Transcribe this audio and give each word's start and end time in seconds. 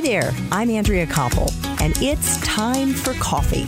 Hi 0.00 0.06
there, 0.06 0.32
I'm 0.50 0.70
Andrea 0.70 1.06
Koppel, 1.06 1.52
and 1.82 1.92
it's 2.00 2.40
time 2.40 2.94
for 2.94 3.12
coffee, 3.20 3.64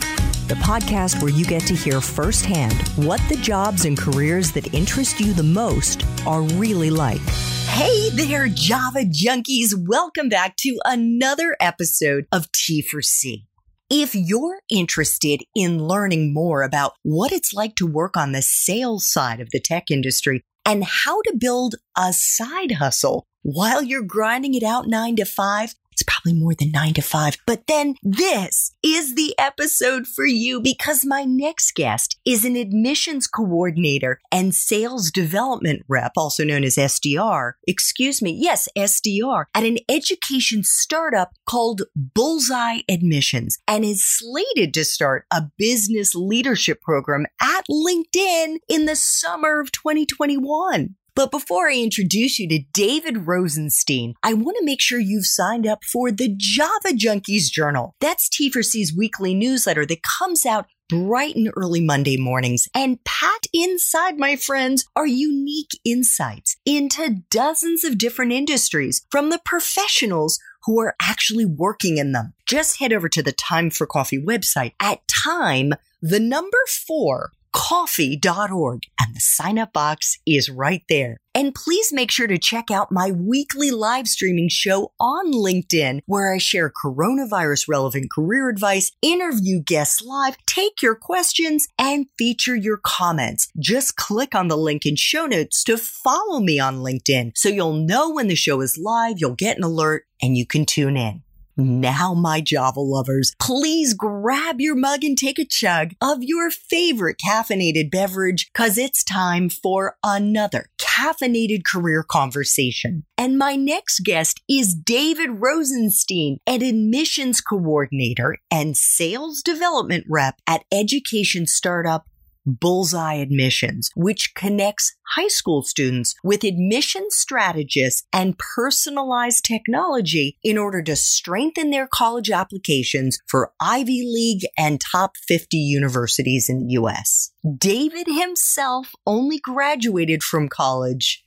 the 0.47 0.55
podcast 0.55 1.21
where 1.21 1.31
you 1.31 1.45
get 1.45 1.61
to 1.67 1.75
hear 1.75 2.01
firsthand 2.01 2.73
what 2.95 3.21
the 3.29 3.35
jobs 3.35 3.85
and 3.85 3.95
careers 3.95 4.51
that 4.53 4.73
interest 4.73 5.19
you 5.19 5.31
the 5.33 5.43
most 5.43 6.03
are 6.25 6.41
really 6.41 6.89
like. 6.89 7.21
Hey 7.67 8.09
there, 8.09 8.47
Java 8.47 9.01
junkies. 9.01 9.75
Welcome 9.77 10.27
back 10.27 10.55
to 10.61 10.75
another 10.85 11.55
episode 11.59 12.25
of 12.31 12.51
T 12.51 12.81
for 12.81 13.03
C. 13.03 13.45
If 13.91 14.15
you're 14.15 14.61
interested 14.71 15.43
in 15.55 15.83
learning 15.83 16.33
more 16.33 16.63
about 16.63 16.93
what 17.03 17.31
it's 17.31 17.53
like 17.53 17.75
to 17.75 17.85
work 17.85 18.17
on 18.17 18.31
the 18.31 18.41
sales 18.41 19.07
side 19.07 19.39
of 19.39 19.49
the 19.51 19.61
tech 19.61 19.91
industry 19.91 20.41
and 20.65 20.83
how 20.83 21.21
to 21.21 21.37
build 21.39 21.75
a 21.95 22.11
side 22.11 22.71
hustle 22.71 23.27
while 23.43 23.83
you're 23.83 24.01
grinding 24.01 24.55
it 24.55 24.63
out 24.63 24.87
nine 24.87 25.17
to 25.17 25.25
five, 25.25 25.75
it's 25.93 26.03
probably 26.03 26.33
more 26.33 26.55
than 26.55 26.71
nine 26.71 26.93
to 26.95 27.01
five. 27.01 27.37
But 27.45 27.67
then 27.67 27.95
this 28.01 28.71
is 28.83 29.13
the 29.13 29.35
episode 29.37 30.07
for 30.07 30.25
you 30.25 30.59
because 30.59 31.05
my 31.05 31.23
next 31.23 31.75
guest 31.75 32.19
is 32.25 32.43
an 32.43 32.55
admissions 32.55 33.27
coordinator 33.27 34.19
and 34.31 34.55
sales 34.55 35.11
development 35.11 35.83
rep, 35.87 36.13
also 36.17 36.43
known 36.43 36.63
as 36.63 36.77
SDR. 36.77 37.53
Excuse 37.67 38.21
me. 38.21 38.31
Yes, 38.31 38.67
SDR 38.75 39.45
at 39.53 39.63
an 39.63 39.77
education 39.87 40.63
startup 40.63 41.33
called 41.47 41.83
Bullseye 41.95 42.79
Admissions 42.89 43.59
and 43.67 43.85
is 43.85 44.03
slated 44.03 44.73
to 44.73 44.83
start 44.83 45.25
a 45.31 45.43
business 45.59 46.15
leadership 46.15 46.81
program 46.81 47.27
at 47.39 47.65
LinkedIn 47.69 48.57
in 48.67 48.85
the 48.85 48.95
summer 48.95 49.59
of 49.59 49.71
2021. 49.71 50.95
But 51.15 51.29
before 51.29 51.69
I 51.69 51.75
introduce 51.75 52.39
you 52.39 52.49
to 52.49 52.63
David 52.73 53.27
Rosenstein, 53.27 54.15
I 54.23 54.33
want 54.33 54.57
to 54.57 54.65
make 54.65 54.81
sure 54.81 54.99
you've 54.99 55.27
signed 55.27 55.67
up 55.67 55.83
for 55.83 56.11
the 56.11 56.33
Java 56.35 56.89
Junkies 56.89 57.51
Journal. 57.51 57.93
That's 57.99 58.27
T4C's 58.29 58.95
weekly 58.97 59.35
newsletter 59.35 59.85
that 59.85 60.01
comes 60.01 60.43
out 60.43 60.65
bright 60.89 61.35
and 61.35 61.51
early 61.55 61.81
Monday 61.81 62.17
mornings. 62.17 62.67
And 62.73 63.03
packed 63.03 63.47
inside, 63.53 64.17
my 64.17 64.35
friends, 64.35 64.85
are 64.95 65.05
unique 65.05 65.71
insights 65.85 66.57
into 66.65 67.21
dozens 67.29 67.83
of 67.83 67.99
different 67.99 68.31
industries 68.31 69.05
from 69.11 69.29
the 69.29 69.41
professionals 69.45 70.39
who 70.63 70.79
are 70.79 70.95
actually 70.99 71.45
working 71.45 71.97
in 71.97 72.11
them. 72.11 72.33
Just 72.47 72.79
head 72.79 72.91
over 72.91 73.07
to 73.09 73.21
the 73.21 73.31
Time 73.31 73.69
for 73.69 73.85
Coffee 73.85 74.21
website 74.21 74.73
at 74.79 75.01
time, 75.23 75.73
the 76.01 76.19
number 76.19 76.57
four, 76.87 77.31
coffee.org 77.53 78.83
and 78.99 79.15
the 79.15 79.19
sign 79.19 79.57
up 79.57 79.71
box 79.73 80.17
is 80.25 80.49
right 80.49 80.83
there. 80.89 81.17
And 81.35 81.55
please 81.55 81.91
make 81.91 82.11
sure 82.11 82.27
to 82.27 82.37
check 82.37 82.69
out 82.69 82.91
my 82.91 83.11
weekly 83.11 83.71
live 83.71 84.07
streaming 84.07 84.49
show 84.49 84.91
on 84.99 85.31
LinkedIn 85.31 86.01
where 86.05 86.33
I 86.33 86.37
share 86.37 86.71
coronavirus 86.71 87.67
relevant 87.67 88.11
career 88.13 88.49
advice, 88.49 88.91
interview 89.01 89.59
guests 89.59 90.03
live, 90.03 90.37
take 90.45 90.81
your 90.81 90.95
questions 90.95 91.67
and 91.79 92.05
feature 92.17 92.55
your 92.55 92.79
comments. 92.83 93.47
Just 93.57 93.95
click 93.95 94.35
on 94.35 94.47
the 94.47 94.57
link 94.57 94.85
in 94.85 94.95
show 94.95 95.25
notes 95.25 95.63
to 95.63 95.77
follow 95.77 96.39
me 96.39 96.59
on 96.59 96.77
LinkedIn 96.77 97.31
so 97.35 97.49
you'll 97.49 97.73
know 97.73 98.11
when 98.11 98.27
the 98.27 98.35
show 98.35 98.61
is 98.61 98.77
live, 98.77 99.15
you'll 99.17 99.35
get 99.35 99.57
an 99.57 99.63
alert 99.63 100.05
and 100.21 100.37
you 100.37 100.45
can 100.45 100.65
tune 100.65 100.97
in. 100.97 101.22
Mm-hmm. 101.57 101.81
Now, 101.81 102.13
my 102.13 102.41
Java 102.41 102.79
lovers, 102.79 103.33
please 103.39 103.93
grab 103.93 104.59
your 104.59 104.75
mug 104.75 105.03
and 105.03 105.17
take 105.17 105.37
a 105.37 105.45
chug 105.45 105.91
of 106.01 106.19
your 106.21 106.49
favorite 106.49 107.17
caffeinated 107.23 107.91
beverage 107.91 108.49
because 108.51 108.77
it's 108.77 109.03
time 109.03 109.49
for 109.49 109.97
another 110.03 110.67
caffeinated 110.79 111.63
career 111.63 112.03
conversation. 112.03 113.03
And 113.17 113.37
my 113.37 113.55
next 113.55 114.01
guest 114.03 114.41
is 114.49 114.73
David 114.73 115.41
Rosenstein, 115.41 116.37
an 116.47 116.61
admissions 116.61 117.41
coordinator 117.41 118.37
and 118.49 118.75
sales 118.75 119.41
development 119.41 120.05
rep 120.09 120.35
at 120.47 120.63
education 120.71 121.45
startup 121.47 122.07
Bullseye 122.45 123.15
Admissions, 123.15 123.89
which 123.95 124.33
connects 124.35 124.95
high 125.15 125.27
school 125.27 125.63
students 125.63 126.15
with 126.23 126.43
admission 126.43 127.05
strategists 127.09 128.07
and 128.11 128.37
personalized 128.37 129.45
technology 129.45 130.37
in 130.43 130.57
order 130.57 130.81
to 130.83 130.95
strengthen 130.95 131.69
their 131.69 131.87
college 131.87 132.31
applications 132.31 133.19
for 133.27 133.53
Ivy 133.59 134.03
League 134.05 134.45
and 134.57 134.81
top 134.81 135.17
50 135.27 135.57
universities 135.57 136.49
in 136.49 136.67
the 136.67 136.73
US. 136.73 137.31
David 137.57 138.07
himself 138.07 138.93
only 139.05 139.39
graduated 139.39 140.23
from 140.23 140.49
college. 140.49 141.23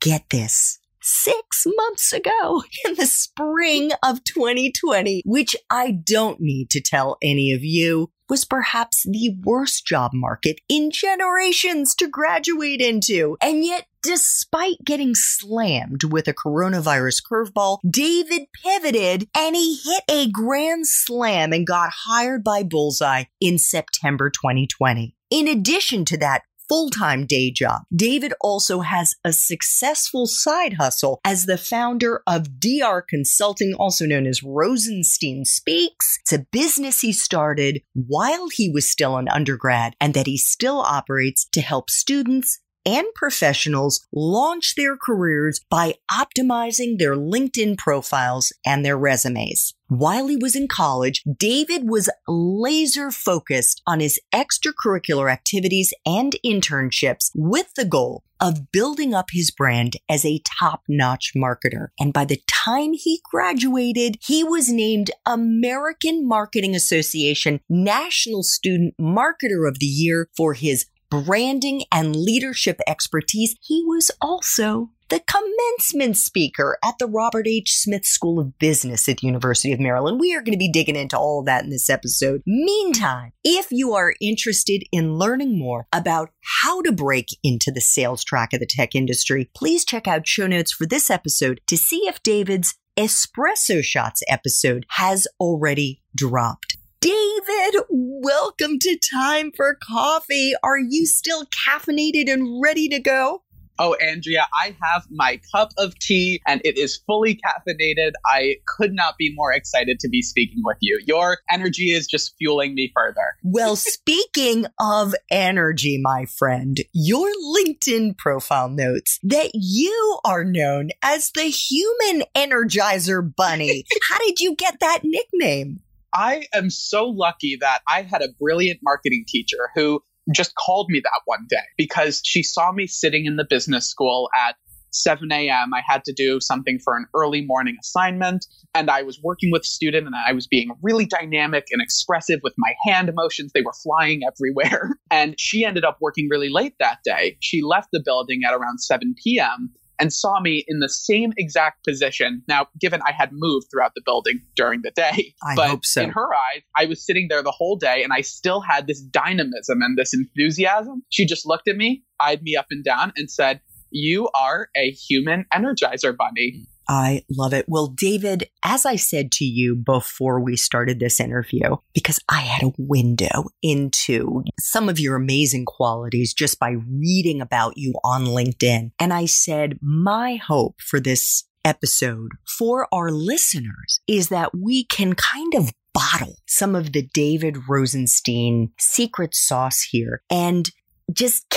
Get 0.00 0.30
this 0.30 0.78
six 1.06 1.64
months 1.66 2.12
ago 2.12 2.64
in 2.84 2.94
the 2.94 3.06
spring 3.06 3.92
of 4.02 4.24
2020, 4.24 5.22
which 5.24 5.56
I 5.70 5.92
don't 5.92 6.40
need 6.40 6.70
to 6.70 6.80
tell 6.80 7.16
any 7.22 7.52
of 7.52 7.62
you 7.62 8.10
was 8.28 8.44
perhaps 8.44 9.04
the 9.04 9.36
worst 9.44 9.86
job 9.86 10.12
market 10.14 10.60
in 10.68 10.90
generations 10.90 11.94
to 11.94 12.08
graduate 12.08 12.80
into. 12.80 13.36
And 13.40 13.64
yet, 13.64 13.86
despite 14.02 14.76
getting 14.84 15.14
slammed 15.14 16.04
with 16.04 16.28
a 16.28 16.34
coronavirus 16.34 17.22
curveball, 17.30 17.78
David 17.88 18.42
pivoted 18.52 19.28
and 19.36 19.56
he 19.56 19.80
hit 19.84 20.04
a 20.10 20.30
grand 20.30 20.86
slam 20.86 21.52
and 21.52 21.66
got 21.66 21.90
hired 21.92 22.44
by 22.44 22.62
Bullseye 22.62 23.24
in 23.40 23.58
September 23.58 24.30
2020. 24.30 25.14
In 25.30 25.48
addition 25.48 26.04
to 26.06 26.16
that, 26.18 26.42
full 26.68 26.90
time 26.90 27.26
day 27.26 27.50
job. 27.50 27.82
David 27.94 28.32
also 28.40 28.80
has 28.80 29.14
a 29.24 29.32
successful 29.32 30.26
side 30.26 30.74
hustle 30.74 31.20
as 31.24 31.46
the 31.46 31.58
founder 31.58 32.22
of 32.26 32.60
DR 32.60 33.02
Consulting, 33.08 33.74
also 33.74 34.06
known 34.06 34.26
as 34.26 34.42
Rosenstein 34.42 35.44
Speaks. 35.44 36.18
It's 36.22 36.32
a 36.32 36.46
business 36.50 37.00
he 37.00 37.12
started 37.12 37.82
while 37.94 38.48
he 38.48 38.70
was 38.70 38.88
still 38.88 39.16
an 39.16 39.28
undergrad 39.28 39.94
and 40.00 40.14
that 40.14 40.26
he 40.26 40.36
still 40.36 40.80
operates 40.80 41.46
to 41.52 41.60
help 41.60 41.90
students 41.90 42.60
and 42.86 43.06
professionals 43.16 44.06
launch 44.12 44.76
their 44.76 44.96
careers 44.96 45.60
by 45.68 45.94
optimizing 46.10 46.98
their 46.98 47.16
LinkedIn 47.16 47.76
profiles 47.76 48.52
and 48.64 48.84
their 48.84 48.96
resumes. 48.96 49.74
While 49.88 50.26
he 50.28 50.36
was 50.36 50.56
in 50.56 50.66
college, 50.66 51.22
David 51.24 51.88
was 51.88 52.10
laser 52.26 53.10
focused 53.10 53.82
on 53.86 54.00
his 54.00 54.18
extracurricular 54.34 55.30
activities 55.30 55.92
and 56.04 56.34
internships 56.44 57.30
with 57.34 57.72
the 57.74 57.84
goal 57.84 58.24
of 58.40 58.70
building 58.72 59.14
up 59.14 59.26
his 59.30 59.50
brand 59.50 59.94
as 60.08 60.24
a 60.24 60.42
top 60.58 60.82
notch 60.88 61.32
marketer. 61.36 61.88
And 61.98 62.12
by 62.12 62.24
the 62.24 62.42
time 62.48 62.92
he 62.94 63.20
graduated, 63.30 64.18
he 64.22 64.42
was 64.44 64.68
named 64.68 65.10
American 65.24 66.26
Marketing 66.26 66.74
Association 66.74 67.60
National 67.68 68.42
Student 68.42 68.94
Marketer 69.00 69.68
of 69.68 69.78
the 69.78 69.86
Year 69.86 70.28
for 70.36 70.54
his 70.54 70.86
branding 71.10 71.84
and 71.92 72.16
leadership 72.16 72.80
expertise. 72.86 73.56
He 73.60 73.82
was 73.86 74.10
also 74.20 74.90
the 75.08 75.20
commencement 75.20 76.16
speaker 76.16 76.78
at 76.84 76.98
the 76.98 77.06
Robert 77.06 77.46
H. 77.46 77.74
Smith 77.74 78.04
School 78.04 78.40
of 78.40 78.58
Business 78.58 79.08
at 79.08 79.18
the 79.18 79.26
University 79.26 79.72
of 79.72 79.78
Maryland. 79.78 80.18
We 80.18 80.34
are 80.34 80.40
going 80.40 80.52
to 80.52 80.58
be 80.58 80.70
digging 80.70 80.96
into 80.96 81.16
all 81.16 81.40
of 81.40 81.46
that 81.46 81.62
in 81.62 81.70
this 81.70 81.88
episode. 81.88 82.42
Meantime, 82.44 83.32
if 83.44 83.68
you 83.70 83.94
are 83.94 84.14
interested 84.20 84.82
in 84.90 85.14
learning 85.14 85.58
more 85.58 85.86
about 85.92 86.30
how 86.62 86.82
to 86.82 86.90
break 86.90 87.28
into 87.44 87.70
the 87.70 87.80
sales 87.80 88.24
track 88.24 88.52
of 88.52 88.60
the 88.60 88.66
tech 88.66 88.94
industry, 88.94 89.48
please 89.54 89.84
check 89.84 90.08
out 90.08 90.26
show 90.26 90.46
notes 90.46 90.72
for 90.72 90.86
this 90.86 91.08
episode 91.08 91.60
to 91.68 91.76
see 91.76 92.08
if 92.08 92.22
David's 92.22 92.74
Espresso 92.96 93.84
Shots 93.84 94.22
episode 94.26 94.86
has 94.90 95.28
already 95.38 96.02
dropped. 96.16 96.75
David, 97.06 97.84
welcome 97.88 98.80
to 98.80 98.98
Time 99.14 99.52
for 99.56 99.78
Coffee. 99.80 100.54
Are 100.64 100.80
you 100.80 101.06
still 101.06 101.44
caffeinated 101.46 102.28
and 102.28 102.60
ready 102.60 102.88
to 102.88 102.98
go? 102.98 103.44
Oh, 103.78 103.94
Andrea, 103.94 104.48
I 104.60 104.74
have 104.82 105.06
my 105.08 105.40
cup 105.54 105.70
of 105.78 105.96
tea 106.00 106.40
and 106.48 106.60
it 106.64 106.76
is 106.76 106.96
fully 107.06 107.36
caffeinated. 107.36 108.10
I 108.26 108.56
could 108.66 108.92
not 108.92 109.18
be 109.18 109.32
more 109.36 109.52
excited 109.52 110.00
to 110.00 110.08
be 110.08 110.20
speaking 110.20 110.62
with 110.64 110.78
you. 110.80 110.98
Your 111.06 111.38
energy 111.48 111.92
is 111.92 112.08
just 112.08 112.34
fueling 112.38 112.74
me 112.74 112.90
further. 112.92 113.36
Well, 113.44 113.76
speaking 113.76 114.66
of 114.80 115.14
energy, 115.30 116.00
my 116.02 116.26
friend, 116.26 116.76
your 116.92 117.30
LinkedIn 117.54 118.18
profile 118.18 118.68
notes 118.68 119.20
that 119.22 119.52
you 119.54 120.18
are 120.24 120.44
known 120.44 120.90
as 121.02 121.30
the 121.30 121.44
human 121.44 122.26
energizer 122.34 123.22
bunny. 123.34 123.84
How 124.10 124.18
did 124.18 124.40
you 124.40 124.56
get 124.56 124.80
that 124.80 125.00
nickname? 125.04 125.82
I 126.16 126.46
am 126.54 126.70
so 126.70 127.04
lucky 127.04 127.58
that 127.60 127.80
I 127.88 128.02
had 128.02 128.22
a 128.22 128.28
brilliant 128.40 128.80
marketing 128.82 129.24
teacher 129.28 129.68
who 129.74 130.02
just 130.34 130.54
called 130.54 130.86
me 130.88 131.00
that 131.00 131.20
one 131.26 131.46
day 131.48 131.56
because 131.76 132.22
she 132.24 132.42
saw 132.42 132.72
me 132.72 132.86
sitting 132.86 133.26
in 133.26 133.36
the 133.36 133.44
business 133.44 133.88
school 133.88 134.30
at 134.34 134.56
7 134.92 135.30
a.m. 135.30 135.74
I 135.74 135.82
had 135.86 136.04
to 136.04 136.14
do 136.16 136.40
something 136.40 136.78
for 136.82 136.96
an 136.96 137.04
early 137.14 137.44
morning 137.44 137.76
assignment. 137.80 138.46
And 138.74 138.90
I 138.90 139.02
was 139.02 139.20
working 139.22 139.50
with 139.52 139.62
a 139.62 139.66
student 139.66 140.06
and 140.06 140.14
I 140.16 140.32
was 140.32 140.46
being 140.46 140.70
really 140.82 141.04
dynamic 141.04 141.66
and 141.70 141.82
expressive 141.82 142.40
with 142.42 142.54
my 142.56 142.72
hand 142.86 143.10
motions. 143.14 143.52
They 143.52 143.60
were 143.60 143.74
flying 143.82 144.22
everywhere. 144.26 144.90
And 145.08 145.36
she 145.38 145.64
ended 145.64 145.84
up 145.84 145.98
working 146.00 146.28
really 146.30 146.48
late 146.50 146.74
that 146.80 146.98
day. 147.04 147.36
She 147.40 147.62
left 147.62 147.88
the 147.92 148.02
building 148.04 148.40
at 148.46 148.52
around 148.52 148.78
7 148.78 149.14
p.m. 149.22 149.70
and 149.98 150.12
saw 150.12 150.40
me 150.40 150.64
in 150.68 150.80
the 150.80 150.88
same 150.88 151.32
exact 151.36 151.84
position. 151.84 152.42
Now, 152.48 152.68
given 152.80 153.00
I 153.06 153.12
had 153.12 153.30
moved 153.32 153.68
throughout 153.70 153.92
the 153.94 154.02
building 154.04 154.40
during 154.54 154.82
the 154.82 154.90
day, 154.90 155.34
I 155.42 155.54
but 155.54 155.68
hope 155.68 155.84
so. 155.84 156.02
in 156.02 156.10
her 156.10 156.34
eyes, 156.34 156.62
I 156.76 156.86
was 156.86 157.04
sitting 157.04 157.26
there 157.28 157.42
the 157.42 157.52
whole 157.52 157.76
day 157.76 158.02
and 158.02 158.12
I 158.12 158.20
still 158.20 158.60
had 158.60 158.86
this 158.86 159.00
dynamism 159.00 159.80
and 159.82 159.96
this 159.96 160.12
enthusiasm. 160.14 161.02
She 161.10 161.26
just 161.26 161.46
looked 161.46 161.68
at 161.68 161.76
me, 161.76 162.04
eyed 162.20 162.42
me 162.42 162.56
up 162.56 162.66
and 162.70 162.84
down, 162.84 163.12
and 163.16 163.30
said, 163.30 163.60
You 163.90 164.28
are 164.38 164.68
a 164.76 164.90
human 164.90 165.46
energizer 165.52 166.16
bunny. 166.16 166.66
I 166.88 167.24
love 167.30 167.52
it. 167.52 167.66
Well, 167.68 167.88
David, 167.88 168.48
as 168.64 168.86
I 168.86 168.96
said 168.96 169.32
to 169.32 169.44
you 169.44 169.74
before 169.76 170.40
we 170.40 170.56
started 170.56 171.00
this 171.00 171.20
interview, 171.20 171.76
because 171.94 172.20
I 172.28 172.40
had 172.40 172.62
a 172.62 172.72
window 172.78 173.46
into 173.62 174.42
some 174.58 174.88
of 174.88 175.00
your 175.00 175.16
amazing 175.16 175.64
qualities 175.64 176.32
just 176.32 176.58
by 176.58 176.70
reading 176.70 177.40
about 177.40 177.76
you 177.76 177.94
on 178.04 178.24
LinkedIn. 178.24 178.92
And 178.98 179.12
I 179.12 179.26
said, 179.26 179.78
my 179.80 180.36
hope 180.36 180.80
for 180.80 181.00
this 181.00 181.44
episode 181.64 182.30
for 182.46 182.86
our 182.92 183.10
listeners 183.10 184.00
is 184.06 184.28
that 184.28 184.52
we 184.56 184.84
can 184.84 185.14
kind 185.14 185.54
of 185.54 185.72
bottle 185.92 186.36
some 186.46 186.74
of 186.74 186.92
the 186.92 187.08
David 187.14 187.56
Rosenstein 187.68 188.70
secret 188.78 189.34
sauce 189.34 189.80
here 189.80 190.22
and 190.30 190.70
just 191.12 191.48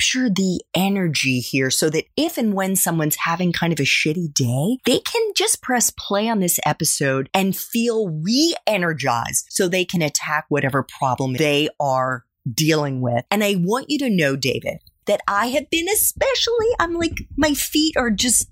capture 0.00 0.30
the 0.30 0.60
energy 0.74 1.40
here 1.40 1.70
so 1.70 1.90
that 1.90 2.04
if 2.16 2.38
and 2.38 2.54
when 2.54 2.74
someone's 2.76 3.16
having 3.16 3.52
kind 3.52 3.72
of 3.72 3.80
a 3.80 3.84
shitty 3.84 4.32
day, 4.32 4.78
they 4.86 4.98
can 4.98 5.32
just 5.36 5.62
press 5.62 5.90
play 5.90 6.28
on 6.28 6.40
this 6.40 6.58
episode 6.64 7.28
and 7.34 7.56
feel 7.56 8.08
re 8.08 8.54
energized 8.66 9.46
so 9.50 9.68
they 9.68 9.84
can 9.84 10.02
attack 10.02 10.46
whatever 10.48 10.86
problem 10.98 11.34
they 11.34 11.68
are 11.78 12.24
dealing 12.52 13.00
with. 13.00 13.24
And 13.30 13.44
I 13.44 13.56
want 13.58 13.86
you 13.88 13.98
to 13.98 14.10
know, 14.10 14.36
David, 14.36 14.78
that 15.06 15.20
I 15.28 15.46
have 15.48 15.68
been 15.70 15.86
especially, 15.92 16.68
I'm 16.78 16.94
like, 16.94 17.18
my 17.36 17.52
feet 17.52 17.96
are 17.96 18.10
just 18.10 18.48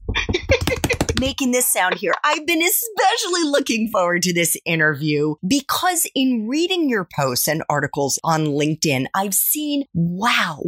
making 1.20 1.52
this 1.52 1.66
sound 1.66 1.94
here. 1.94 2.12
I've 2.24 2.46
been 2.46 2.62
especially 2.62 3.44
looking 3.44 3.88
forward 3.90 4.22
to 4.22 4.34
this 4.34 4.56
interview 4.66 5.36
because 5.46 6.06
in 6.14 6.46
reading 6.46 6.90
your 6.90 7.08
posts 7.16 7.48
and 7.48 7.62
articles 7.70 8.18
on 8.22 8.46
LinkedIn, 8.46 9.06
I've 9.14 9.34
seen, 9.34 9.84
wow, 9.94 10.60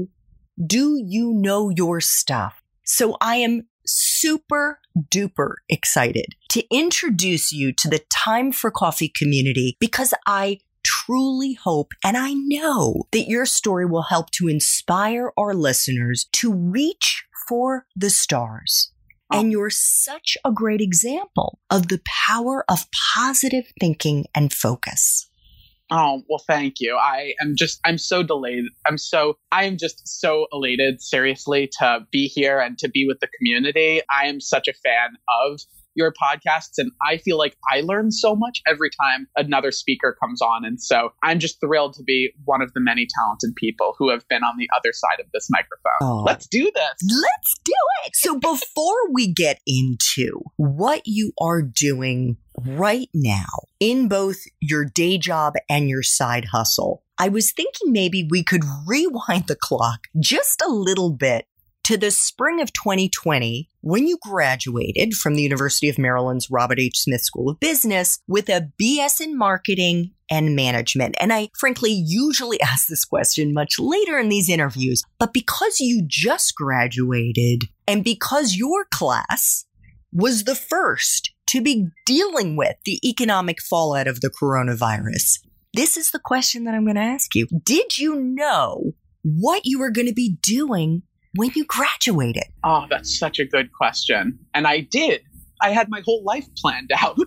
do 0.64 1.02
you 1.02 1.32
know 1.32 1.70
your 1.70 2.00
stuff? 2.00 2.62
So 2.84 3.16
I 3.20 3.36
am 3.36 3.66
super 3.86 4.78
duper 4.98 5.54
excited 5.68 6.34
to 6.50 6.64
introduce 6.70 7.52
you 7.52 7.72
to 7.72 7.88
the 7.88 8.00
Time 8.10 8.52
for 8.52 8.70
Coffee 8.70 9.08
community 9.08 9.76
because 9.80 10.12
I 10.26 10.58
truly 10.82 11.54
hope 11.54 11.92
and 12.04 12.16
I 12.16 12.32
know 12.34 13.04
that 13.12 13.28
your 13.28 13.46
story 13.46 13.86
will 13.86 14.02
help 14.02 14.30
to 14.32 14.48
inspire 14.48 15.32
our 15.36 15.54
listeners 15.54 16.26
to 16.32 16.52
reach 16.52 17.24
for 17.48 17.86
the 17.96 18.10
stars. 18.10 18.92
Oh. 19.32 19.38
And 19.38 19.52
you're 19.52 19.70
such 19.70 20.36
a 20.44 20.52
great 20.52 20.80
example 20.80 21.58
of 21.70 21.88
the 21.88 22.00
power 22.04 22.64
of 22.68 22.86
positive 23.14 23.66
thinking 23.78 24.26
and 24.34 24.52
focus. 24.52 25.29
Oh, 25.92 26.22
well, 26.28 26.42
thank 26.46 26.74
you. 26.78 26.96
I 26.96 27.34
am 27.40 27.54
just, 27.56 27.80
I'm 27.84 27.98
so 27.98 28.22
delayed. 28.22 28.64
I'm 28.86 28.96
so, 28.96 29.38
I 29.50 29.64
am 29.64 29.76
just 29.76 30.06
so 30.06 30.46
elated, 30.52 31.02
seriously, 31.02 31.68
to 31.80 32.06
be 32.12 32.28
here 32.28 32.60
and 32.60 32.78
to 32.78 32.88
be 32.88 33.06
with 33.08 33.18
the 33.20 33.28
community. 33.36 34.00
I 34.08 34.26
am 34.26 34.40
such 34.40 34.68
a 34.68 34.72
fan 34.72 35.16
of 35.42 35.60
your 35.94 36.12
podcasts 36.12 36.78
and 36.78 36.92
I 37.06 37.18
feel 37.18 37.38
like 37.38 37.56
I 37.72 37.80
learn 37.80 38.10
so 38.10 38.34
much 38.34 38.60
every 38.66 38.90
time 38.90 39.26
another 39.36 39.70
speaker 39.70 40.16
comes 40.22 40.40
on. 40.40 40.64
And 40.64 40.80
so 40.80 41.10
I'm 41.22 41.38
just 41.38 41.60
thrilled 41.60 41.94
to 41.94 42.02
be 42.02 42.32
one 42.44 42.62
of 42.62 42.72
the 42.74 42.80
many 42.80 43.06
talented 43.18 43.54
people 43.56 43.94
who 43.98 44.10
have 44.10 44.26
been 44.28 44.42
on 44.42 44.56
the 44.58 44.68
other 44.76 44.92
side 44.92 45.20
of 45.20 45.26
this 45.32 45.48
microphone. 45.50 46.00
Oh. 46.00 46.22
Let's 46.24 46.46
do 46.46 46.70
this. 46.74 46.94
Let's 47.02 47.60
do 47.64 47.72
it. 48.04 48.12
So 48.14 48.38
before 48.38 49.12
we 49.12 49.32
get 49.32 49.60
into 49.66 50.40
what 50.56 51.02
you 51.04 51.32
are 51.40 51.62
doing 51.62 52.36
right 52.66 53.08
now 53.14 53.46
in 53.78 54.08
both 54.08 54.38
your 54.60 54.84
day 54.84 55.18
job 55.18 55.54
and 55.68 55.88
your 55.88 56.02
side 56.02 56.46
hustle, 56.46 57.02
I 57.18 57.28
was 57.28 57.52
thinking 57.52 57.92
maybe 57.92 58.26
we 58.30 58.42
could 58.42 58.64
rewind 58.86 59.46
the 59.46 59.56
clock 59.56 60.06
just 60.18 60.62
a 60.62 60.70
little 60.70 61.12
bit 61.12 61.46
to 61.90 61.96
the 61.96 62.12
spring 62.12 62.60
of 62.60 62.72
2020 62.72 63.68
when 63.80 64.06
you 64.06 64.16
graduated 64.22 65.12
from 65.12 65.34
the 65.34 65.42
University 65.42 65.88
of 65.88 65.98
Maryland's 65.98 66.48
Robert 66.48 66.78
H. 66.78 67.00
Smith 67.00 67.22
School 67.22 67.50
of 67.50 67.58
Business 67.58 68.20
with 68.28 68.48
a 68.48 68.70
BS 68.80 69.20
in 69.20 69.36
marketing 69.36 70.12
and 70.30 70.54
management. 70.54 71.16
And 71.18 71.32
I 71.32 71.48
frankly 71.58 71.90
usually 71.90 72.60
ask 72.62 72.86
this 72.86 73.04
question 73.04 73.52
much 73.52 73.80
later 73.80 74.20
in 74.20 74.28
these 74.28 74.48
interviews, 74.48 75.02
but 75.18 75.32
because 75.32 75.80
you 75.80 76.04
just 76.06 76.54
graduated 76.54 77.62
and 77.88 78.04
because 78.04 78.54
your 78.54 78.84
class 78.92 79.64
was 80.12 80.44
the 80.44 80.54
first 80.54 81.32
to 81.48 81.60
be 81.60 81.88
dealing 82.06 82.54
with 82.54 82.76
the 82.84 83.00
economic 83.04 83.60
fallout 83.60 84.06
of 84.06 84.20
the 84.20 84.30
coronavirus, 84.30 85.40
this 85.74 85.96
is 85.96 86.12
the 86.12 86.20
question 86.20 86.62
that 86.66 86.74
I'm 86.74 86.84
going 86.84 86.94
to 86.94 87.02
ask 87.02 87.34
you. 87.34 87.48
Did 87.64 87.98
you 87.98 88.14
know 88.14 88.92
what 89.24 89.62
you 89.64 89.80
were 89.80 89.90
going 89.90 90.06
to 90.06 90.14
be 90.14 90.36
doing 90.40 91.02
when 91.34 91.50
you 91.54 91.64
graduated? 91.64 92.44
Oh, 92.64 92.86
that's 92.90 93.18
such 93.18 93.38
a 93.38 93.44
good 93.44 93.72
question. 93.72 94.38
And 94.54 94.66
I 94.66 94.80
did. 94.80 95.22
I 95.62 95.70
had 95.70 95.88
my 95.88 96.02
whole 96.04 96.22
life 96.24 96.46
planned 96.56 96.90
out. 96.96 97.18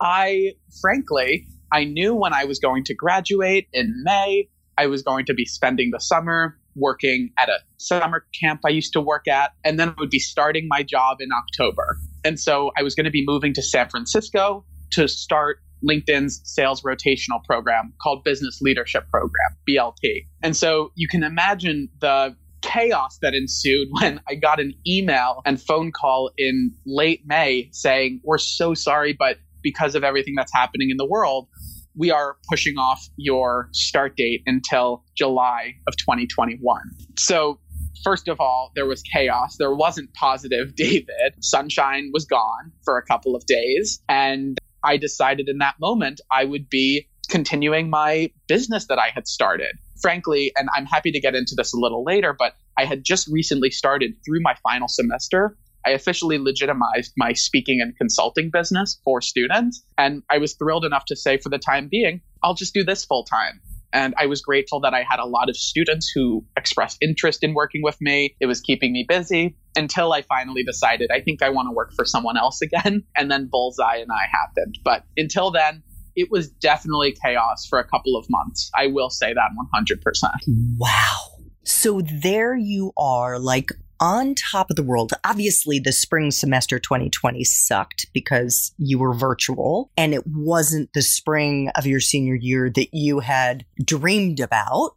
I, 0.00 0.52
frankly, 0.80 1.46
I 1.72 1.84
knew 1.84 2.14
when 2.14 2.32
I 2.32 2.44
was 2.44 2.58
going 2.58 2.84
to 2.84 2.94
graduate 2.94 3.68
in 3.72 3.94
May, 4.04 4.48
I 4.76 4.86
was 4.86 5.02
going 5.02 5.26
to 5.26 5.34
be 5.34 5.44
spending 5.44 5.90
the 5.90 6.00
summer 6.00 6.56
working 6.76 7.30
at 7.38 7.48
a 7.48 7.58
summer 7.78 8.24
camp 8.40 8.60
I 8.64 8.70
used 8.70 8.92
to 8.92 9.00
work 9.00 9.26
at, 9.26 9.52
and 9.64 9.80
then 9.80 9.88
I 9.88 9.94
would 9.98 10.10
be 10.10 10.20
starting 10.20 10.68
my 10.68 10.84
job 10.84 11.18
in 11.20 11.30
October. 11.32 11.98
And 12.24 12.38
so 12.38 12.70
I 12.78 12.82
was 12.82 12.94
going 12.94 13.04
to 13.04 13.10
be 13.10 13.24
moving 13.26 13.52
to 13.54 13.62
San 13.62 13.88
Francisco 13.88 14.64
to 14.92 15.08
start 15.08 15.58
LinkedIn's 15.88 16.40
sales 16.44 16.82
rotational 16.82 17.42
program 17.44 17.92
called 18.00 18.24
Business 18.24 18.60
Leadership 18.60 19.08
Program, 19.10 19.56
BLP. 19.68 20.26
And 20.42 20.56
so 20.56 20.92
you 20.94 21.08
can 21.08 21.22
imagine 21.22 21.88
the 22.00 22.36
chaos 22.62 23.18
that 23.22 23.34
ensued 23.34 23.88
when 24.00 24.20
I 24.28 24.34
got 24.34 24.60
an 24.60 24.74
email 24.86 25.42
and 25.44 25.60
phone 25.60 25.92
call 25.92 26.30
in 26.36 26.72
late 26.86 27.22
May 27.26 27.68
saying, 27.72 28.20
We're 28.24 28.38
so 28.38 28.74
sorry, 28.74 29.12
but 29.12 29.38
because 29.62 29.94
of 29.94 30.04
everything 30.04 30.34
that's 30.36 30.52
happening 30.52 30.90
in 30.90 30.96
the 30.96 31.06
world, 31.06 31.48
we 31.96 32.10
are 32.10 32.36
pushing 32.48 32.78
off 32.78 33.08
your 33.16 33.68
start 33.72 34.16
date 34.16 34.42
until 34.46 35.04
July 35.16 35.74
of 35.88 35.96
2021. 35.96 36.80
So, 37.18 37.58
first 38.04 38.28
of 38.28 38.38
all, 38.40 38.70
there 38.76 38.86
was 38.86 39.02
chaos. 39.02 39.56
There 39.58 39.74
wasn't 39.74 40.14
positive 40.14 40.74
David. 40.76 41.34
Sunshine 41.40 42.10
was 42.12 42.24
gone 42.24 42.72
for 42.84 42.96
a 42.98 43.04
couple 43.04 43.34
of 43.34 43.44
days. 43.46 44.00
And 44.08 44.56
I 44.84 44.96
decided 44.96 45.48
in 45.48 45.58
that 45.58 45.74
moment 45.80 46.20
I 46.30 46.44
would 46.44 46.70
be 46.70 47.08
continuing 47.28 47.90
my 47.90 48.30
business 48.46 48.86
that 48.86 48.98
I 48.98 49.10
had 49.12 49.26
started 49.26 49.72
frankly, 50.00 50.52
and 50.56 50.68
I'm 50.74 50.86
happy 50.86 51.12
to 51.12 51.20
get 51.20 51.34
into 51.34 51.54
this 51.56 51.72
a 51.72 51.78
little 51.78 52.04
later, 52.04 52.34
but 52.38 52.54
I 52.78 52.84
had 52.84 53.04
just 53.04 53.28
recently 53.28 53.70
started 53.70 54.14
through 54.24 54.40
my 54.40 54.54
final 54.62 54.88
semester. 54.88 55.56
I 55.86 55.90
officially 55.90 56.38
legitimized 56.38 57.12
my 57.16 57.32
speaking 57.32 57.80
and 57.80 57.96
consulting 57.96 58.50
business 58.52 59.00
for 59.04 59.20
students. 59.20 59.82
And 59.96 60.22
I 60.30 60.38
was 60.38 60.54
thrilled 60.54 60.84
enough 60.84 61.04
to 61.06 61.16
say, 61.16 61.38
for 61.38 61.48
the 61.48 61.58
time 61.58 61.88
being, 61.90 62.20
I'll 62.42 62.54
just 62.54 62.74
do 62.74 62.84
this 62.84 63.04
full 63.04 63.24
time. 63.24 63.60
And 63.92 64.14
I 64.18 64.26
was 64.26 64.42
grateful 64.42 64.80
that 64.80 64.92
I 64.92 65.02
had 65.02 65.18
a 65.18 65.24
lot 65.24 65.48
of 65.48 65.56
students 65.56 66.10
who 66.14 66.44
expressed 66.56 66.98
interest 67.00 67.42
in 67.42 67.54
working 67.54 67.82
with 67.82 67.98
me. 68.00 68.36
It 68.38 68.46
was 68.46 68.60
keeping 68.60 68.92
me 68.92 69.06
busy 69.08 69.56
until 69.76 70.12
I 70.12 70.22
finally 70.22 70.62
decided 70.62 71.10
I 71.10 71.20
think 71.20 71.42
I 71.42 71.48
want 71.48 71.68
to 71.68 71.72
work 71.72 71.92
for 71.94 72.04
someone 72.04 72.36
else 72.36 72.60
again. 72.60 73.04
And 73.16 73.30
then 73.30 73.48
Bullseye 73.50 73.96
and 73.96 74.10
I 74.12 74.26
happened. 74.30 74.78
But 74.84 75.04
until 75.16 75.50
then, 75.50 75.82
it 76.18 76.30
was 76.32 76.50
definitely 76.50 77.12
chaos 77.12 77.64
for 77.64 77.78
a 77.78 77.84
couple 77.84 78.16
of 78.16 78.26
months. 78.28 78.70
I 78.76 78.88
will 78.88 79.08
say 79.08 79.32
that 79.32 79.50
100%. 79.74 80.30
Wow. 80.76 81.16
So 81.64 82.00
there 82.00 82.56
you 82.56 82.92
are, 82.96 83.38
like 83.38 83.68
on 84.00 84.34
top 84.34 84.70
of 84.70 84.76
the 84.76 84.82
world. 84.82 85.12
Obviously, 85.24 85.78
the 85.78 85.92
spring 85.92 86.32
semester 86.32 86.80
2020 86.80 87.44
sucked 87.44 88.06
because 88.12 88.72
you 88.78 88.98
were 88.98 89.14
virtual 89.14 89.90
and 89.96 90.12
it 90.12 90.24
wasn't 90.26 90.92
the 90.92 91.02
spring 91.02 91.70
of 91.76 91.86
your 91.86 92.00
senior 92.00 92.34
year 92.34 92.68
that 92.70 92.88
you 92.92 93.20
had 93.20 93.64
dreamed 93.84 94.40
about. 94.40 94.96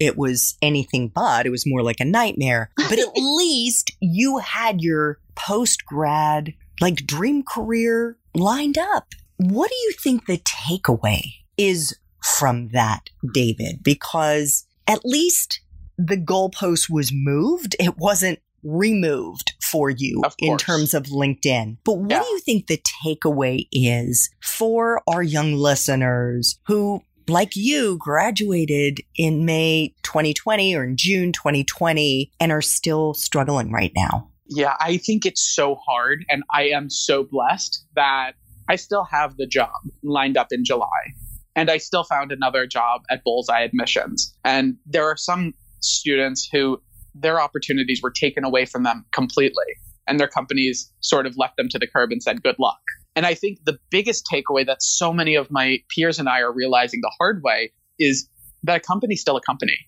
It 0.00 0.16
was 0.16 0.56
anything 0.60 1.08
but. 1.08 1.46
It 1.46 1.50
was 1.50 1.66
more 1.66 1.82
like 1.82 2.00
a 2.00 2.04
nightmare. 2.04 2.70
But 2.76 2.98
at 2.98 3.12
least 3.16 3.92
you 4.00 4.38
had 4.38 4.80
your 4.80 5.20
post 5.36 5.86
grad, 5.86 6.54
like 6.80 7.06
dream 7.06 7.44
career 7.44 8.16
lined 8.34 8.78
up. 8.78 9.06
What 9.38 9.70
do 9.70 9.76
you 9.76 9.92
think 10.02 10.26
the 10.26 10.38
takeaway 10.38 11.22
is 11.56 11.96
from 12.22 12.68
that, 12.68 13.10
David? 13.32 13.82
Because 13.82 14.66
at 14.86 15.04
least 15.04 15.60
the 15.98 16.16
goalpost 16.16 16.90
was 16.90 17.10
moved. 17.12 17.76
It 17.78 17.96
wasn't 17.98 18.40
removed 18.62 19.52
for 19.62 19.90
you 19.90 20.22
in 20.38 20.56
terms 20.58 20.94
of 20.94 21.04
LinkedIn. 21.04 21.78
But 21.84 21.98
what 21.98 22.10
yeah. 22.10 22.20
do 22.20 22.26
you 22.26 22.40
think 22.40 22.66
the 22.66 22.82
takeaway 23.04 23.66
is 23.72 24.30
for 24.42 25.02
our 25.06 25.22
young 25.22 25.54
listeners 25.54 26.58
who, 26.66 27.02
like 27.28 27.54
you, 27.54 27.96
graduated 27.98 29.00
in 29.16 29.44
May 29.44 29.94
2020 30.02 30.74
or 30.74 30.84
in 30.84 30.96
June 30.96 31.32
2020 31.32 32.32
and 32.40 32.52
are 32.52 32.62
still 32.62 33.14
struggling 33.14 33.72
right 33.72 33.92
now? 33.94 34.30
Yeah, 34.48 34.76
I 34.80 34.96
think 34.98 35.26
it's 35.26 35.42
so 35.42 35.76
hard. 35.86 36.24
And 36.28 36.42
I 36.52 36.68
am 36.68 36.88
so 36.88 37.24
blessed 37.24 37.84
that 37.94 38.32
I 38.68 38.76
still 38.76 39.04
have 39.04 39.36
the 39.36 39.46
job 39.46 39.70
lined 40.02 40.36
up 40.36 40.48
in 40.50 40.64
July. 40.64 41.14
And 41.54 41.70
I 41.70 41.78
still 41.78 42.04
found 42.04 42.32
another 42.32 42.66
job 42.66 43.02
at 43.10 43.24
Bullseye 43.24 43.62
Admissions. 43.62 44.36
And 44.44 44.76
there 44.84 45.04
are 45.04 45.16
some 45.16 45.54
students 45.80 46.48
who 46.52 46.82
their 47.14 47.40
opportunities 47.40 48.00
were 48.02 48.10
taken 48.10 48.44
away 48.44 48.66
from 48.66 48.82
them 48.82 49.06
completely. 49.12 49.64
And 50.06 50.20
their 50.20 50.28
companies 50.28 50.92
sort 51.00 51.26
of 51.26 51.36
left 51.36 51.56
them 51.56 51.68
to 51.70 51.78
the 51.78 51.86
curb 51.86 52.12
and 52.12 52.22
said, 52.22 52.42
good 52.42 52.56
luck. 52.58 52.80
And 53.16 53.24
I 53.24 53.34
think 53.34 53.60
the 53.64 53.78
biggest 53.90 54.28
takeaway 54.30 54.66
that 54.66 54.82
so 54.82 55.12
many 55.12 55.34
of 55.34 55.50
my 55.50 55.78
peers 55.94 56.18
and 56.18 56.28
I 56.28 56.40
are 56.40 56.52
realizing 56.52 57.00
the 57.00 57.12
hard 57.18 57.42
way 57.42 57.72
is 57.98 58.28
that 58.64 58.76
a 58.76 58.80
company's 58.80 59.22
still 59.22 59.36
a 59.36 59.40
company. 59.40 59.78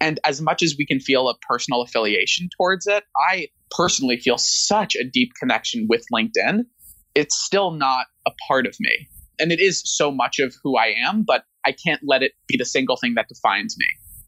And 0.00 0.18
as 0.24 0.40
much 0.40 0.62
as 0.62 0.74
we 0.78 0.86
can 0.86 0.98
feel 0.98 1.28
a 1.28 1.36
personal 1.46 1.82
affiliation 1.82 2.48
towards 2.56 2.86
it, 2.86 3.04
I 3.30 3.48
personally 3.70 4.16
feel 4.16 4.38
such 4.38 4.96
a 4.96 5.04
deep 5.04 5.32
connection 5.38 5.86
with 5.88 6.04
LinkedIn. 6.12 6.64
It's 7.14 7.36
still 7.36 7.72
not 7.72 8.06
a 8.26 8.30
part 8.48 8.66
of 8.66 8.76
me. 8.80 9.08
And 9.38 9.52
it 9.52 9.60
is 9.60 9.82
so 9.84 10.10
much 10.10 10.38
of 10.38 10.54
who 10.62 10.76
I 10.76 10.94
am, 11.06 11.22
but 11.22 11.44
I 11.64 11.72
can't 11.72 12.00
let 12.04 12.22
it 12.22 12.32
be 12.46 12.56
the 12.56 12.64
single 12.64 12.96
thing 12.96 13.14
that 13.14 13.26
defines 13.28 13.76
me. 13.78 13.86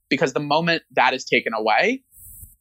Because 0.08 0.32
the 0.32 0.40
moment 0.40 0.82
that 0.92 1.14
is 1.14 1.24
taken 1.24 1.52
away, 1.54 2.02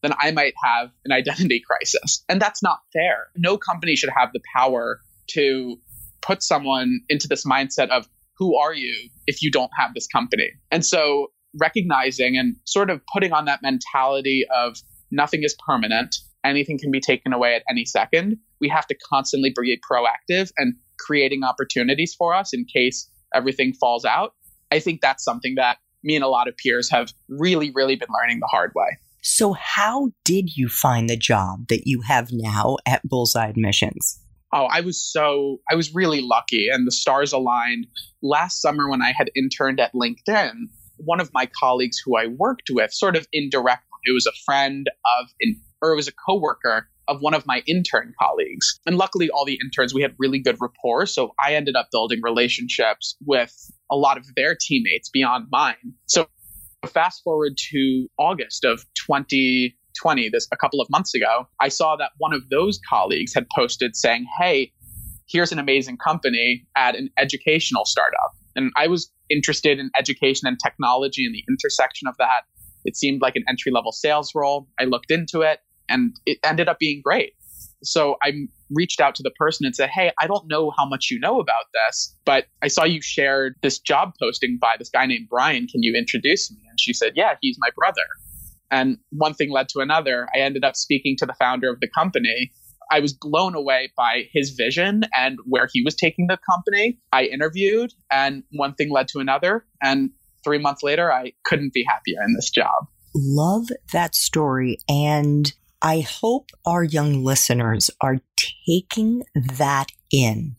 then 0.01 0.13
I 0.19 0.31
might 0.31 0.53
have 0.63 0.89
an 1.05 1.11
identity 1.11 1.61
crisis. 1.67 2.23
And 2.29 2.41
that's 2.41 2.61
not 2.63 2.79
fair. 2.93 3.27
No 3.35 3.57
company 3.57 3.95
should 3.95 4.09
have 4.15 4.29
the 4.33 4.41
power 4.55 4.99
to 5.31 5.77
put 6.21 6.43
someone 6.43 7.01
into 7.09 7.27
this 7.27 7.45
mindset 7.45 7.89
of 7.89 8.07
who 8.37 8.57
are 8.57 8.73
you 8.73 9.09
if 9.27 9.41
you 9.41 9.51
don't 9.51 9.71
have 9.77 9.93
this 9.93 10.07
company? 10.07 10.49
And 10.71 10.85
so 10.85 11.27
recognizing 11.59 12.37
and 12.37 12.55
sort 12.65 12.89
of 12.89 13.01
putting 13.13 13.33
on 13.33 13.45
that 13.45 13.61
mentality 13.61 14.45
of 14.55 14.77
nothing 15.11 15.43
is 15.43 15.55
permanent, 15.65 16.15
anything 16.43 16.79
can 16.79 16.91
be 16.91 16.99
taken 16.99 17.33
away 17.33 17.55
at 17.55 17.63
any 17.69 17.85
second. 17.85 18.37
We 18.61 18.69
have 18.69 18.87
to 18.87 18.95
constantly 19.09 19.53
be 19.59 19.79
proactive 19.91 20.51
and 20.57 20.75
creating 20.99 21.43
opportunities 21.43 22.15
for 22.17 22.33
us 22.33 22.53
in 22.53 22.65
case 22.65 23.09
everything 23.33 23.73
falls 23.73 24.05
out. 24.05 24.33
I 24.71 24.79
think 24.79 25.01
that's 25.01 25.23
something 25.23 25.55
that 25.55 25.77
me 26.03 26.15
and 26.15 26.23
a 26.23 26.27
lot 26.27 26.47
of 26.47 26.55
peers 26.57 26.89
have 26.89 27.11
really, 27.27 27.71
really 27.71 27.95
been 27.95 28.09
learning 28.21 28.39
the 28.39 28.47
hard 28.47 28.71
way. 28.75 28.97
So, 29.23 29.53
how 29.53 30.11
did 30.23 30.55
you 30.55 30.67
find 30.67 31.09
the 31.09 31.17
job 31.17 31.67
that 31.67 31.83
you 31.85 32.01
have 32.01 32.29
now 32.31 32.77
at 32.87 33.07
Bullseye 33.07 33.47
Admissions? 33.47 34.19
Oh, 34.53 34.65
I 34.65 34.81
was 34.81 35.01
so, 35.01 35.59
I 35.69 35.75
was 35.75 35.93
really 35.93 36.21
lucky 36.21 36.67
and 36.71 36.87
the 36.87 36.91
stars 36.91 37.31
aligned. 37.31 37.87
Last 38.21 38.61
summer, 38.61 38.89
when 38.89 39.01
I 39.01 39.13
had 39.15 39.29
interned 39.35 39.79
at 39.79 39.93
LinkedIn, 39.93 40.53
one 40.97 41.19
of 41.19 41.31
my 41.33 41.47
colleagues 41.59 41.97
who 42.03 42.17
I 42.17 42.27
worked 42.27 42.69
with, 42.71 42.93
sort 42.93 43.15
of 43.15 43.27
indirectly, 43.31 43.87
it 44.03 44.13
was 44.13 44.25
a 44.25 44.33
friend 44.43 44.89
of, 45.19 45.29
or 45.81 45.93
it 45.93 45.95
was 45.95 46.07
a 46.07 46.11
coworker 46.11 46.89
of 47.07 47.21
one 47.21 47.33
of 47.33 47.45
my 47.45 47.61
intern 47.67 48.13
colleagues. 48.19 48.79
And 48.85 48.97
luckily, 48.97 49.29
all 49.29 49.45
the 49.45 49.59
interns, 49.63 49.93
we 49.93 50.01
had 50.01 50.13
really 50.17 50.39
good 50.39 50.57
rapport. 50.59 51.05
So 51.05 51.33
I 51.43 51.55
ended 51.55 51.75
up 51.75 51.89
building 51.91 52.19
relationships 52.23 53.15
with 53.25 53.53
a 53.91 53.95
lot 53.95 54.17
of 54.17 54.25
their 54.35 54.55
teammates 54.59 55.09
beyond 55.09 55.47
mine. 55.51 55.93
So 56.05 56.27
fast 56.87 57.23
forward 57.23 57.53
to 57.71 58.07
August 58.17 58.63
of 58.63 58.85
2020, 59.07 60.29
this 60.29 60.47
a 60.51 60.57
couple 60.57 60.81
of 60.81 60.89
months 60.89 61.13
ago, 61.13 61.47
I 61.59 61.69
saw 61.69 61.95
that 61.97 62.11
one 62.17 62.33
of 62.33 62.49
those 62.49 62.79
colleagues 62.87 63.33
had 63.33 63.45
posted 63.55 63.95
saying, 63.95 64.25
Hey, 64.39 64.71
here's 65.27 65.51
an 65.51 65.59
amazing 65.59 65.97
company 65.97 66.67
at 66.75 66.95
an 66.95 67.09
educational 67.17 67.85
startup. 67.85 68.35
And 68.55 68.71
I 68.75 68.87
was 68.87 69.11
interested 69.29 69.79
in 69.79 69.89
education 69.97 70.47
and 70.47 70.57
technology 70.61 71.25
and 71.25 71.33
the 71.33 71.43
intersection 71.49 72.07
of 72.07 72.17
that. 72.17 72.41
It 72.83 72.97
seemed 72.97 73.21
like 73.21 73.35
an 73.35 73.43
entry 73.47 73.71
level 73.71 73.91
sales 73.91 74.31
role. 74.35 74.67
I 74.79 74.85
looked 74.85 75.11
into 75.11 75.41
it 75.41 75.59
and 75.91 76.15
it 76.25 76.39
ended 76.43 76.67
up 76.67 76.79
being 76.79 77.01
great. 77.03 77.33
So 77.83 78.15
I 78.23 78.33
reached 78.69 78.99
out 78.99 79.15
to 79.15 79.23
the 79.23 79.31
person 79.31 79.65
and 79.65 79.75
said, 79.75 79.89
Hey, 79.89 80.11
I 80.19 80.27
don't 80.27 80.47
know 80.47 80.71
how 80.77 80.85
much 80.85 81.09
you 81.09 81.19
know 81.19 81.39
about 81.39 81.65
this, 81.73 82.15
but 82.25 82.45
I 82.61 82.67
saw 82.67 82.83
you 82.83 83.01
shared 83.01 83.55
this 83.61 83.79
job 83.79 84.13
posting 84.19 84.57
by 84.61 84.75
this 84.77 84.89
guy 84.89 85.05
named 85.05 85.27
Brian. 85.29 85.67
Can 85.67 85.81
you 85.83 85.95
introduce 85.95 86.51
me? 86.51 86.59
And 86.69 86.79
she 86.79 86.93
said, 86.93 87.13
Yeah, 87.15 87.35
he's 87.41 87.57
my 87.59 87.69
brother. 87.75 88.03
And 88.69 88.97
one 89.09 89.33
thing 89.33 89.51
led 89.51 89.67
to 89.69 89.79
another. 89.79 90.27
I 90.33 90.39
ended 90.39 90.63
up 90.63 90.75
speaking 90.75 91.15
to 91.19 91.25
the 91.25 91.33
founder 91.33 91.69
of 91.69 91.79
the 91.81 91.89
company. 91.89 92.51
I 92.91 92.99
was 92.99 93.13
blown 93.13 93.55
away 93.55 93.91
by 93.97 94.23
his 94.33 94.51
vision 94.51 95.03
and 95.15 95.39
where 95.45 95.67
he 95.71 95.81
was 95.83 95.95
taking 95.95 96.27
the 96.27 96.37
company. 96.49 96.99
I 97.13 97.23
interviewed, 97.23 97.93
and 98.11 98.43
one 98.51 98.73
thing 98.75 98.91
led 98.91 99.07
to 99.09 99.19
another. 99.19 99.65
And 99.81 100.11
three 100.43 100.57
months 100.57 100.83
later, 100.83 101.11
I 101.11 101.33
couldn't 101.45 101.73
be 101.73 101.85
happier 101.87 102.21
in 102.23 102.33
this 102.35 102.49
job. 102.49 102.87
Love 103.15 103.69
that 103.91 104.15
story. 104.15 104.77
And 104.89 105.53
I 105.81 106.01
hope 106.01 106.49
our 106.65 106.83
young 106.83 107.23
listeners 107.23 107.89
are 108.01 108.19
taking 108.65 109.23
that 109.35 109.87
in 110.11 110.55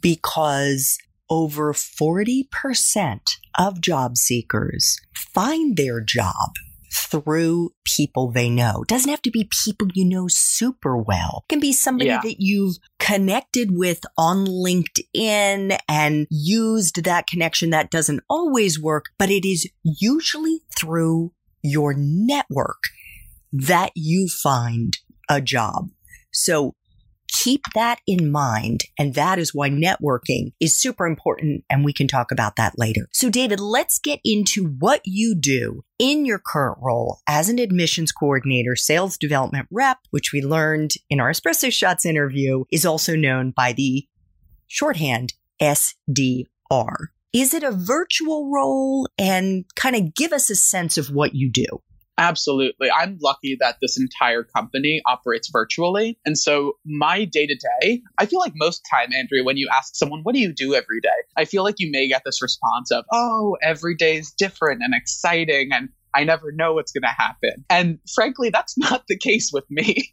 because 0.00 0.98
over 1.30 1.72
40% 1.72 3.20
of 3.58 3.80
job 3.80 4.16
seekers 4.16 4.98
find 5.14 5.76
their 5.76 6.00
job 6.00 6.52
through 6.92 7.70
people 7.84 8.30
they 8.30 8.48
know. 8.48 8.82
It 8.82 8.88
doesn't 8.88 9.10
have 9.10 9.22
to 9.22 9.30
be 9.30 9.48
people 9.64 9.88
you 9.94 10.04
know 10.04 10.26
super 10.28 10.96
well. 10.96 11.44
It 11.44 11.52
can 11.52 11.60
be 11.60 11.72
somebody 11.72 12.10
yeah. 12.10 12.20
that 12.22 12.36
you've 12.38 12.76
connected 12.98 13.70
with 13.72 14.00
on 14.16 14.46
LinkedIn 14.46 15.78
and 15.88 16.26
used 16.30 17.04
that 17.04 17.26
connection. 17.26 17.70
That 17.70 17.90
doesn't 17.90 18.20
always 18.28 18.80
work, 18.80 19.06
but 19.18 19.30
it 19.30 19.46
is 19.46 19.68
usually 19.82 20.60
through 20.78 21.32
your 21.62 21.94
network 21.94 22.82
that 23.52 23.92
you 23.94 24.28
find 24.28 24.96
a 25.28 25.40
job. 25.40 25.90
So 26.32 26.74
keep 27.28 27.62
that 27.74 28.00
in 28.06 28.30
mind. 28.30 28.84
And 28.98 29.14
that 29.14 29.38
is 29.38 29.54
why 29.54 29.70
networking 29.70 30.52
is 30.60 30.76
super 30.76 31.06
important. 31.06 31.64
And 31.70 31.84
we 31.84 31.92
can 31.92 32.08
talk 32.08 32.32
about 32.32 32.56
that 32.56 32.78
later. 32.78 33.08
So 33.12 33.30
David, 33.30 33.60
let's 33.60 33.98
get 33.98 34.20
into 34.24 34.66
what 34.66 35.02
you 35.04 35.34
do 35.34 35.84
in 35.98 36.24
your 36.24 36.38
current 36.38 36.78
role 36.80 37.20
as 37.28 37.48
an 37.48 37.58
admissions 37.58 38.12
coordinator, 38.12 38.76
sales 38.76 39.16
development 39.16 39.68
rep, 39.70 39.98
which 40.10 40.32
we 40.32 40.42
learned 40.42 40.92
in 41.10 41.20
our 41.20 41.30
espresso 41.30 41.72
shots 41.72 42.06
interview 42.06 42.64
is 42.72 42.86
also 42.86 43.14
known 43.14 43.50
by 43.50 43.72
the 43.72 44.06
shorthand 44.66 45.34
SDR. 45.60 46.46
Is 47.32 47.52
it 47.52 47.62
a 47.62 47.72
virtual 47.72 48.50
role 48.50 49.06
and 49.18 49.64
kind 49.76 49.94
of 49.94 50.14
give 50.14 50.32
us 50.32 50.48
a 50.48 50.56
sense 50.56 50.96
of 50.96 51.08
what 51.08 51.34
you 51.34 51.50
do? 51.50 51.66
Absolutely. 52.18 52.90
I'm 52.90 53.16
lucky 53.22 53.56
that 53.60 53.76
this 53.80 53.96
entire 53.98 54.42
company 54.42 55.00
operates 55.06 55.48
virtually. 55.52 56.18
And 56.26 56.36
so 56.36 56.72
my 56.84 57.24
day 57.24 57.46
to 57.46 57.54
day, 57.54 58.02
I 58.18 58.26
feel 58.26 58.40
like 58.40 58.54
most 58.56 58.82
time, 58.90 59.12
Andrea, 59.16 59.44
when 59.44 59.56
you 59.56 59.68
ask 59.72 59.94
someone, 59.94 60.20
what 60.24 60.34
do 60.34 60.40
you 60.40 60.52
do 60.52 60.74
every 60.74 61.00
day? 61.00 61.08
I 61.36 61.44
feel 61.44 61.62
like 61.62 61.76
you 61.78 61.90
may 61.92 62.08
get 62.08 62.22
this 62.24 62.42
response 62.42 62.90
of, 62.90 63.04
oh, 63.12 63.56
every 63.62 63.94
day 63.94 64.16
is 64.16 64.32
different 64.32 64.82
and 64.82 64.94
exciting. 64.94 65.70
And 65.72 65.90
I 66.18 66.24
never 66.24 66.50
know 66.50 66.74
what's 66.74 66.90
going 66.90 67.02
to 67.02 67.06
happen. 67.16 67.64
And 67.70 68.00
frankly, 68.12 68.50
that's 68.50 68.76
not 68.76 69.04
the 69.06 69.16
case 69.16 69.52
with 69.52 69.64
me. 69.70 70.10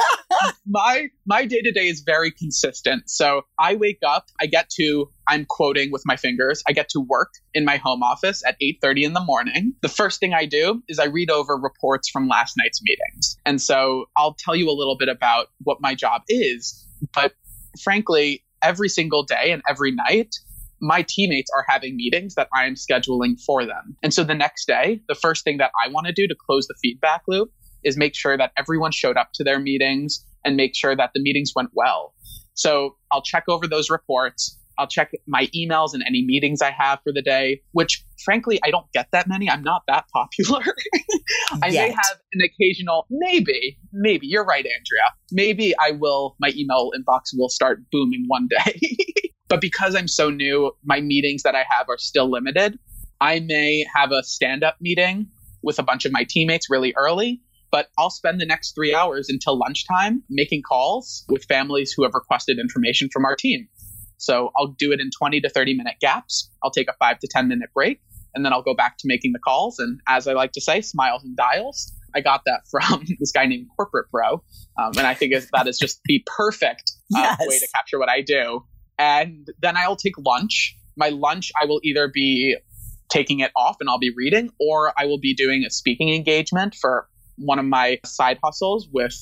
my 0.66 1.08
my 1.26 1.44
day 1.44 1.60
to 1.60 1.70
day 1.70 1.86
is 1.88 2.00
very 2.00 2.30
consistent. 2.30 3.10
So 3.10 3.42
I 3.58 3.74
wake 3.74 3.98
up, 4.06 4.30
I 4.40 4.46
get 4.46 4.70
to 4.80 5.10
I'm 5.28 5.44
quoting 5.44 5.92
with 5.92 6.02
my 6.06 6.16
fingers. 6.16 6.62
I 6.66 6.72
get 6.72 6.88
to 6.90 7.00
work 7.00 7.34
in 7.52 7.66
my 7.66 7.76
home 7.76 8.02
office 8.02 8.42
at 8.46 8.56
8:30 8.58 9.04
in 9.04 9.12
the 9.12 9.20
morning. 9.20 9.74
The 9.82 9.90
first 9.90 10.18
thing 10.18 10.32
I 10.32 10.46
do 10.46 10.82
is 10.88 10.98
I 10.98 11.04
read 11.04 11.30
over 11.30 11.56
reports 11.56 12.08
from 12.08 12.26
last 12.26 12.54
night's 12.56 12.80
meetings. 12.82 13.36
And 13.44 13.60
so 13.60 14.06
I'll 14.16 14.36
tell 14.38 14.56
you 14.56 14.70
a 14.70 14.72
little 14.72 14.96
bit 14.96 15.10
about 15.10 15.48
what 15.62 15.76
my 15.82 15.94
job 15.94 16.22
is, 16.26 16.86
but 17.14 17.34
frankly, 17.82 18.44
every 18.62 18.88
single 18.88 19.24
day 19.24 19.52
and 19.52 19.60
every 19.68 19.92
night 19.92 20.34
my 20.84 21.04
teammates 21.08 21.50
are 21.56 21.64
having 21.66 21.96
meetings 21.96 22.34
that 22.34 22.48
I 22.54 22.66
am 22.66 22.74
scheduling 22.74 23.40
for 23.40 23.64
them. 23.64 23.96
And 24.02 24.12
so 24.12 24.22
the 24.22 24.34
next 24.34 24.66
day, 24.66 25.00
the 25.08 25.14
first 25.14 25.42
thing 25.42 25.56
that 25.56 25.70
I 25.82 25.90
want 25.90 26.06
to 26.06 26.12
do 26.12 26.26
to 26.26 26.34
close 26.46 26.66
the 26.66 26.74
feedback 26.82 27.22
loop 27.26 27.50
is 27.84 27.96
make 27.96 28.14
sure 28.14 28.36
that 28.36 28.52
everyone 28.58 28.92
showed 28.92 29.16
up 29.16 29.30
to 29.34 29.44
their 29.44 29.58
meetings 29.58 30.22
and 30.44 30.56
make 30.56 30.76
sure 30.76 30.94
that 30.94 31.10
the 31.14 31.22
meetings 31.22 31.52
went 31.56 31.70
well. 31.72 32.12
So 32.52 32.96
I'll 33.10 33.22
check 33.22 33.44
over 33.48 33.66
those 33.66 33.88
reports. 33.88 34.58
I'll 34.76 34.86
check 34.86 35.12
my 35.26 35.46
emails 35.56 35.94
and 35.94 36.02
any 36.06 36.22
meetings 36.22 36.60
I 36.60 36.70
have 36.70 36.98
for 37.02 37.12
the 37.14 37.22
day, 37.22 37.62
which 37.72 38.04
frankly, 38.22 38.60
I 38.62 38.70
don't 38.70 38.90
get 38.92 39.08
that 39.12 39.26
many. 39.26 39.48
I'm 39.48 39.62
not 39.62 39.82
that 39.88 40.04
popular. 40.12 40.64
I 41.62 41.68
Yet. 41.68 41.88
may 41.88 41.94
have 41.94 42.18
an 42.34 42.40
occasional, 42.42 43.06
maybe, 43.08 43.78
maybe, 43.92 44.26
you're 44.26 44.44
right, 44.44 44.66
Andrea. 44.66 45.14
Maybe 45.32 45.74
I 45.78 45.92
will, 45.92 46.36
my 46.40 46.52
email 46.54 46.90
inbox 46.94 47.30
will 47.34 47.48
start 47.48 47.80
booming 47.90 48.24
one 48.26 48.48
day. 48.48 48.80
But 49.54 49.60
because 49.60 49.94
I'm 49.94 50.08
so 50.08 50.30
new, 50.30 50.72
my 50.84 51.00
meetings 51.00 51.44
that 51.44 51.54
I 51.54 51.64
have 51.70 51.88
are 51.88 51.96
still 51.96 52.28
limited. 52.28 52.76
I 53.20 53.38
may 53.38 53.86
have 53.94 54.10
a 54.10 54.24
stand 54.24 54.64
up 54.64 54.78
meeting 54.80 55.28
with 55.62 55.78
a 55.78 55.84
bunch 55.84 56.04
of 56.04 56.10
my 56.10 56.26
teammates 56.28 56.68
really 56.68 56.92
early, 56.96 57.40
but 57.70 57.86
I'll 57.96 58.10
spend 58.10 58.40
the 58.40 58.46
next 58.46 58.74
three 58.74 58.92
hours 58.92 59.28
until 59.28 59.56
lunchtime 59.56 60.24
making 60.28 60.62
calls 60.68 61.24
with 61.28 61.44
families 61.44 61.94
who 61.96 62.02
have 62.02 62.14
requested 62.14 62.58
information 62.58 63.10
from 63.12 63.24
our 63.24 63.36
team. 63.36 63.68
So 64.16 64.50
I'll 64.56 64.74
do 64.76 64.90
it 64.90 64.98
in 64.98 65.10
20 65.16 65.40
to 65.42 65.48
30 65.48 65.76
minute 65.76 65.98
gaps. 66.00 66.50
I'll 66.64 66.72
take 66.72 66.88
a 66.88 66.94
five 66.98 67.20
to 67.20 67.28
10 67.30 67.46
minute 67.46 67.70
break 67.72 68.00
and 68.34 68.44
then 68.44 68.52
I'll 68.52 68.60
go 68.60 68.74
back 68.74 68.98
to 68.98 69.04
making 69.06 69.34
the 69.34 69.38
calls. 69.38 69.78
And 69.78 70.00
as 70.08 70.26
I 70.26 70.32
like 70.32 70.50
to 70.54 70.60
say, 70.60 70.80
smiles 70.80 71.22
and 71.22 71.36
dials. 71.36 71.92
I 72.12 72.22
got 72.22 72.40
that 72.46 72.62
from 72.72 73.04
this 73.20 73.30
guy 73.30 73.46
named 73.46 73.68
Corporate 73.76 74.10
Bro. 74.10 74.42
Um, 74.76 74.98
and 74.98 75.06
I 75.06 75.14
think 75.14 75.32
that 75.52 75.68
is 75.68 75.78
just 75.78 76.00
the 76.06 76.24
perfect 76.26 76.90
uh, 77.14 77.20
yes. 77.20 77.38
way 77.46 77.60
to 77.60 77.68
capture 77.72 78.00
what 78.00 78.08
I 78.08 78.20
do. 78.20 78.64
And 78.98 79.48
then 79.60 79.76
I'll 79.76 79.96
take 79.96 80.14
lunch. 80.18 80.76
My 80.96 81.08
lunch, 81.08 81.50
I 81.60 81.66
will 81.66 81.80
either 81.82 82.08
be 82.12 82.56
taking 83.08 83.40
it 83.40 83.50
off 83.54 83.76
and 83.80 83.88
I'll 83.88 83.98
be 83.98 84.12
reading, 84.16 84.50
or 84.58 84.92
I 84.96 85.06
will 85.06 85.18
be 85.18 85.34
doing 85.34 85.64
a 85.66 85.70
speaking 85.70 86.12
engagement 86.14 86.74
for 86.74 87.08
one 87.36 87.58
of 87.58 87.64
my 87.64 87.98
side 88.04 88.38
hustles 88.42 88.88
with 88.92 89.14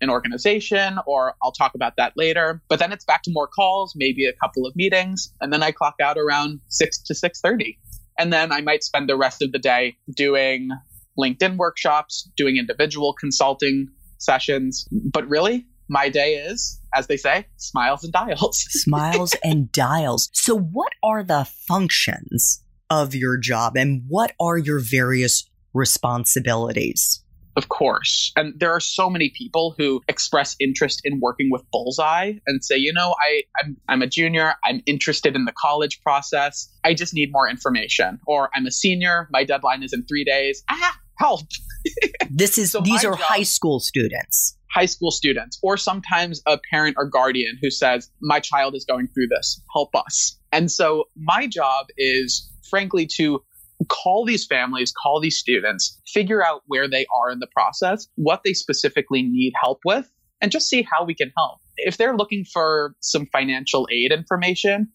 an 0.00 0.10
organization, 0.10 0.98
or 1.06 1.34
I'll 1.42 1.52
talk 1.52 1.74
about 1.74 1.94
that 1.96 2.12
later. 2.16 2.62
But 2.68 2.78
then 2.78 2.92
it's 2.92 3.04
back 3.04 3.22
to 3.22 3.30
more 3.32 3.46
calls, 3.46 3.94
maybe 3.96 4.26
a 4.26 4.32
couple 4.32 4.66
of 4.66 4.76
meetings, 4.76 5.32
and 5.40 5.52
then 5.52 5.62
I 5.62 5.72
clock 5.72 5.94
out 6.02 6.18
around 6.18 6.60
six 6.68 6.98
to 7.04 7.14
six 7.14 7.40
thirty. 7.40 7.78
And 8.18 8.32
then 8.32 8.52
I 8.52 8.60
might 8.60 8.84
spend 8.84 9.08
the 9.08 9.16
rest 9.16 9.42
of 9.42 9.52
the 9.52 9.58
day 9.58 9.96
doing 10.14 10.70
LinkedIn 11.18 11.56
workshops, 11.56 12.30
doing 12.36 12.56
individual 12.56 13.14
consulting 13.14 13.88
sessions. 14.18 14.86
But 14.90 15.28
really, 15.28 15.66
my 15.88 16.08
day 16.08 16.34
is, 16.34 16.80
as 16.94 17.06
they 17.06 17.16
say, 17.16 17.46
smiles 17.56 18.04
and 18.04 18.12
dials. 18.12 18.58
smiles 18.70 19.34
and 19.42 19.70
dials. 19.72 20.30
So, 20.32 20.58
what 20.58 20.92
are 21.02 21.22
the 21.22 21.46
functions 21.68 22.62
of 22.90 23.14
your 23.14 23.36
job 23.36 23.76
and 23.76 24.02
what 24.08 24.32
are 24.40 24.58
your 24.58 24.78
various 24.78 25.48
responsibilities? 25.72 27.24
Of 27.56 27.68
course. 27.68 28.32
And 28.36 28.58
there 28.58 28.72
are 28.72 28.80
so 28.80 29.08
many 29.08 29.32
people 29.36 29.74
who 29.78 30.00
express 30.08 30.56
interest 30.58 31.00
in 31.04 31.20
working 31.20 31.50
with 31.52 31.62
Bullseye 31.70 32.32
and 32.46 32.64
say, 32.64 32.76
you 32.76 32.92
know, 32.92 33.14
I, 33.20 33.42
I'm, 33.62 33.76
I'm 33.88 34.02
a 34.02 34.08
junior. 34.08 34.54
I'm 34.64 34.82
interested 34.86 35.36
in 35.36 35.44
the 35.44 35.52
college 35.52 36.00
process. 36.02 36.68
I 36.82 36.94
just 36.94 37.14
need 37.14 37.30
more 37.30 37.48
information. 37.48 38.18
Or 38.26 38.50
I'm 38.54 38.66
a 38.66 38.72
senior. 38.72 39.28
My 39.30 39.44
deadline 39.44 39.84
is 39.84 39.92
in 39.92 40.04
three 40.04 40.24
days. 40.24 40.64
Ah, 40.68 40.98
help. 41.18 41.42
this 42.30 42.58
is, 42.58 42.72
so 42.72 42.80
these 42.80 43.04
are 43.04 43.12
job, 43.12 43.20
high 43.20 43.44
school 43.44 43.78
students. 43.78 44.58
High 44.74 44.86
school 44.86 45.10
students, 45.10 45.58
or 45.62 45.76
sometimes 45.76 46.42
a 46.46 46.58
parent 46.70 46.96
or 46.98 47.06
guardian 47.06 47.56
who 47.62 47.70
says, 47.70 48.10
my 48.20 48.40
child 48.40 48.74
is 48.74 48.84
going 48.84 49.08
through 49.08 49.28
this. 49.28 49.60
Help 49.72 49.94
us. 49.94 50.36
And 50.52 50.70
so 50.70 51.04
my 51.16 51.46
job 51.46 51.86
is 51.96 52.50
frankly 52.68 53.06
to 53.16 53.40
call 53.88 54.24
these 54.24 54.46
families, 54.46 54.92
call 54.92 55.20
these 55.20 55.36
students, 55.36 56.00
figure 56.06 56.44
out 56.44 56.62
where 56.66 56.88
they 56.88 57.06
are 57.14 57.30
in 57.30 57.38
the 57.38 57.48
process, 57.54 58.08
what 58.16 58.40
they 58.44 58.52
specifically 58.52 59.22
need 59.22 59.52
help 59.60 59.78
with, 59.84 60.10
and 60.40 60.50
just 60.50 60.68
see 60.68 60.82
how 60.82 61.04
we 61.04 61.14
can 61.14 61.32
help. 61.36 61.60
If 61.76 61.96
they're 61.96 62.16
looking 62.16 62.44
for 62.44 62.94
some 63.00 63.26
financial 63.26 63.88
aid 63.92 64.12
information, 64.12 64.88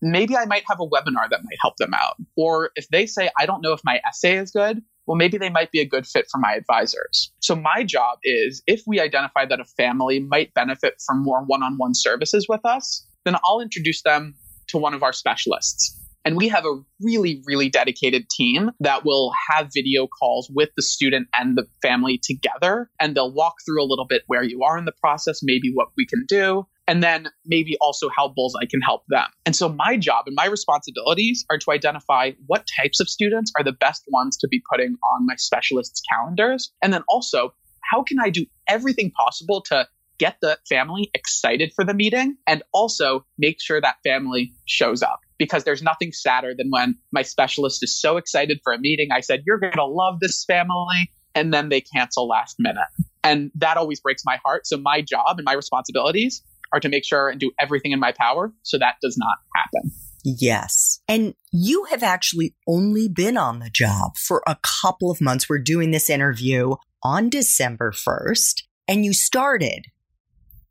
maybe 0.00 0.36
I 0.36 0.44
might 0.44 0.64
have 0.68 0.80
a 0.80 0.86
webinar 0.86 1.28
that 1.30 1.40
might 1.42 1.58
help 1.60 1.76
them 1.78 1.94
out. 1.94 2.16
Or 2.36 2.70
if 2.76 2.88
they 2.88 3.06
say, 3.06 3.30
I 3.38 3.46
don't 3.46 3.62
know 3.62 3.72
if 3.72 3.80
my 3.84 4.00
essay 4.08 4.36
is 4.36 4.50
good, 4.50 4.82
well, 5.08 5.16
maybe 5.16 5.38
they 5.38 5.48
might 5.48 5.72
be 5.72 5.80
a 5.80 5.86
good 5.86 6.06
fit 6.06 6.26
for 6.30 6.38
my 6.38 6.52
advisors. 6.52 7.32
So, 7.40 7.56
my 7.56 7.82
job 7.82 8.18
is 8.22 8.62
if 8.66 8.82
we 8.86 9.00
identify 9.00 9.46
that 9.46 9.58
a 9.58 9.64
family 9.64 10.20
might 10.20 10.52
benefit 10.52 11.02
from 11.04 11.22
more 11.22 11.42
one 11.42 11.62
on 11.62 11.78
one 11.78 11.94
services 11.94 12.46
with 12.46 12.60
us, 12.64 13.06
then 13.24 13.34
I'll 13.44 13.60
introduce 13.60 14.02
them 14.02 14.34
to 14.68 14.76
one 14.76 14.92
of 14.92 15.02
our 15.02 15.14
specialists. 15.14 15.94
And 16.26 16.36
we 16.36 16.48
have 16.48 16.66
a 16.66 16.80
really, 17.00 17.42
really 17.46 17.70
dedicated 17.70 18.28
team 18.28 18.70
that 18.80 19.02
will 19.02 19.32
have 19.48 19.70
video 19.72 20.06
calls 20.06 20.50
with 20.54 20.68
the 20.76 20.82
student 20.82 21.28
and 21.34 21.56
the 21.56 21.66
family 21.80 22.20
together. 22.22 22.90
And 23.00 23.16
they'll 23.16 23.32
walk 23.32 23.54
through 23.64 23.82
a 23.82 23.88
little 23.88 24.06
bit 24.06 24.24
where 24.26 24.42
you 24.42 24.62
are 24.62 24.76
in 24.76 24.84
the 24.84 24.92
process, 24.92 25.40
maybe 25.42 25.70
what 25.72 25.88
we 25.96 26.04
can 26.04 26.26
do, 26.28 26.66
and 26.88 27.02
then 27.02 27.28
maybe 27.44 27.76
also 27.80 28.08
how 28.16 28.28
Bullseye 28.34 28.64
can 28.68 28.80
help 28.80 29.02
them. 29.08 29.26
And 29.46 29.54
so 29.54 29.68
my 29.68 29.96
job 29.96 30.24
and 30.26 30.34
my 30.34 30.46
responsibilities 30.46 31.44
are 31.50 31.58
to 31.58 31.70
identify 31.70 32.32
what 32.46 32.66
types 32.80 32.98
of 32.98 33.08
students 33.08 33.52
are 33.56 33.62
the 33.62 33.72
best 33.72 34.04
ones 34.08 34.36
to 34.38 34.48
be 34.48 34.62
putting 34.72 34.96
on 35.14 35.26
my 35.26 35.34
specialists' 35.36 36.02
calendars. 36.10 36.72
And 36.82 36.92
then 36.92 37.04
also, 37.08 37.54
how 37.92 38.02
can 38.02 38.18
I 38.18 38.30
do 38.30 38.46
everything 38.68 39.12
possible 39.12 39.62
to 39.68 39.86
get 40.18 40.38
the 40.40 40.58
family 40.68 41.10
excited 41.14 41.72
for 41.76 41.84
the 41.84 41.94
meeting 41.94 42.36
and 42.46 42.62
also 42.72 43.24
make 43.38 43.60
sure 43.60 43.80
that 43.80 43.96
family 44.02 44.52
shows 44.64 45.02
up 45.02 45.20
because 45.38 45.62
there's 45.64 45.82
nothing 45.82 46.10
sadder 46.10 46.54
than 46.56 46.70
when 46.70 46.96
my 47.12 47.22
specialist 47.22 47.84
is 47.84 48.00
so 48.00 48.16
excited 48.16 48.58
for 48.64 48.72
a 48.72 48.78
meeting. 48.78 49.10
I 49.12 49.20
said, 49.20 49.42
You're 49.46 49.60
going 49.60 49.74
to 49.74 49.84
love 49.84 50.20
this 50.20 50.44
family. 50.44 51.12
And 51.34 51.54
then 51.54 51.68
they 51.68 51.80
cancel 51.82 52.26
last 52.26 52.56
minute. 52.58 52.88
And 53.22 53.52
that 53.54 53.76
always 53.76 54.00
breaks 54.00 54.22
my 54.24 54.40
heart. 54.44 54.66
So 54.66 54.76
my 54.76 55.02
job 55.02 55.36
and 55.36 55.44
my 55.44 55.52
responsibilities 55.52 56.42
are 56.72 56.80
to 56.80 56.88
make 56.88 57.04
sure 57.04 57.28
and 57.28 57.40
do 57.40 57.52
everything 57.60 57.92
in 57.92 58.00
my 58.00 58.12
power 58.12 58.52
so 58.62 58.78
that 58.78 58.96
does 59.02 59.16
not 59.18 59.38
happen. 59.54 59.90
Yes. 60.24 61.00
And 61.08 61.34
you 61.52 61.84
have 61.84 62.02
actually 62.02 62.54
only 62.66 63.08
been 63.08 63.36
on 63.36 63.60
the 63.60 63.70
job 63.70 64.16
for 64.16 64.42
a 64.46 64.58
couple 64.62 65.10
of 65.10 65.20
months. 65.20 65.48
We're 65.48 65.58
doing 65.58 65.90
this 65.90 66.10
interview 66.10 66.74
on 67.02 67.28
December 67.30 67.92
1st, 67.92 68.62
and 68.88 69.04
you 69.04 69.14
started, 69.14 69.86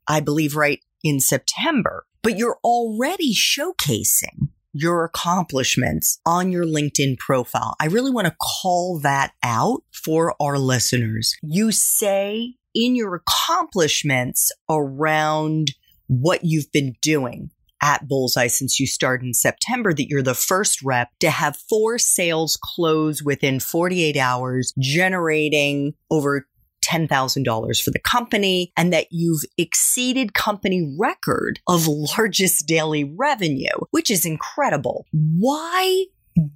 I 0.06 0.20
believe, 0.20 0.54
right 0.54 0.80
in 1.02 1.20
September, 1.20 2.04
but 2.22 2.36
you're 2.36 2.58
already 2.62 3.34
showcasing 3.34 4.50
your 4.72 5.04
accomplishments 5.04 6.20
on 6.26 6.52
your 6.52 6.64
LinkedIn 6.64 7.18
profile. 7.18 7.74
I 7.80 7.86
really 7.86 8.10
want 8.10 8.26
to 8.26 8.36
call 8.40 9.00
that 9.02 9.32
out 9.42 9.82
for 9.92 10.34
our 10.40 10.58
listeners. 10.58 11.34
You 11.42 11.72
say 11.72 12.54
in 12.74 12.94
your 12.94 13.14
accomplishments 13.14 14.52
around 14.68 15.72
what 16.08 16.40
you've 16.42 16.70
been 16.72 16.94
doing 17.00 17.50
at 17.80 18.08
Bullseye 18.08 18.48
since 18.48 18.80
you 18.80 18.86
started 18.86 19.26
in 19.26 19.34
September 19.34 19.94
that 19.94 20.08
you're 20.08 20.22
the 20.22 20.34
first 20.34 20.82
rep 20.82 21.10
to 21.20 21.30
have 21.30 21.56
four 21.56 21.98
sales 21.98 22.58
close 22.60 23.22
within 23.22 23.60
48 23.60 24.16
hours, 24.16 24.72
generating 24.78 25.94
over 26.10 26.46
$10,000 26.84 27.82
for 27.82 27.90
the 27.90 27.98
company 27.98 28.72
and 28.76 28.92
that 28.92 29.08
you've 29.10 29.42
exceeded 29.56 30.34
company 30.34 30.94
record 30.98 31.60
of 31.68 31.86
largest 31.86 32.66
daily 32.66 33.04
revenue, 33.04 33.66
which 33.90 34.10
is 34.10 34.24
incredible. 34.24 35.06
Why 35.12 36.06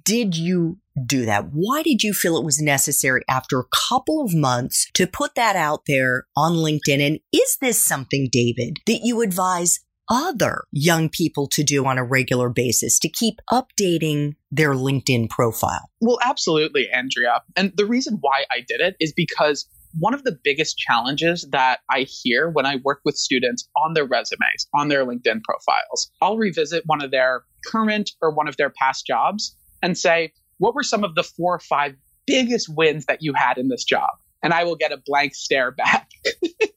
did 0.03 0.37
you 0.37 0.79
do 1.05 1.25
that? 1.25 1.49
Why 1.51 1.81
did 1.83 2.03
you 2.03 2.13
feel 2.13 2.37
it 2.37 2.45
was 2.45 2.61
necessary 2.61 3.23
after 3.27 3.59
a 3.59 3.65
couple 3.89 4.23
of 4.23 4.33
months 4.33 4.89
to 4.93 5.07
put 5.07 5.35
that 5.35 5.55
out 5.55 5.81
there 5.87 6.25
on 6.35 6.53
LinkedIn? 6.53 7.05
And 7.05 7.19
is 7.33 7.57
this 7.59 7.83
something, 7.83 8.29
David, 8.31 8.79
that 8.85 9.01
you 9.03 9.21
advise 9.21 9.79
other 10.09 10.65
young 10.71 11.09
people 11.09 11.47
to 11.47 11.63
do 11.63 11.85
on 11.85 11.97
a 11.97 12.03
regular 12.03 12.49
basis 12.49 12.99
to 12.99 13.09
keep 13.09 13.39
updating 13.51 14.35
their 14.51 14.73
LinkedIn 14.73 15.29
profile? 15.29 15.89
Well, 16.01 16.19
absolutely, 16.23 16.89
Andrea. 16.91 17.41
And 17.55 17.71
the 17.75 17.85
reason 17.85 18.17
why 18.21 18.45
I 18.51 18.59
did 18.67 18.81
it 18.81 18.95
is 18.99 19.13
because 19.13 19.67
one 19.99 20.13
of 20.13 20.23
the 20.23 20.37
biggest 20.43 20.77
challenges 20.77 21.47
that 21.51 21.79
I 21.89 22.07
hear 22.09 22.49
when 22.49 22.65
I 22.65 22.77
work 22.83 23.01
with 23.05 23.15
students 23.15 23.69
on 23.77 23.93
their 23.93 24.05
resumes, 24.05 24.67
on 24.73 24.87
their 24.87 25.05
LinkedIn 25.05 25.41
profiles, 25.43 26.11
I'll 26.21 26.37
revisit 26.37 26.83
one 26.85 27.01
of 27.03 27.11
their 27.11 27.43
current 27.65 28.11
or 28.21 28.33
one 28.33 28.47
of 28.47 28.57
their 28.57 28.71
past 28.71 29.05
jobs 29.05 29.55
and 29.83 29.95
say, 29.95 30.31
what 30.57 30.73
were 30.73 30.81
some 30.81 31.03
of 31.03 31.13
the 31.13 31.21
four 31.21 31.53
or 31.53 31.59
five 31.59 31.93
biggest 32.25 32.69
wins 32.69 33.05
that 33.05 33.21
you 33.21 33.33
had 33.33 33.59
in 33.59 33.67
this 33.67 33.83
job? 33.83 34.09
And 34.41 34.53
I 34.53 34.63
will 34.63 34.75
get 34.75 34.91
a 34.91 34.97
blank 34.97 35.35
stare 35.35 35.71
back. 35.77 36.09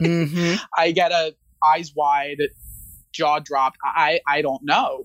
mm-hmm. 0.02 0.56
I 0.76 0.90
get 0.90 1.12
a 1.12 1.34
eyes 1.64 1.92
wide, 1.96 2.38
jaw 3.12 3.38
dropped. 3.38 3.78
I, 3.82 4.20
I 4.28 4.42
don't 4.42 4.60
know. 4.62 5.04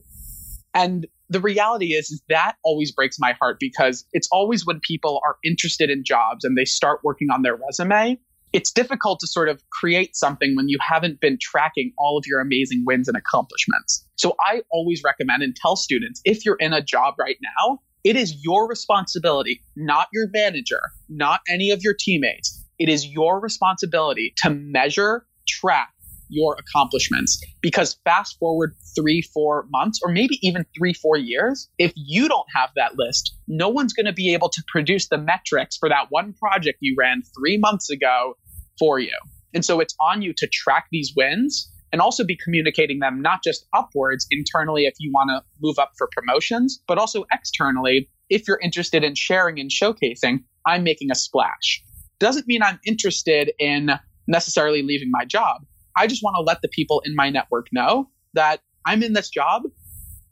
And 0.74 1.08
the 1.30 1.40
reality 1.40 1.94
is, 1.94 2.12
is 2.12 2.22
that 2.28 2.56
always 2.64 2.92
breaks 2.92 3.18
my 3.20 3.34
heart 3.40 3.58
because 3.60 4.06
it's 4.12 4.28
always 4.32 4.66
when 4.66 4.82
people 4.82 5.22
are 5.26 5.38
interested 5.46 5.90
in 5.90 6.04
jobs 6.04 6.44
and 6.44 6.58
they 6.58 6.66
start 6.66 7.00
working 7.04 7.30
on 7.30 7.42
their 7.42 7.56
resume, 7.56 8.20
it's 8.54 8.72
difficult 8.72 9.20
to 9.22 9.28
sort 9.28 9.48
of 9.48 9.62
create 9.70 10.16
something 10.16 10.56
when 10.56 10.68
you 10.68 10.78
haven't 10.82 11.22
been 11.22 11.38
tracking 11.40 11.94
all 11.98 12.18
of 12.18 12.26
your 12.28 12.42
amazing 12.42 12.84
wins 12.86 13.08
and 13.08 13.16
accomplishments. 13.16 14.06
So 14.16 14.36
I 14.42 14.62
always 14.72 15.02
recommend 15.06 15.42
and 15.42 15.56
tell 15.56 15.78
students 15.78 16.22
if 16.26 16.46
you're 16.46 16.58
in 16.58 16.74
a 16.74 16.82
job 16.82 17.16
right 17.18 17.38
now, 17.42 17.80
it 18.04 18.16
is 18.16 18.44
your 18.44 18.68
responsibility, 18.68 19.62
not 19.76 20.08
your 20.12 20.28
manager, 20.34 20.82
not 21.10 21.42
any 21.50 21.72
of 21.72 21.82
your 21.82 21.96
teammates. 21.98 22.64
It 22.80 22.90
is 22.90 23.06
your 23.06 23.40
responsibility 23.40 24.34
to 24.38 24.50
measure, 24.50 25.26
track, 25.48 25.90
your 26.30 26.58
accomplishments. 26.58 27.44
Because 27.62 27.98
fast 28.06 28.40
forward 28.40 28.74
three, 28.96 29.22
four 29.22 29.68
months, 29.70 30.00
or 30.02 30.12
maybe 30.12 30.40
even 30.42 30.66
three, 30.76 30.94
four 30.94 31.18
years, 31.18 31.70
if 31.78 31.92
you 31.96 32.28
don't 32.28 32.48
have 32.56 32.70
that 32.76 32.96
list, 32.96 33.36
no 33.48 33.70
one's 33.70 33.94
going 33.94 34.06
to 34.06 34.14
be 34.14 34.34
able 34.34 34.50
to 34.50 34.64
produce 34.68 35.10
the 35.10 35.18
metrics 35.18 35.78
for 35.78 35.90
that 35.90 36.08
one 36.10 36.34
project 36.34 36.78
you 36.82 36.96
ran 36.98 37.22
three 37.38 37.58
months 37.58 37.90
ago 37.90 38.36
for 38.80 38.98
you. 38.98 39.16
And 39.54 39.64
so 39.66 39.80
it's 39.82 39.96
on 40.00 40.22
you 40.22 40.34
to 40.38 40.48
track 40.48 40.88
these 40.92 41.14
wins 41.16 41.70
and 41.92 42.02
also 42.02 42.24
be 42.24 42.38
communicating 42.42 43.00
them 43.00 43.22
not 43.22 43.44
just 43.44 43.68
upwards 43.74 44.26
internally 44.32 44.86
if 44.86 44.94
you 45.00 45.12
want 45.14 45.30
to 45.30 45.44
move 45.62 45.78
up 45.80 45.92
for 45.98 46.08
promotions, 46.12 46.82
but 46.88 46.98
also 46.98 47.26
externally 47.32 48.10
if 48.32 48.48
you're 48.48 48.60
interested 48.64 49.04
in 49.04 49.14
sharing 49.14 49.60
and 49.60 49.70
showcasing, 49.70 50.40
I'm 50.66 50.84
making 50.84 51.12
a 51.12 51.16
splash. 51.16 51.84
Doesn't 52.20 52.48
mean 52.48 52.64
I'm 52.64 52.80
interested 52.86 53.52
in 53.60 53.92
necessarily 54.26 54.82
leaving 54.82 55.12
my 55.12 55.26
job. 55.26 55.66
I 55.98 56.08
just 56.08 56.24
want 56.24 56.36
to 56.38 56.42
let 56.42 56.62
the 56.62 56.70
people 56.70 57.02
in 57.06 57.14
my 57.14 57.30
network 57.30 57.68
know 57.74 58.10
that 58.34 58.62
I'm 58.86 59.04
in 59.04 59.14
this 59.14 59.30
job 59.30 59.64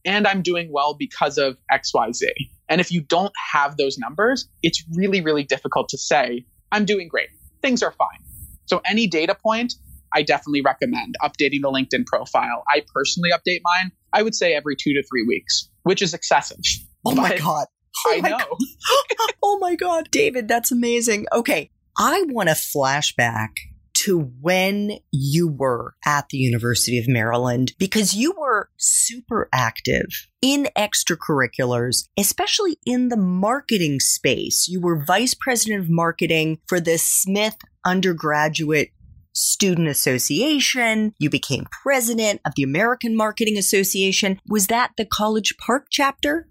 and 0.05 0.25
I'm 0.25 0.41
doing 0.41 0.71
well 0.71 0.93
because 0.93 1.37
of 1.37 1.57
XYZ. 1.71 2.29
And 2.69 2.79
if 2.79 2.89
you 2.89 3.01
don't 3.01 3.33
have 3.51 3.75
those 3.75 3.97
numbers, 3.97 4.47
it's 4.63 4.83
really, 4.95 5.19
really 5.19 5.43
difficult 5.43 5.89
to 5.89 5.97
say, 5.97 6.45
I'm 6.71 6.85
doing 6.85 7.09
great. 7.09 7.29
things 7.61 7.83
are 7.83 7.91
fine. 7.91 8.23
So 8.67 8.81
any 8.85 9.07
data 9.07 9.35
point, 9.35 9.73
I 10.13 10.23
definitely 10.23 10.61
recommend 10.61 11.15
updating 11.21 11.61
the 11.61 11.71
LinkedIn 11.71 12.05
profile. 12.05 12.63
I 12.67 12.83
personally 12.93 13.29
update 13.31 13.61
mine, 13.63 13.91
I 14.13 14.23
would 14.23 14.35
say 14.35 14.53
every 14.53 14.75
two 14.75 14.93
to 14.93 15.03
three 15.03 15.25
weeks, 15.27 15.69
which 15.83 16.01
is 16.01 16.13
excessive. 16.13 16.59
Oh 17.05 17.15
my 17.15 17.37
God. 17.37 17.67
Oh 18.05 18.13
I 18.13 18.29
know. 18.29 18.37
God. 18.37 19.33
oh 19.43 19.57
my 19.59 19.75
God. 19.75 20.09
David, 20.09 20.47
that's 20.47 20.71
amazing. 20.71 21.25
Okay. 21.33 21.69
I 21.97 22.23
want 22.29 22.47
to 22.47 22.55
flashback 22.55 23.49
to 24.05 24.31
when 24.39 24.99
you 25.11 25.49
were 25.49 25.95
at 26.05 26.29
the 26.29 26.37
University 26.37 26.97
of 26.97 27.07
Maryland 27.09 27.73
because 27.77 28.13
you 28.13 28.33
were 28.37 28.69
super 28.77 29.49
active 29.51 30.05
in 30.41 30.69
extracurriculars, 30.77 32.07
especially 32.17 32.77
in 32.85 33.09
the 33.09 33.17
marketing 33.17 33.99
space. 33.99 34.67
You 34.69 34.79
were 34.79 35.03
vice 35.03 35.33
president 35.33 35.81
of 35.81 35.89
marketing 35.89 36.59
for 36.67 36.79
the 36.79 36.97
Smith 36.97 37.57
undergraduate 37.85 38.91
Student 39.39 39.88
Association. 39.88 41.13
You 41.19 41.30
became 41.30 41.65
president 41.84 42.41
of 42.45 42.54
the 42.56 42.63
American 42.63 43.15
Marketing 43.15 43.58
Association. 43.58 44.39
Was 44.47 44.67
that 44.67 44.91
the 44.97 45.06
College 45.06 45.56
Park 45.58 45.88
chapter? 45.89 46.47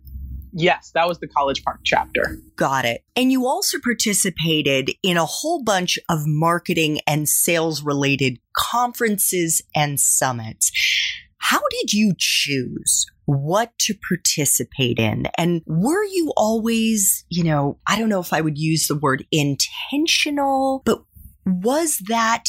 Yes, 0.53 0.91
that 0.95 1.07
was 1.07 1.19
the 1.21 1.29
College 1.29 1.63
Park 1.63 1.81
chapter. 1.85 2.39
Got 2.57 2.85
it. 2.85 3.05
And 3.15 3.31
you 3.31 3.47
also 3.47 3.79
participated 3.79 4.91
in 5.03 5.17
a 5.17 5.27
whole 5.27 5.63
bunch 5.63 5.99
of 6.09 6.21
marketing 6.27 7.01
and 7.07 7.29
sales 7.29 7.83
related 7.83 8.39
conferences 8.57 9.63
and 9.75 10.01
summits. 10.01 10.73
How 11.37 11.61
did 11.71 11.93
you 11.93 12.13
choose 12.19 13.07
what 13.27 13.73
to 13.81 13.95
participate 14.09 14.99
in? 14.99 15.27
And 15.37 15.63
were 15.67 16.05
you 16.05 16.33
always, 16.37 17.25
you 17.29 17.45
know, 17.45 17.79
I 17.87 17.99
don't 17.99 18.09
know 18.09 18.21
if 18.21 18.33
I 18.33 18.41
would 18.41 18.59
use 18.59 18.87
the 18.87 18.97
word 18.97 19.27
intentional, 19.31 20.83
but 20.85 21.03
was 21.47 21.99
that 22.09 22.45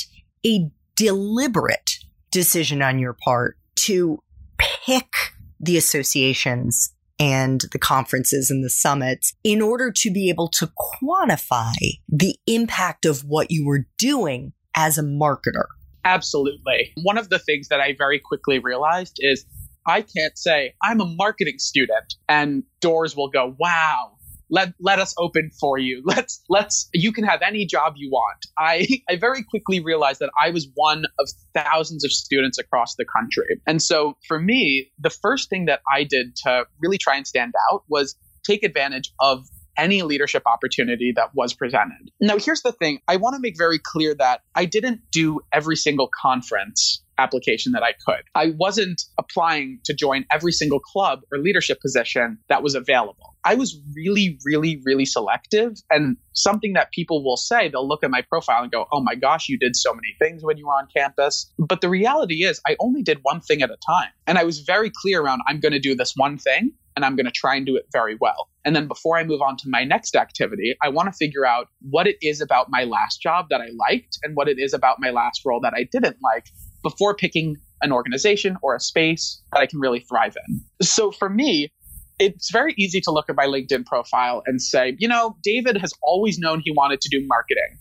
a 0.46 0.70
deliberate 0.96 1.92
decision 2.32 2.82
on 2.82 3.00
your 3.00 3.14
part 3.14 3.58
to 3.76 4.22
pick 4.58 5.14
the 5.60 5.78
associations 5.78 6.94
and 7.20 7.66
the 7.72 7.80
conferences 7.80 8.50
and 8.50 8.64
the 8.64 8.70
summits 8.70 9.34
in 9.44 9.62
order 9.62 9.92
to 9.92 10.12
be 10.12 10.30
able 10.30 10.48
to 10.48 10.72
quantify 11.02 11.74
the 12.08 12.36
impact 12.48 13.06
of 13.06 13.26
what 13.26 13.52
you 13.52 13.66
were 13.66 13.86
doing 13.98 14.54
as 14.76 14.98
a 14.98 15.04
marketer. 15.04 15.66
Absolutely. 16.06 16.94
One 17.04 17.18
of 17.18 17.30
the 17.30 17.40
things 17.40 17.68
that 17.68 17.82
I 17.82 17.94
very 17.98 18.20
quickly 18.20 18.60
realized 18.60 19.18
is 19.20 19.46
I 19.86 20.02
can't 20.02 20.38
say 20.38 20.74
I'm 20.82 21.02
a 21.02 21.06
marketing 21.06 21.60
student 21.60 22.16
and 22.30 22.64
doors 22.80 23.16
will 23.16 23.30
go, 23.30 23.56
wow, 23.60 24.12
let 24.50 24.74
let 24.80 25.00
us 25.00 25.14
open 25.18 25.52
for 25.60 25.78
you. 25.78 26.02
Let's 26.10 26.44
let's 26.50 26.90
you 26.94 27.12
can 27.12 27.24
have 27.24 27.42
any 27.42 27.66
job 27.66 27.94
you 27.98 28.10
want. 28.10 28.46
I 28.58 28.88
i 29.10 29.16
very 29.16 29.44
quickly 29.44 29.80
realized 29.80 30.20
that 30.20 30.32
i 30.42 30.50
was 30.50 30.68
one 30.74 31.06
of 31.20 31.30
thousands 31.54 32.04
of 32.04 32.12
students 32.12 32.58
across 32.58 32.96
the 32.96 33.06
country. 33.06 33.62
And 33.68 33.82
so 33.82 34.18
for 34.28 34.40
me 34.40 34.92
the 35.00 35.10
first 35.10 35.50
thing 35.50 35.66
that 35.66 35.82
i 35.92 36.04
did 36.04 36.36
to 36.44 36.66
really 36.80 36.98
try 36.98 37.16
and 37.16 37.28
stand 37.28 37.54
out 37.72 37.84
was 37.88 38.16
take 38.44 38.64
advantage 38.64 39.12
of 39.20 39.46
any 39.80 40.02
leadership 40.02 40.44
opportunity 40.46 41.14
that 41.16 41.30
was 41.34 41.54
presented. 41.54 42.12
Now, 42.20 42.38
here's 42.38 42.62
the 42.62 42.74
thing 42.74 43.00
I 43.08 43.16
want 43.16 43.36
to 43.36 43.40
make 43.42 43.58
very 43.58 43.80
clear 43.80 44.14
that 44.16 44.42
I 44.56 44.66
didn't 44.66 45.02
do 45.12 45.40
every 45.52 45.76
single 45.76 46.10
conference 46.22 47.02
application 47.18 47.74
that 47.74 47.84
I 47.84 47.94
could. 48.06 48.24
I 48.34 48.54
wasn't 48.58 49.02
applying 49.18 49.80
to 49.86 49.94
join 49.94 50.26
every 50.32 50.52
single 50.52 50.80
club 50.80 51.22
or 51.32 51.38
leadership 51.38 51.82
position 51.82 52.38
that 52.48 52.64
was 52.64 52.76
available. 52.76 53.36
I 53.44 53.56
was 53.56 53.78
really, 53.96 54.40
really, 54.46 54.82
really 54.86 55.06
selective. 55.06 55.74
And 55.90 56.18
something 56.34 56.74
that 56.74 56.92
people 56.92 57.24
will 57.24 57.38
say, 57.38 57.70
they'll 57.70 57.88
look 57.88 58.04
at 58.04 58.10
my 58.10 58.22
profile 58.22 58.64
and 58.64 58.72
go, 58.72 58.86
oh 58.92 59.02
my 59.02 59.16
gosh, 59.16 59.50
you 59.50 59.58
did 59.58 59.76
so 59.76 59.94
many 59.94 60.16
things 60.18 60.44
when 60.44 60.58
you 60.58 60.68
were 60.68 60.74
on 60.74 60.88
campus. 60.96 61.52
But 61.58 61.82
the 61.82 61.90
reality 61.90 62.46
is, 62.46 62.62
I 62.66 62.78
only 62.80 63.04
did 63.04 63.20
one 63.24 63.42
thing 63.42 63.62
at 63.62 63.70
a 63.70 63.78
time. 63.86 64.10
And 64.26 64.38
I 64.38 64.44
was 64.44 64.60
very 64.60 64.92
clear 64.94 65.22
around, 65.22 65.42
I'm 65.48 65.60
going 65.60 65.74
to 65.74 65.80
do 65.80 65.96
this 65.96 66.14
one 66.16 66.38
thing 66.38 66.72
and 67.00 67.06
I'm 67.06 67.16
going 67.16 67.28
to 67.28 67.32
try 67.32 67.56
and 67.56 67.66
do 67.66 67.78
it 67.78 67.86
very 67.94 68.18
well. 68.20 68.50
And 68.66 68.76
then 68.76 68.86
before 68.86 69.18
I 69.18 69.24
move 69.24 69.42
on 69.42 69.56
to 69.56 69.70
my 69.70 69.86
next 69.86 70.18
activity, 70.18 70.76
I 70.84 70.90
want 70.90 71.08
to 71.08 71.14
figure 71.14 71.46
out 71.46 71.68
what 71.80 72.08
it 72.08 72.18
is 72.22 72.42
about 72.42 72.68
my 72.70 72.84
last 72.84 73.22
job 73.22 73.46
that 73.52 73.62
I 73.62 73.68
liked 73.90 74.20
and 74.22 74.36
what 74.36 74.50
it 74.50 74.60
is 74.60 74.74
about 74.74 74.98
my 75.00 75.10
last 75.10 75.44
role 75.46 75.62
that 75.62 75.74
I 75.74 75.88
didn't 75.90 76.18
like 76.22 76.48
before 76.84 77.16
picking 77.16 77.56
an 77.82 77.94
organization 77.94 78.58
or 78.62 78.76
a 78.76 78.82
space 78.82 79.42
that 79.54 79.62
I 79.62 79.66
can 79.66 79.80
really 79.80 80.02
thrive 80.02 80.36
in. 80.50 80.62
So 80.82 81.10
for 81.10 81.30
me, 81.30 81.72
it's 82.20 82.52
very 82.52 82.76
easy 82.78 83.00
to 83.00 83.12
look 83.12 83.30
at 83.30 83.38
my 83.38 83.46
LinkedIn 83.46 83.86
profile 83.86 84.44
and 84.46 84.62
say, 84.62 84.98
you 85.00 85.08
know, 85.08 85.38
David 85.42 85.78
has 85.78 85.94
always 86.04 86.38
known 86.38 86.62
he 86.66 86.72
wanted 86.72 87.00
to 87.00 87.10
do 87.10 87.26
marketing, 87.28 87.78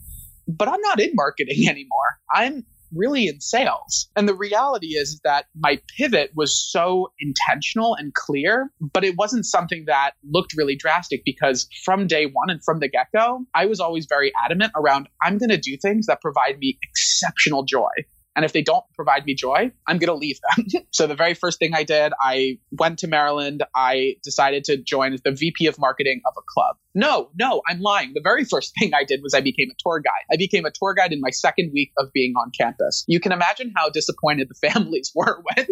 but 0.46 0.68
I'm 0.68 0.80
not 0.82 1.00
in 1.00 1.10
marketing 1.14 1.68
anymore. 1.68 2.20
I'm 2.32 2.64
really 2.94 3.28
in 3.28 3.40
sales. 3.40 4.08
And 4.16 4.28
the 4.28 4.34
reality 4.34 4.88
is 4.88 5.20
that 5.24 5.46
my 5.56 5.80
pivot 5.96 6.32
was 6.34 6.58
so 6.58 7.12
intentional 7.20 7.94
and 7.94 8.14
clear, 8.14 8.70
but 8.80 9.04
it 9.04 9.16
wasn't 9.16 9.46
something 9.46 9.84
that 9.86 10.12
looked 10.28 10.54
really 10.56 10.76
drastic 10.76 11.22
because 11.24 11.68
from 11.84 12.06
day 12.06 12.26
one 12.26 12.50
and 12.50 12.62
from 12.64 12.80
the 12.80 12.88
get 12.88 13.08
go, 13.12 13.44
I 13.54 13.66
was 13.66 13.80
always 13.80 14.06
very 14.06 14.32
adamant 14.44 14.72
around 14.76 15.08
I'm 15.22 15.38
going 15.38 15.50
to 15.50 15.58
do 15.58 15.76
things 15.76 16.06
that 16.06 16.20
provide 16.20 16.58
me 16.58 16.78
exceptional 16.82 17.64
joy. 17.64 17.90
And 18.38 18.44
if 18.44 18.52
they 18.52 18.62
don't 18.62 18.84
provide 18.94 19.24
me 19.24 19.34
joy, 19.34 19.72
I'm 19.88 19.98
going 19.98 20.06
to 20.06 20.14
leave 20.14 20.38
them. 20.56 20.66
so 20.92 21.08
the 21.08 21.16
very 21.16 21.34
first 21.34 21.58
thing 21.58 21.74
I 21.74 21.82
did, 21.82 22.12
I 22.22 22.58
went 22.70 23.00
to 23.00 23.08
Maryland. 23.08 23.64
I 23.74 24.14
decided 24.22 24.62
to 24.66 24.76
join 24.76 25.12
as 25.12 25.22
the 25.22 25.32
VP 25.32 25.66
of 25.66 25.76
marketing 25.76 26.20
of 26.24 26.34
a 26.38 26.42
club. 26.46 26.76
No, 26.94 27.30
no, 27.36 27.62
I'm 27.68 27.80
lying. 27.80 28.12
The 28.14 28.20
very 28.22 28.44
first 28.44 28.74
thing 28.78 28.92
I 28.94 29.02
did 29.02 29.24
was 29.24 29.34
I 29.34 29.40
became 29.40 29.70
a 29.72 29.74
tour 29.80 29.98
guide. 29.98 30.22
I 30.32 30.36
became 30.36 30.64
a 30.66 30.70
tour 30.70 30.94
guide 30.94 31.12
in 31.12 31.20
my 31.20 31.30
second 31.30 31.72
week 31.74 31.90
of 31.98 32.12
being 32.12 32.34
on 32.36 32.52
campus. 32.56 33.04
You 33.08 33.18
can 33.18 33.32
imagine 33.32 33.72
how 33.76 33.90
disappointed 33.90 34.48
the 34.48 34.68
families 34.68 35.10
were 35.16 35.42
when 35.42 35.66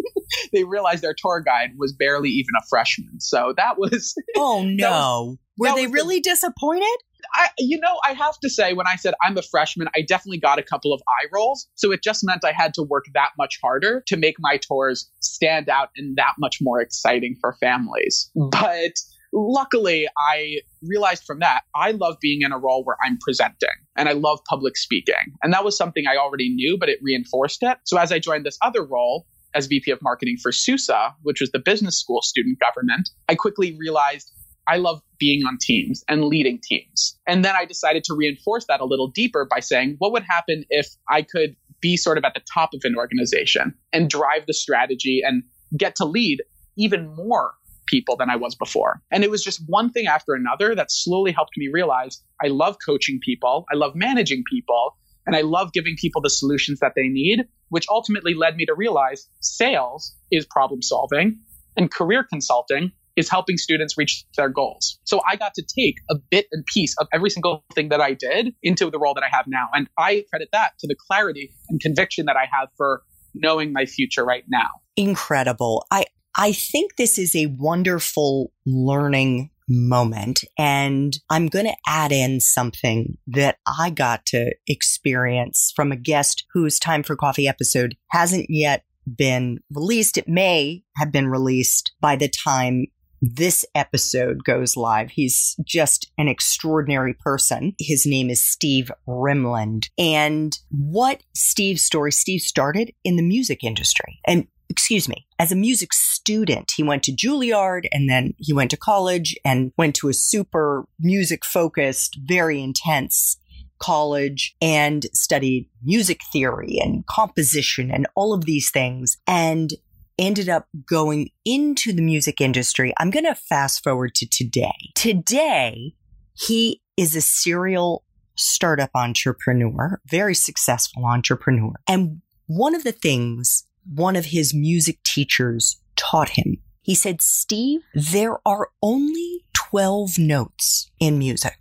they 0.51 0.65
realized 0.65 1.01
their 1.01 1.15
tour 1.17 1.39
guide 1.39 1.71
was 1.77 1.93
barely 1.93 2.31
even 2.31 2.49
a 2.59 2.65
freshman. 2.69 3.21
So 3.21 3.53
that 3.55 3.77
was. 3.77 4.13
Oh, 4.35 4.65
no. 4.65 5.37
Was, 5.57 5.71
were 5.71 5.75
they 5.77 5.87
really 5.87 6.17
the, 6.17 6.31
disappointed? 6.31 6.97
I, 7.33 7.49
you 7.57 7.79
know, 7.79 7.99
I 8.05 8.13
have 8.13 8.39
to 8.39 8.49
say, 8.49 8.73
when 8.73 8.87
I 8.87 8.95
said 8.95 9.13
I'm 9.23 9.37
a 9.37 9.41
freshman, 9.41 9.87
I 9.95 10.01
definitely 10.01 10.39
got 10.39 10.59
a 10.59 10.63
couple 10.63 10.93
of 10.93 11.01
eye 11.07 11.27
rolls. 11.33 11.67
So 11.75 11.91
it 11.91 12.03
just 12.03 12.23
meant 12.23 12.43
I 12.43 12.51
had 12.51 12.73
to 12.75 12.83
work 12.83 13.05
that 13.13 13.31
much 13.37 13.59
harder 13.61 14.03
to 14.07 14.17
make 14.17 14.35
my 14.39 14.57
tours 14.57 15.09
stand 15.19 15.69
out 15.69 15.89
and 15.95 16.15
that 16.17 16.33
much 16.39 16.57
more 16.61 16.81
exciting 16.81 17.35
for 17.39 17.53
families. 17.59 18.29
Mm. 18.35 18.51
But 18.51 18.93
luckily, 19.33 20.07
I 20.17 20.59
realized 20.81 21.23
from 21.25 21.39
that 21.39 21.61
I 21.75 21.91
love 21.91 22.17
being 22.21 22.41
in 22.41 22.51
a 22.51 22.57
role 22.57 22.83
where 22.83 22.97
I'm 23.05 23.17
presenting 23.19 23.69
and 23.95 24.07
I 24.09 24.13
love 24.13 24.39
public 24.49 24.77
speaking. 24.77 25.15
And 25.43 25.53
that 25.53 25.63
was 25.63 25.77
something 25.77 26.05
I 26.07 26.17
already 26.17 26.49
knew, 26.53 26.77
but 26.79 26.89
it 26.89 26.99
reinforced 27.01 27.63
it. 27.63 27.77
So 27.83 27.97
as 27.97 28.11
I 28.11 28.19
joined 28.19 28.45
this 28.45 28.57
other 28.61 28.83
role, 28.83 29.25
as 29.53 29.67
VP 29.67 29.91
of 29.91 29.99
marketing 30.01 30.37
for 30.41 30.51
SUSA, 30.51 31.15
which 31.23 31.41
was 31.41 31.51
the 31.51 31.59
business 31.59 31.99
school 31.99 32.21
student 32.21 32.59
government, 32.59 33.09
I 33.27 33.35
quickly 33.35 33.75
realized 33.79 34.31
I 34.67 34.77
love 34.77 35.01
being 35.19 35.45
on 35.45 35.57
teams 35.59 36.03
and 36.07 36.25
leading 36.25 36.59
teams. 36.61 37.17
And 37.25 37.43
then 37.43 37.55
I 37.55 37.65
decided 37.65 38.03
to 38.05 38.15
reinforce 38.15 38.65
that 38.67 38.81
a 38.81 38.85
little 38.85 39.07
deeper 39.07 39.47
by 39.49 39.59
saying, 39.59 39.95
what 39.99 40.11
would 40.11 40.23
happen 40.23 40.65
if 40.69 40.87
I 41.09 41.21
could 41.21 41.55
be 41.81 41.97
sort 41.97 42.17
of 42.17 42.23
at 42.23 42.33
the 42.33 42.41
top 42.53 42.71
of 42.73 42.81
an 42.83 42.95
organization 42.95 43.73
and 43.93 44.09
drive 44.09 44.45
the 44.47 44.53
strategy 44.53 45.21
and 45.23 45.43
get 45.77 45.95
to 45.95 46.05
lead 46.05 46.41
even 46.77 47.07
more 47.15 47.53
people 47.87 48.17
than 48.17 48.29
I 48.29 48.35
was 48.35 48.55
before. 48.55 49.01
And 49.11 49.23
it 49.23 49.31
was 49.31 49.43
just 49.43 49.63
one 49.67 49.91
thing 49.91 50.07
after 50.07 50.33
another 50.33 50.75
that 50.75 50.91
slowly 50.91 51.31
helped 51.31 51.57
me 51.57 51.69
realize 51.71 52.21
I 52.43 52.47
love 52.47 52.77
coaching 52.85 53.19
people, 53.23 53.65
I 53.71 53.75
love 53.75 53.93
managing 53.95 54.43
people, 54.49 54.97
and 55.25 55.35
I 55.35 55.41
love 55.41 55.73
giving 55.73 55.95
people 55.99 56.21
the 56.21 56.29
solutions 56.29 56.79
that 56.79 56.93
they 56.95 57.07
need, 57.07 57.45
which 57.69 57.85
ultimately 57.89 58.33
led 58.33 58.55
me 58.55 58.65
to 58.65 58.73
realize 58.73 59.27
sales 59.39 60.15
is 60.31 60.45
problem 60.45 60.81
solving 60.81 61.39
and 61.75 61.91
career 61.91 62.23
consulting 62.23 62.91
is 63.17 63.29
helping 63.29 63.57
students 63.57 63.97
reach 63.97 64.23
their 64.37 64.47
goals. 64.47 64.99
So 65.03 65.21
I 65.29 65.35
got 65.35 65.53
to 65.55 65.63
take 65.63 65.95
a 66.09 66.15
bit 66.29 66.45
and 66.51 66.65
piece 66.65 66.95
of 66.99 67.07
every 67.11 67.31
single 67.31 67.65
thing 67.73 67.89
that 67.89 67.99
I 67.99 68.13
did 68.13 68.53
into 68.63 68.89
the 68.89 68.99
role 68.99 69.15
that 69.15 69.23
I 69.23 69.35
have 69.35 69.45
now. 69.47 69.67
And 69.73 69.89
I 69.97 70.23
credit 70.29 70.49
that 70.53 70.73
to 70.79 70.87
the 70.87 70.95
clarity 71.09 71.51
and 71.67 71.81
conviction 71.81 72.27
that 72.27 72.37
I 72.37 72.47
have 72.57 72.69
for 72.77 73.01
knowing 73.33 73.73
my 73.73 73.85
future 73.85 74.23
right 74.23 74.43
now. 74.47 74.67
Incredible. 74.95 75.85
I, 75.91 76.05
I 76.35 76.51
think 76.51 76.95
this 76.95 77.17
is 77.17 77.35
a 77.35 77.47
wonderful 77.47 78.51
learning 78.65 79.49
moment. 79.67 80.43
And 80.57 81.17
I'm 81.29 81.47
going 81.47 81.65
to 81.65 81.75
add 81.85 82.11
in 82.11 82.39
something 82.39 83.17
that 83.27 83.57
I 83.67 83.89
got 83.89 84.25
to 84.27 84.53
experience 84.67 85.73
from 85.75 85.91
a 85.91 85.97
guest 85.97 86.45
whose 86.53 86.79
Time 86.79 87.03
for 87.03 87.15
Coffee 87.15 87.47
episode 87.47 87.95
hasn't 88.11 88.45
yet 88.49 88.83
been 89.15 89.59
released. 89.73 90.17
It 90.17 90.27
may 90.27 90.83
have 90.97 91.11
been 91.11 91.27
released 91.27 91.91
by 91.99 92.15
the 92.15 92.29
time 92.29 92.85
this 93.21 93.65
episode 93.75 94.43
goes 94.43 94.77
live. 94.77 95.11
He's 95.11 95.55
just 95.63 96.11
an 96.17 96.27
extraordinary 96.27 97.13
person. 97.13 97.75
His 97.79 98.05
name 98.05 98.29
is 98.29 98.41
Steve 98.41 98.91
Rimland. 99.07 99.89
And 99.97 100.57
what 100.69 101.23
Steve's 101.33 101.83
story, 101.83 102.11
Steve 102.11 102.41
started 102.41 102.93
in 103.03 103.15
the 103.15 103.23
music 103.23 103.63
industry. 103.63 104.19
And 104.25 104.47
excuse 104.69 105.07
me, 105.07 105.27
as 105.39 105.51
a 105.51 105.55
music 105.55 105.93
student, 105.93 106.71
he 106.75 106.83
went 106.83 107.03
to 107.03 107.11
Juilliard 107.11 107.87
and 107.91 108.09
then 108.09 108.33
he 108.37 108.53
went 108.53 108.71
to 108.71 108.77
college 108.77 109.35
and 109.45 109.71
went 109.77 109.95
to 109.95 110.09
a 110.09 110.13
super 110.13 110.87
music 110.99 111.45
focused, 111.45 112.19
very 112.23 112.61
intense 112.61 113.37
college 113.79 114.55
and 114.61 115.05
studied 115.13 115.69
music 115.83 116.21
theory 116.31 116.79
and 116.81 117.05
composition 117.05 117.91
and 117.91 118.07
all 118.15 118.33
of 118.33 118.45
these 118.45 118.71
things 118.71 119.17
and 119.27 119.71
ended 120.19 120.49
up 120.49 120.67
going 120.85 121.29
into 121.45 121.93
the 121.93 122.01
music 122.01 122.41
industry. 122.41 122.93
I'm 122.97 123.09
going 123.11 123.25
to 123.25 123.35
fast 123.35 123.83
forward 123.83 124.15
to 124.15 124.27
today. 124.27 124.91
Today, 124.95 125.93
he 126.33 126.81
is 126.95 127.15
a 127.15 127.21
serial 127.21 128.03
startup 128.35 128.91
entrepreneur, 128.95 129.99
very 130.07 130.35
successful 130.35 131.05
entrepreneur. 131.05 131.73
And 131.87 132.21
one 132.47 132.75
of 132.75 132.83
the 132.83 132.91
things 132.91 133.63
one 133.93 134.15
of 134.17 134.25
his 134.25 134.53
music 134.53 135.01
teachers 135.03 135.79
taught 135.95 136.29
him, 136.29 136.57
he 136.81 136.93
said, 136.93 137.21
Steve, 137.21 137.81
there 137.93 138.37
are 138.45 138.69
only 138.81 139.45
12 139.55 140.19
notes 140.19 140.91
in 140.99 141.17
music. 141.17 141.57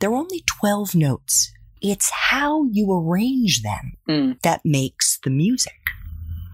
There 0.00 0.10
are 0.10 0.16
only 0.16 0.42
12 0.60 0.94
notes. 0.96 1.52
It's 1.80 2.10
how 2.10 2.64
you 2.70 2.92
arrange 2.92 3.62
them 3.62 3.92
Mm. 4.08 4.40
that 4.42 4.60
makes 4.64 5.18
the 5.22 5.30
music 5.30 5.74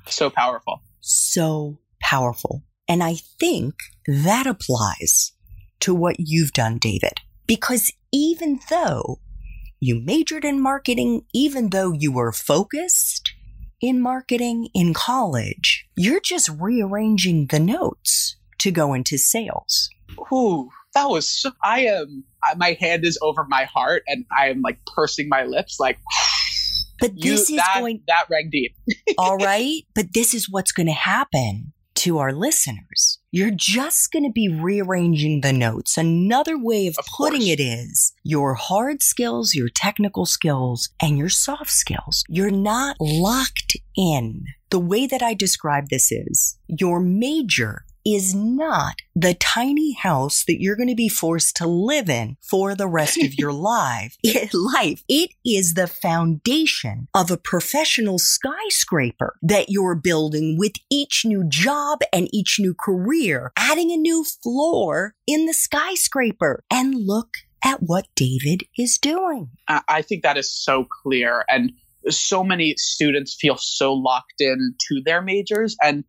So 0.07 0.29
powerful. 0.31 0.83
So 1.09 1.79
powerful. 2.01 2.65
And 2.89 3.03
I 3.03 3.17
think 3.39 3.75
that 4.07 4.47
applies 4.47 5.33
to 5.81 5.95
what 5.95 6.17
you've 6.19 6.53
done, 6.53 6.79
David, 6.79 7.21
because 7.47 7.93
even 8.13 8.61
though 8.71 9.21
you 9.81 10.01
majored 10.01 10.45
in 10.45 10.61
marketing, 10.61 11.23
even 11.33 11.71
though 11.71 11.93
you 11.93 12.11
were 12.11 12.33
focused 12.33 13.33
in 13.81 14.01
marketing 14.01 14.69
in 14.75 14.93
college, 14.95 15.87
you're 15.97 16.21
just 16.21 16.49
rearranging 16.59 17.47
the 17.47 17.61
notes 17.61 18.37
to 18.59 18.71
go 18.71 18.93
into 18.93 19.17
sales. 19.17 19.89
Ooh, 20.33 20.69
that 20.95 21.09
was 21.09 21.31
so, 21.31 21.53
I 21.63 21.81
am 21.87 22.25
my 22.57 22.77
hand 22.81 23.05
is 23.05 23.19
over 23.23 23.45
my 23.49 23.65
heart 23.65 24.03
and 24.07 24.25
I 24.37 24.49
am 24.49 24.63
like 24.63 24.79
pursing 24.87 25.29
my 25.29 25.45
lips 25.45 25.79
like 25.79 25.99
But 27.01 27.13
you 27.17 27.33
this 27.33 27.51
is 27.51 27.57
that 27.57 27.77
going, 27.79 28.03
that 28.07 28.25
rang 28.31 28.51
deep. 28.51 28.75
all 29.19 29.37
right, 29.39 29.83
but 29.95 30.15
this 30.15 30.35
is 30.35 30.49
what's 30.51 30.73
going 30.73 30.87
to 30.87 30.93
happen 30.93 31.73
to 31.97 32.19
our 32.19 32.33
listeners. 32.33 33.19
You're 33.33 33.51
just 33.51 34.13
going 34.13 34.23
to 34.25 34.31
be 34.31 34.49
rearranging 34.49 35.41
the 35.41 35.53
notes. 35.53 35.99
Another 35.99 36.57
way 36.57 36.87
of, 36.87 36.95
Of 36.97 37.07
putting 37.17 37.41
course. 37.41 37.51
it 37.51 37.61
is 37.61 38.13
your 38.23 38.55
hard 38.55 39.03
skills, 39.03 39.55
your 39.55 39.69
technical 39.69 40.25
skills, 40.25 40.89
and 41.03 41.19
your 41.19 41.29
soft 41.29 41.71
skills. 41.71 42.23
You're 42.29 42.51
not 42.53 42.97
locked 43.01 43.77
in. 43.97 44.45
The 44.71 44.79
way 44.79 45.07
that 45.09 45.23
I 45.23 45.35
describe 45.35 45.89
this 45.89 46.13
is 46.13 46.59
your 46.69 47.01
major 47.01 47.85
is 48.05 48.35
not 48.35 48.97
the 49.15 49.35
tiny 49.35 49.93
house 49.93 50.45
that 50.45 50.61
you're 50.61 50.77
going 50.77 50.89
to 50.89 50.95
be 50.95 51.09
forced 51.09 51.57
to 51.57 51.67
live 51.67 52.09
in 52.09 52.37
for 52.41 52.75
the 52.75 52.87
rest 52.87 53.23
of 53.23 53.35
your 53.35 53.53
life. 53.53 54.17
It, 54.23 54.51
life. 54.55 55.03
It 55.09 55.31
is 55.45 55.75
the 55.75 55.87
foundation 55.87 57.09
of 57.15 57.31
a 57.31 57.37
professional 57.37 58.19
skyscraper 58.19 59.37
that 59.43 59.67
you're 59.69 59.95
building 59.95 60.57
with 60.59 60.73
each 60.91 61.23
new 61.25 61.45
job 61.49 62.01
and 62.13 62.29
each 62.33 62.57
new 62.59 62.75
career, 62.75 63.53
adding 63.57 63.91
a 63.91 63.97
new 63.97 64.25
floor 64.25 65.15
in 65.27 65.47
the 65.47 65.55
skyscraper. 65.55 66.65
And 66.71 66.95
look 66.95 67.29
at 67.65 67.83
what 67.83 68.07
David 68.15 68.65
is 68.79 68.99
doing. 68.99 69.51
I, 69.69 69.83
I 69.89 70.03
think 70.03 70.23
that 70.23 70.39
is 70.39 70.51
so 70.51 70.87
clear 71.03 71.45
and 71.49 71.73
so 72.09 72.45
many 72.45 72.75
students 72.77 73.37
feel 73.39 73.57
so 73.57 73.93
locked 73.93 74.41
in 74.41 74.75
to 74.89 75.03
their 75.05 75.21
majors 75.21 75.77
and 75.83 76.05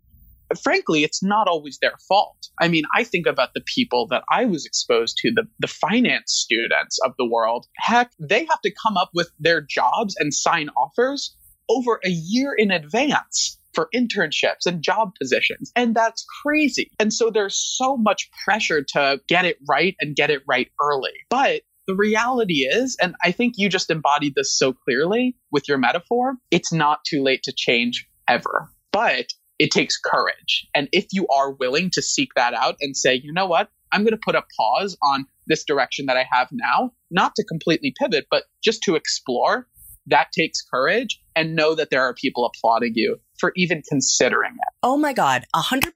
frankly 0.61 1.03
it's 1.03 1.23
not 1.23 1.47
always 1.47 1.77
their 1.81 1.95
fault 2.07 2.47
i 2.59 2.67
mean 2.67 2.83
i 2.95 3.03
think 3.03 3.25
about 3.25 3.53
the 3.53 3.61
people 3.61 4.07
that 4.07 4.23
i 4.31 4.45
was 4.45 4.65
exposed 4.65 5.17
to 5.17 5.31
the, 5.33 5.43
the 5.59 5.67
finance 5.67 6.33
students 6.33 6.99
of 7.05 7.13
the 7.17 7.27
world 7.27 7.65
heck 7.77 8.11
they 8.19 8.45
have 8.45 8.61
to 8.61 8.73
come 8.83 8.97
up 8.97 9.09
with 9.13 9.29
their 9.39 9.61
jobs 9.61 10.15
and 10.19 10.33
sign 10.33 10.69
offers 10.69 11.35
over 11.69 11.99
a 12.03 12.09
year 12.09 12.53
in 12.57 12.71
advance 12.71 13.59
for 13.73 13.89
internships 13.95 14.65
and 14.65 14.81
job 14.81 15.11
positions. 15.19 15.71
And 15.75 15.95
that's 15.95 16.25
crazy. 16.43 16.89
And 16.99 17.13
so 17.13 17.29
there's 17.29 17.55
so 17.55 17.97
much 17.97 18.29
pressure 18.43 18.83
to 18.93 19.21
get 19.27 19.45
it 19.45 19.57
right 19.69 19.95
and 19.99 20.15
get 20.15 20.29
it 20.29 20.41
right 20.47 20.67
early. 20.81 21.13
But 21.29 21.61
the 21.87 21.95
reality 21.95 22.67
is, 22.69 22.97
and 23.01 23.15
I 23.23 23.31
think 23.31 23.55
you 23.57 23.69
just 23.69 23.89
embodied 23.89 24.33
this 24.35 24.57
so 24.57 24.73
clearly 24.73 25.35
with 25.51 25.67
your 25.67 25.77
metaphor, 25.77 26.35
it's 26.51 26.73
not 26.73 26.99
too 27.07 27.23
late 27.23 27.43
to 27.43 27.53
change 27.55 28.07
ever. 28.27 28.69
But 28.91 29.27
it 29.59 29.71
takes 29.71 29.99
courage. 29.99 30.65
And 30.73 30.87
if 30.91 31.07
you 31.11 31.27
are 31.27 31.51
willing 31.51 31.89
to 31.91 32.01
seek 32.01 32.29
that 32.35 32.53
out 32.53 32.77
and 32.79 32.95
say, 32.95 33.13
you 33.21 33.33
know 33.33 33.45
what, 33.45 33.69
I'm 33.91 34.01
going 34.01 34.11
to 34.13 34.21
put 34.23 34.35
a 34.35 34.43
pause 34.57 34.97
on 35.03 35.25
this 35.47 35.63
direction 35.65 36.05
that 36.05 36.17
I 36.17 36.25
have 36.31 36.47
now, 36.51 36.91
not 37.11 37.33
to 37.35 37.43
completely 37.43 37.93
pivot, 37.99 38.27
but 38.31 38.43
just 38.63 38.81
to 38.83 38.95
explore, 38.95 39.67
that 40.07 40.27
takes 40.31 40.61
courage 40.61 41.21
and 41.35 41.55
know 41.55 41.75
that 41.75 41.89
there 41.89 42.01
are 42.01 42.13
people 42.13 42.45
applauding 42.45 42.93
you 42.95 43.17
for 43.39 43.51
even 43.55 43.81
considering 43.87 44.53
it. 44.53 44.73
Oh 44.81 44.97
my 44.97 45.13
God, 45.13 45.45
100%. 45.55 45.91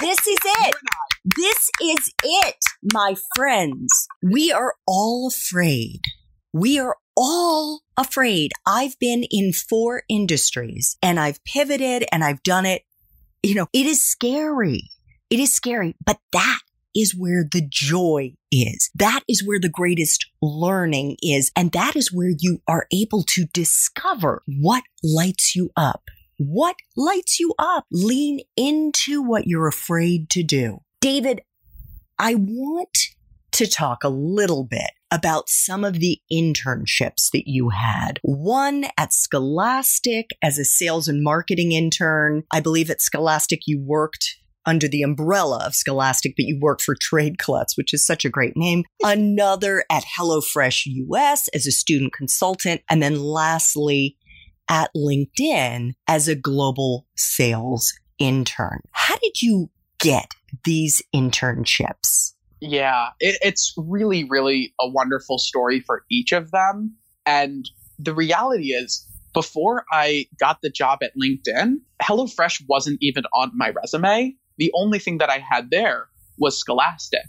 this 0.00 0.26
is 0.26 0.38
it. 0.44 0.74
This 1.36 1.70
is 1.82 2.12
it, 2.22 2.56
my 2.92 3.16
friends. 3.34 4.06
We 4.22 4.52
are 4.52 4.74
all 4.86 5.28
afraid. 5.28 6.00
We 6.52 6.78
are 6.78 6.96
all 7.16 7.80
afraid. 7.96 8.52
I've 8.66 8.98
been 8.98 9.24
in 9.30 9.52
four 9.52 10.02
industries 10.08 10.96
and 11.02 11.18
I've 11.20 11.42
pivoted 11.44 12.04
and 12.10 12.24
I've 12.24 12.42
done 12.42 12.66
it. 12.66 12.82
You 13.42 13.54
know, 13.54 13.66
it 13.72 13.86
is 13.86 14.04
scary. 14.04 14.90
It 15.30 15.38
is 15.38 15.52
scary, 15.52 15.96
but 16.04 16.18
that 16.32 16.60
is 16.94 17.14
where 17.14 17.44
the 17.50 17.66
joy 17.68 18.34
is. 18.52 18.90
That 18.94 19.22
is 19.28 19.46
where 19.46 19.58
the 19.58 19.68
greatest 19.68 20.26
learning 20.40 21.16
is. 21.22 21.50
And 21.56 21.72
that 21.72 21.96
is 21.96 22.12
where 22.12 22.32
you 22.38 22.60
are 22.68 22.86
able 22.92 23.24
to 23.30 23.46
discover 23.52 24.42
what 24.46 24.84
lights 25.02 25.56
you 25.56 25.70
up. 25.76 26.04
What 26.38 26.76
lights 26.96 27.38
you 27.38 27.54
up? 27.58 27.86
Lean 27.90 28.40
into 28.56 29.22
what 29.22 29.46
you're 29.46 29.68
afraid 29.68 30.30
to 30.30 30.42
do. 30.42 30.80
David, 31.00 31.42
I 32.18 32.34
want 32.36 32.96
to 33.54 33.66
talk 33.68 34.02
a 34.02 34.08
little 34.08 34.64
bit 34.64 34.90
about 35.12 35.48
some 35.48 35.84
of 35.84 36.00
the 36.00 36.18
internships 36.32 37.30
that 37.32 37.44
you 37.46 37.68
had. 37.68 38.18
One 38.22 38.86
at 38.98 39.12
Scholastic 39.12 40.30
as 40.42 40.58
a 40.58 40.64
sales 40.64 41.06
and 41.06 41.22
marketing 41.22 41.70
intern. 41.70 42.42
I 42.52 42.58
believe 42.58 42.90
at 42.90 43.00
Scholastic 43.00 43.60
you 43.66 43.80
worked 43.80 44.36
under 44.66 44.88
the 44.88 45.02
umbrella 45.02 45.62
of 45.64 45.74
Scholastic, 45.74 46.34
but 46.36 46.46
you 46.46 46.58
worked 46.60 46.82
for 46.82 46.96
Trade 47.00 47.38
Klutz, 47.38 47.76
which 47.76 47.94
is 47.94 48.04
such 48.04 48.24
a 48.24 48.30
great 48.30 48.56
name. 48.56 48.82
Another 49.04 49.84
at 49.88 50.04
HelloFresh 50.18 50.82
US 50.86 51.46
as 51.48 51.66
a 51.68 51.72
student 51.72 52.12
consultant. 52.12 52.80
And 52.90 53.00
then 53.00 53.20
lastly, 53.20 54.16
at 54.68 54.90
LinkedIn 54.96 55.92
as 56.08 56.26
a 56.26 56.34
global 56.34 57.06
sales 57.16 57.92
intern. 58.18 58.80
How 58.90 59.16
did 59.18 59.42
you 59.42 59.70
get 60.00 60.32
these 60.64 61.02
internships? 61.14 62.33
Yeah, 62.66 63.10
it, 63.20 63.36
it's 63.42 63.74
really, 63.76 64.24
really 64.24 64.72
a 64.80 64.88
wonderful 64.88 65.38
story 65.38 65.80
for 65.80 66.04
each 66.10 66.32
of 66.32 66.50
them. 66.50 66.96
And 67.26 67.68
the 67.98 68.14
reality 68.14 68.68
is, 68.68 69.06
before 69.34 69.84
I 69.92 70.26
got 70.40 70.60
the 70.62 70.70
job 70.70 71.00
at 71.02 71.12
LinkedIn, 71.22 71.74
HelloFresh 72.02 72.62
wasn't 72.66 72.98
even 73.02 73.24
on 73.34 73.50
my 73.54 73.70
resume. 73.70 74.34
The 74.56 74.72
only 74.74 74.98
thing 74.98 75.18
that 75.18 75.28
I 75.28 75.40
had 75.40 75.70
there 75.70 76.08
was 76.38 76.58
Scholastic. 76.58 77.24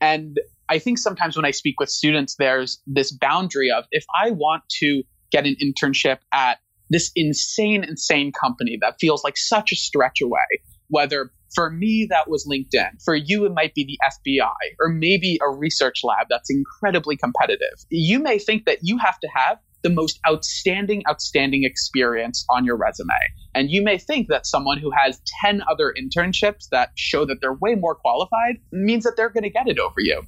And 0.00 0.38
I 0.68 0.78
think 0.78 0.98
sometimes 0.98 1.34
when 1.34 1.44
I 1.44 1.50
speak 1.50 1.80
with 1.80 1.88
students, 1.88 2.36
there's 2.38 2.80
this 2.86 3.10
boundary 3.10 3.72
of 3.76 3.84
if 3.90 4.04
I 4.22 4.30
want 4.30 4.62
to 4.80 5.02
get 5.32 5.46
an 5.46 5.56
internship 5.60 6.18
at 6.32 6.58
this 6.90 7.10
insane, 7.16 7.82
insane 7.82 8.30
company 8.30 8.78
that 8.82 8.96
feels 9.00 9.24
like 9.24 9.36
such 9.36 9.72
a 9.72 9.76
stretch 9.76 10.20
away, 10.20 10.46
whether 10.88 11.32
for 11.54 11.70
me 11.70 12.06
that 12.10 12.28
was 12.28 12.46
LinkedIn, 12.50 13.02
for 13.04 13.14
you 13.14 13.44
it 13.44 13.52
might 13.54 13.74
be 13.74 13.84
the 13.84 13.98
FBI, 14.04 14.52
or 14.80 14.88
maybe 14.88 15.38
a 15.42 15.50
research 15.50 16.00
lab 16.02 16.26
that's 16.28 16.50
incredibly 16.50 17.16
competitive. 17.16 17.84
You 17.90 18.18
may 18.18 18.38
think 18.38 18.66
that 18.66 18.78
you 18.82 18.98
have 18.98 19.18
to 19.20 19.28
have 19.34 19.58
the 19.82 19.90
most 19.90 20.18
outstanding, 20.26 21.02
outstanding 21.08 21.62
experience 21.62 22.44
on 22.48 22.64
your 22.64 22.76
resume. 22.76 23.14
And 23.54 23.70
you 23.70 23.82
may 23.82 23.98
think 23.98 24.28
that 24.28 24.46
someone 24.46 24.78
who 24.78 24.90
has 24.90 25.20
10 25.42 25.62
other 25.70 25.94
internships 25.96 26.68
that 26.72 26.90
show 26.96 27.24
that 27.26 27.36
they're 27.40 27.54
way 27.54 27.74
more 27.74 27.94
qualified 27.94 28.56
means 28.72 29.04
that 29.04 29.12
they're 29.16 29.28
going 29.28 29.44
to 29.44 29.50
get 29.50 29.68
it 29.68 29.78
over 29.78 29.96
you. 29.98 30.22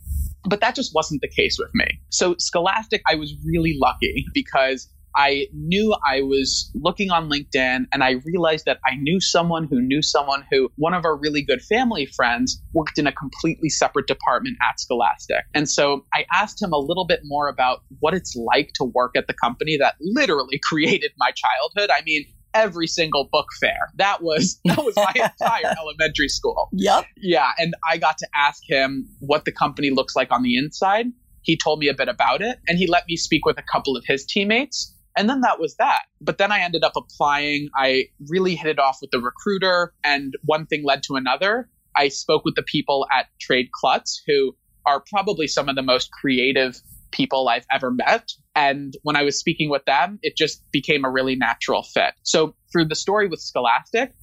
But 0.49 0.61
that 0.61 0.77
just 0.77 0.95
wasn't 0.95 1.23
the 1.23 1.29
case 1.29 1.59
with 1.59 1.71
me. 1.75 1.87
So, 2.11 2.37
Scholastic, 2.39 3.03
I 3.11 3.17
was 3.17 3.35
really 3.45 3.77
lucky 3.81 4.27
because 4.33 4.89
I 5.17 5.47
knew 5.53 5.97
I 6.07 6.23
was 6.23 6.71
looking 6.75 7.11
on 7.11 7.31
LinkedIn 7.31 7.87
and 7.93 8.05
I 8.05 8.17
realized 8.25 8.67
that 8.67 8.79
I 8.87 8.97
knew 8.97 9.21
someone 9.21 9.67
who 9.69 9.81
knew 9.81 10.03
someone 10.03 10.45
who, 10.51 10.71
one 10.77 10.95
of 10.95 11.05
our 11.05 11.17
really 11.17 11.43
good 11.43 11.63
family 11.63 12.07
friends, 12.07 12.63
worked 12.75 12.99
in 12.99 13.07
a 13.07 13.13
completely 13.13 13.71
separate 13.71 14.07
department 14.07 14.57
at 14.69 14.79
Scholastic. 14.79 15.45
And 15.55 15.69
so 15.69 16.05
I 16.13 16.27
asked 16.35 16.61
him 16.61 16.73
a 16.73 16.79
little 16.79 17.07
bit 17.07 17.21
more 17.25 17.49
about 17.49 17.83
what 18.01 18.15
it's 18.15 18.37
like 18.37 18.73
to 18.75 18.85
work 18.85 19.17
at 19.17 19.27
the 19.27 19.35
company 19.35 19.77
that 19.79 19.95
literally 20.01 20.61
created 20.63 21.13
my 21.17 21.31
childhood. 21.35 21.91
I 21.91 22.03
mean, 22.05 22.27
every 22.57 22.87
single 22.87 23.29
book 23.31 23.47
fair. 23.61 23.91
That 23.97 24.23
was 24.23 24.61
that 24.65 24.79
was 24.79 24.97
my 24.97 25.13
entire 25.15 25.75
elementary 25.79 26.29
school. 26.29 26.69
Yep. 26.73 27.07
Yeah, 27.19 27.53
and 27.59 27.75
I 27.89 27.99
got 27.99 28.19
to 28.19 28.29
ask 28.35 28.63
him 28.67 29.09
what 29.21 29.45
the 29.45 29.53
company 29.53 29.91
looks 29.91 30.17
like 30.17 30.33
on 30.33 30.43
the 30.43 30.57
inside. 30.57 31.07
He 31.43 31.57
told 31.57 31.79
me 31.79 31.89
a 31.89 31.95
bit 31.95 32.09
about 32.09 32.43
it 32.43 32.59
and 32.67 32.77
he 32.77 32.89
let 32.89 33.05
me 33.09 33.17
speak 33.17 33.47
with 33.47 33.57
a 33.57 33.63
couple 33.63 33.97
of 33.97 34.05
his 34.05 34.25
teammates. 34.25 34.93
And 35.17 35.29
then 35.29 35.41
that 35.41 35.59
was 35.59 35.77
that. 35.77 36.03
But 36.21 36.39
then 36.39 36.53
I 36.53 36.61
ended 36.61 36.85
up 36.85 36.93
applying. 36.97 37.69
I 37.75 38.05
really 38.29 38.55
hit 38.55 38.69
it 38.69 38.79
off 38.79 38.99
with 39.01 39.11
the 39.11 39.19
recruiter, 39.19 39.95
and 40.05 40.35
one 40.45 40.67
thing 40.67 40.85
led 40.85 41.03
to 41.05 41.17
another. 41.17 41.69
I 41.97 42.09
spoke 42.09 42.45
with 42.45 42.55
the 42.55 42.63
people 42.63 43.07
at 43.17 43.27
Trade 43.41 43.71
Klutz, 43.73 44.23
who 44.27 44.55
are 44.85 45.03
probably 45.11 45.47
some 45.47 45.69
of 45.69 45.77
the 45.77 45.83
most 45.83 46.11
creative 46.13 46.81
people 47.11 47.49
I've 47.49 47.67
ever 47.73 47.91
met. 47.91 48.31
And 48.55 48.95
when 49.03 49.17
I 49.17 49.23
was 49.23 49.39
speaking 49.39 49.71
with 49.71 49.85
them, 49.87 50.19
it 50.23 50.37
just 50.37 50.63
became 50.71 51.05
a 51.05 51.11
really 51.11 51.35
natural 51.35 51.83
fit. 51.83 52.15
So 52.23 52.55
through 52.71 52.87
the 52.87 52.95
story 52.95 53.27
with 53.27 53.41
Scholastic, 53.41 54.15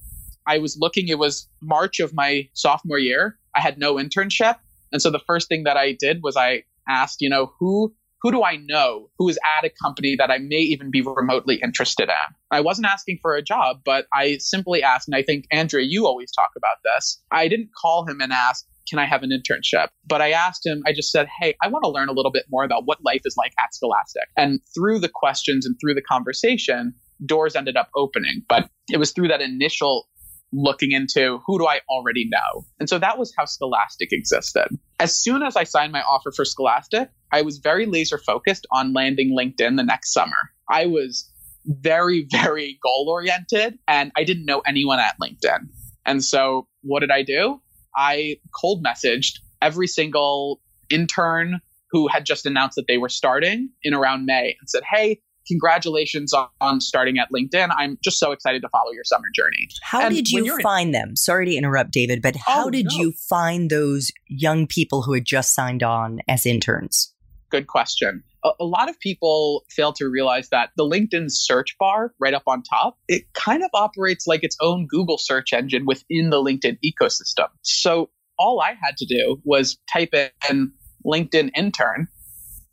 I 0.46 0.58
was 0.58 0.76
looking, 0.78 1.08
it 1.08 1.18
was 1.18 1.48
March 1.60 2.00
of 2.00 2.14
my 2.14 2.48
sophomore 2.52 2.98
year. 2.98 3.38
I 3.54 3.60
had 3.60 3.78
no 3.78 3.94
internship. 3.94 4.56
And 4.92 5.02
so 5.02 5.10
the 5.10 5.20
first 5.26 5.48
thing 5.48 5.64
that 5.64 5.76
I 5.76 5.96
did 5.98 6.22
was 6.22 6.36
I 6.36 6.62
asked, 6.88 7.20
you 7.20 7.28
know, 7.28 7.52
who 7.58 7.94
who 8.24 8.32
do 8.32 8.42
I 8.42 8.56
know 8.56 9.10
who 9.18 9.28
is 9.28 9.38
at 9.58 9.66
a 9.66 9.70
company 9.82 10.16
that 10.16 10.30
I 10.30 10.38
may 10.38 10.56
even 10.56 10.90
be 10.90 11.02
remotely 11.02 11.60
interested 11.62 12.08
in? 12.08 12.34
I 12.50 12.62
wasn't 12.62 12.86
asking 12.86 13.18
for 13.20 13.36
a 13.36 13.42
job, 13.42 13.80
but 13.84 14.06
I 14.14 14.38
simply 14.38 14.82
asked, 14.82 15.06
and 15.06 15.14
I 15.14 15.22
think, 15.22 15.44
Andrea, 15.52 15.84
you 15.86 16.06
always 16.06 16.32
talk 16.32 16.48
about 16.56 16.78
this. 16.82 17.22
I 17.30 17.48
didn't 17.48 17.68
call 17.78 18.08
him 18.08 18.22
and 18.22 18.32
ask, 18.32 18.66
can 18.88 18.98
I 18.98 19.04
have 19.04 19.22
an 19.24 19.30
internship? 19.30 19.88
But 20.06 20.22
I 20.22 20.30
asked 20.30 20.64
him, 20.64 20.82
I 20.86 20.94
just 20.94 21.12
said, 21.12 21.28
hey, 21.38 21.54
I 21.62 21.68
want 21.68 21.84
to 21.84 21.90
learn 21.90 22.08
a 22.08 22.12
little 22.12 22.32
bit 22.32 22.46
more 22.50 22.64
about 22.64 22.86
what 22.86 23.04
life 23.04 23.20
is 23.26 23.36
like 23.36 23.52
at 23.62 23.74
Scholastic. 23.74 24.28
And 24.38 24.60
through 24.74 25.00
the 25.00 25.10
questions 25.12 25.66
and 25.66 25.76
through 25.78 25.94
the 25.94 26.02
conversation, 26.02 26.94
doors 27.26 27.54
ended 27.54 27.76
up 27.76 27.90
opening. 27.94 28.42
But 28.48 28.70
it 28.90 28.96
was 28.96 29.12
through 29.12 29.28
that 29.28 29.42
initial 29.42 30.08
looking 30.54 30.92
into 30.92 31.40
who 31.46 31.58
do 31.58 31.66
I 31.66 31.80
already 31.88 32.28
know. 32.28 32.64
And 32.78 32.88
so 32.88 32.98
that 32.98 33.18
was 33.18 33.32
how 33.36 33.44
Scholastic 33.44 34.12
existed. 34.12 34.68
As 35.00 35.16
soon 35.16 35.42
as 35.42 35.56
I 35.56 35.64
signed 35.64 35.92
my 35.92 36.02
offer 36.02 36.30
for 36.30 36.44
Scholastic, 36.44 37.10
I 37.32 37.42
was 37.42 37.58
very 37.58 37.86
laser 37.86 38.18
focused 38.18 38.66
on 38.70 38.92
landing 38.92 39.36
LinkedIn 39.36 39.76
the 39.76 39.82
next 39.82 40.12
summer. 40.12 40.36
I 40.70 40.86
was 40.86 41.30
very, 41.66 42.26
very 42.30 42.78
goal 42.82 43.06
oriented 43.08 43.78
and 43.88 44.12
I 44.16 44.24
didn't 44.24 44.46
know 44.46 44.60
anyone 44.60 45.00
at 45.00 45.16
LinkedIn. 45.20 45.68
And 46.06 46.22
so 46.22 46.68
what 46.82 47.00
did 47.00 47.10
I 47.10 47.22
do? 47.22 47.60
I 47.96 48.36
cold 48.54 48.84
messaged 48.84 49.38
every 49.60 49.86
single 49.86 50.60
intern 50.90 51.60
who 51.90 52.08
had 52.08 52.26
just 52.26 52.44
announced 52.44 52.76
that 52.76 52.86
they 52.88 52.98
were 52.98 53.08
starting 53.08 53.70
in 53.82 53.94
around 53.94 54.26
May 54.26 54.56
and 54.60 54.68
said, 54.68 54.82
Hey, 54.88 55.20
congratulations 55.46 56.32
on, 56.32 56.48
on, 56.60 56.80
starting 56.80 57.18
at 57.18 57.28
LinkedIn. 57.34 57.70
I'm 57.76 57.98
just 58.02 58.18
so 58.18 58.32
excited 58.32 58.62
to 58.62 58.68
follow 58.68 58.92
your 58.92 59.04
summer 59.04 59.26
journey. 59.34 59.68
How 59.82 60.06
and 60.06 60.14
did 60.14 60.30
you 60.30 60.58
find 60.60 60.88
in- 60.88 60.92
them? 60.92 61.16
Sorry 61.16 61.46
to 61.46 61.54
interrupt, 61.54 61.90
David, 61.92 62.22
but 62.22 62.36
how 62.36 62.66
oh, 62.66 62.70
did 62.70 62.86
no. 62.90 62.96
you 62.96 63.12
find 63.12 63.70
those 63.70 64.10
young 64.28 64.66
people 64.66 65.02
who 65.02 65.12
had 65.12 65.24
just 65.24 65.54
signed 65.54 65.82
on 65.82 66.20
as 66.28 66.46
interns? 66.46 67.14
Good 67.50 67.66
question. 67.66 68.22
A, 68.44 68.50
a 68.60 68.64
lot 68.64 68.88
of 68.88 68.98
people 69.00 69.64
fail 69.70 69.92
to 69.94 70.06
realize 70.06 70.48
that 70.50 70.70
the 70.76 70.84
LinkedIn 70.84 71.26
search 71.30 71.76
bar 71.78 72.12
right 72.18 72.34
up 72.34 72.44
on 72.46 72.62
top, 72.62 72.98
it 73.08 73.24
kind 73.34 73.62
of 73.62 73.70
operates 73.74 74.26
like 74.26 74.44
its 74.44 74.56
own 74.60 74.86
Google 74.86 75.18
search 75.18 75.52
engine 75.52 75.86
within 75.86 76.30
the 76.30 76.42
LinkedIn 76.42 76.78
ecosystem. 76.84 77.48
So 77.62 78.10
all 78.38 78.60
I 78.60 78.70
had 78.70 78.96
to 78.98 79.06
do 79.06 79.40
was 79.44 79.78
type 79.92 80.14
in 80.50 80.72
LinkedIn 81.06 81.50
intern 81.54 82.08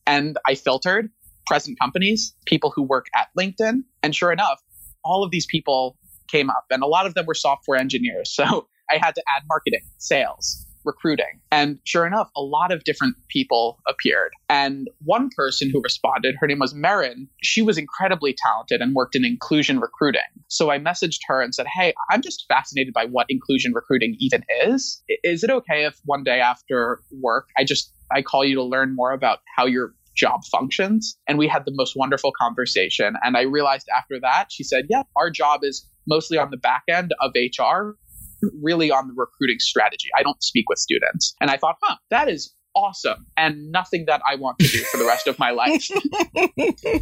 and 0.07 0.37
I 0.45 0.55
filtered 0.55 1.09
present 1.51 1.77
companies, 1.79 2.33
people 2.45 2.71
who 2.73 2.81
work 2.81 3.07
at 3.13 3.27
LinkedIn. 3.37 3.83
And 4.01 4.15
sure 4.15 4.31
enough, 4.31 4.61
all 5.03 5.21
of 5.21 5.31
these 5.31 5.45
people 5.45 5.97
came 6.29 6.49
up, 6.49 6.63
and 6.71 6.81
a 6.81 6.87
lot 6.87 7.05
of 7.05 7.13
them 7.13 7.25
were 7.25 7.33
software 7.33 7.77
engineers. 7.77 8.33
So 8.33 8.67
I 8.91 8.97
had 8.97 9.15
to 9.15 9.23
add 9.35 9.43
marketing, 9.49 9.81
sales, 9.97 10.65
recruiting. 10.85 11.41
And 11.51 11.79
sure 11.83 12.07
enough, 12.07 12.29
a 12.37 12.41
lot 12.41 12.71
of 12.71 12.85
different 12.85 13.15
people 13.27 13.79
appeared. 13.85 14.31
And 14.47 14.87
one 15.03 15.29
person 15.35 15.69
who 15.69 15.81
responded, 15.81 16.35
her 16.39 16.47
name 16.47 16.59
was 16.59 16.73
Marin, 16.73 17.27
she 17.43 17.61
was 17.61 17.77
incredibly 17.77 18.33
talented 18.33 18.81
and 18.81 18.95
worked 18.95 19.15
in 19.15 19.25
inclusion 19.25 19.81
recruiting. 19.81 20.21
So 20.47 20.71
I 20.71 20.79
messaged 20.79 21.19
her 21.27 21.41
and 21.41 21.53
said, 21.53 21.67
Hey, 21.67 21.93
I'm 22.09 22.21
just 22.21 22.45
fascinated 22.47 22.93
by 22.93 23.05
what 23.05 23.25
inclusion 23.27 23.73
recruiting 23.73 24.15
even 24.19 24.43
is. 24.65 25.03
Is 25.23 25.43
it 25.43 25.49
okay 25.49 25.83
if 25.83 25.99
one 26.05 26.23
day 26.23 26.39
after 26.39 27.01
work, 27.11 27.49
I 27.57 27.65
just 27.65 27.93
I 28.13 28.21
call 28.21 28.43
you 28.43 28.55
to 28.55 28.63
learn 28.63 28.95
more 28.95 29.11
about 29.11 29.39
how 29.55 29.65
your 29.65 29.93
job 30.21 30.41
functions. 30.45 31.17
And 31.27 31.37
we 31.39 31.47
had 31.47 31.65
the 31.65 31.73
most 31.73 31.95
wonderful 31.95 32.31
conversation. 32.39 33.15
And 33.23 33.35
I 33.35 33.41
realized 33.41 33.87
after 33.97 34.19
that, 34.21 34.45
she 34.51 34.63
said, 34.63 34.85
Yeah, 34.89 35.03
our 35.17 35.29
job 35.29 35.61
is 35.63 35.87
mostly 36.07 36.37
on 36.37 36.51
the 36.51 36.57
back 36.57 36.83
end 36.87 37.13
of 37.19 37.31
HR, 37.35 37.97
really 38.61 38.91
on 38.91 39.07
the 39.07 39.13
recruiting 39.15 39.59
strategy. 39.59 40.09
I 40.17 40.23
don't 40.23 40.41
speak 40.43 40.69
with 40.69 40.79
students. 40.79 41.35
And 41.41 41.49
I 41.49 41.57
thought, 41.57 41.75
huh, 41.81 41.95
that 42.11 42.29
is 42.29 42.53
awesome 42.75 43.25
and 43.35 43.71
nothing 43.71 44.05
that 44.07 44.21
I 44.29 44.35
want 44.35 44.59
to 44.59 44.67
do 44.67 44.79
for 44.83 44.97
the 44.97 45.05
rest 45.05 45.27
of 45.27 45.37
my 45.39 45.51
life. 45.51 45.89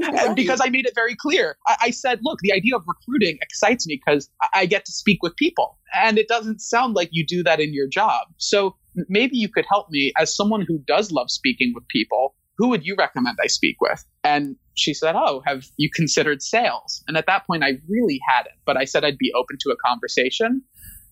and 0.00 0.34
because 0.34 0.60
I 0.60 0.68
made 0.68 0.86
it 0.86 0.94
very 0.94 1.14
clear, 1.14 1.56
I, 1.66 1.76
I, 1.82 1.90
said, 1.90 2.20
look, 2.22 2.40
the 2.42 2.52
idea 2.52 2.76
of 2.76 2.82
recruiting 2.86 3.38
excites 3.40 3.86
me 3.86 4.00
because 4.04 4.28
I, 4.42 4.60
I 4.60 4.66
get 4.66 4.84
to 4.86 4.92
speak 4.92 5.22
with 5.22 5.36
people. 5.36 5.78
And 5.94 6.18
it 6.18 6.28
doesn't 6.28 6.60
sound 6.60 6.94
like 6.94 7.10
you 7.12 7.24
do 7.24 7.42
that 7.44 7.60
in 7.60 7.72
your 7.72 7.86
job. 7.88 8.26
So 8.38 8.76
maybe 9.08 9.36
you 9.36 9.48
could 9.48 9.64
help 9.68 9.90
me 9.90 10.12
as 10.18 10.34
someone 10.34 10.64
who 10.66 10.78
does 10.86 11.12
love 11.12 11.30
speaking 11.30 11.72
with 11.74 11.86
people. 11.88 12.34
Who 12.58 12.68
would 12.68 12.84
you 12.84 12.94
recommend 12.98 13.38
I 13.42 13.48
speak 13.48 13.76
with? 13.80 14.04
And 14.24 14.56
she 14.74 14.94
said, 14.94 15.14
Oh, 15.16 15.42
have 15.46 15.64
you 15.76 15.90
considered 15.94 16.42
sales? 16.42 17.02
And 17.06 17.16
at 17.16 17.26
that 17.26 17.46
point, 17.46 17.64
I 17.64 17.78
really 17.88 18.20
hadn't, 18.28 18.56
but 18.64 18.76
I 18.76 18.84
said 18.84 19.04
I'd 19.04 19.18
be 19.18 19.32
open 19.36 19.56
to 19.60 19.70
a 19.70 19.76
conversation. 19.86 20.62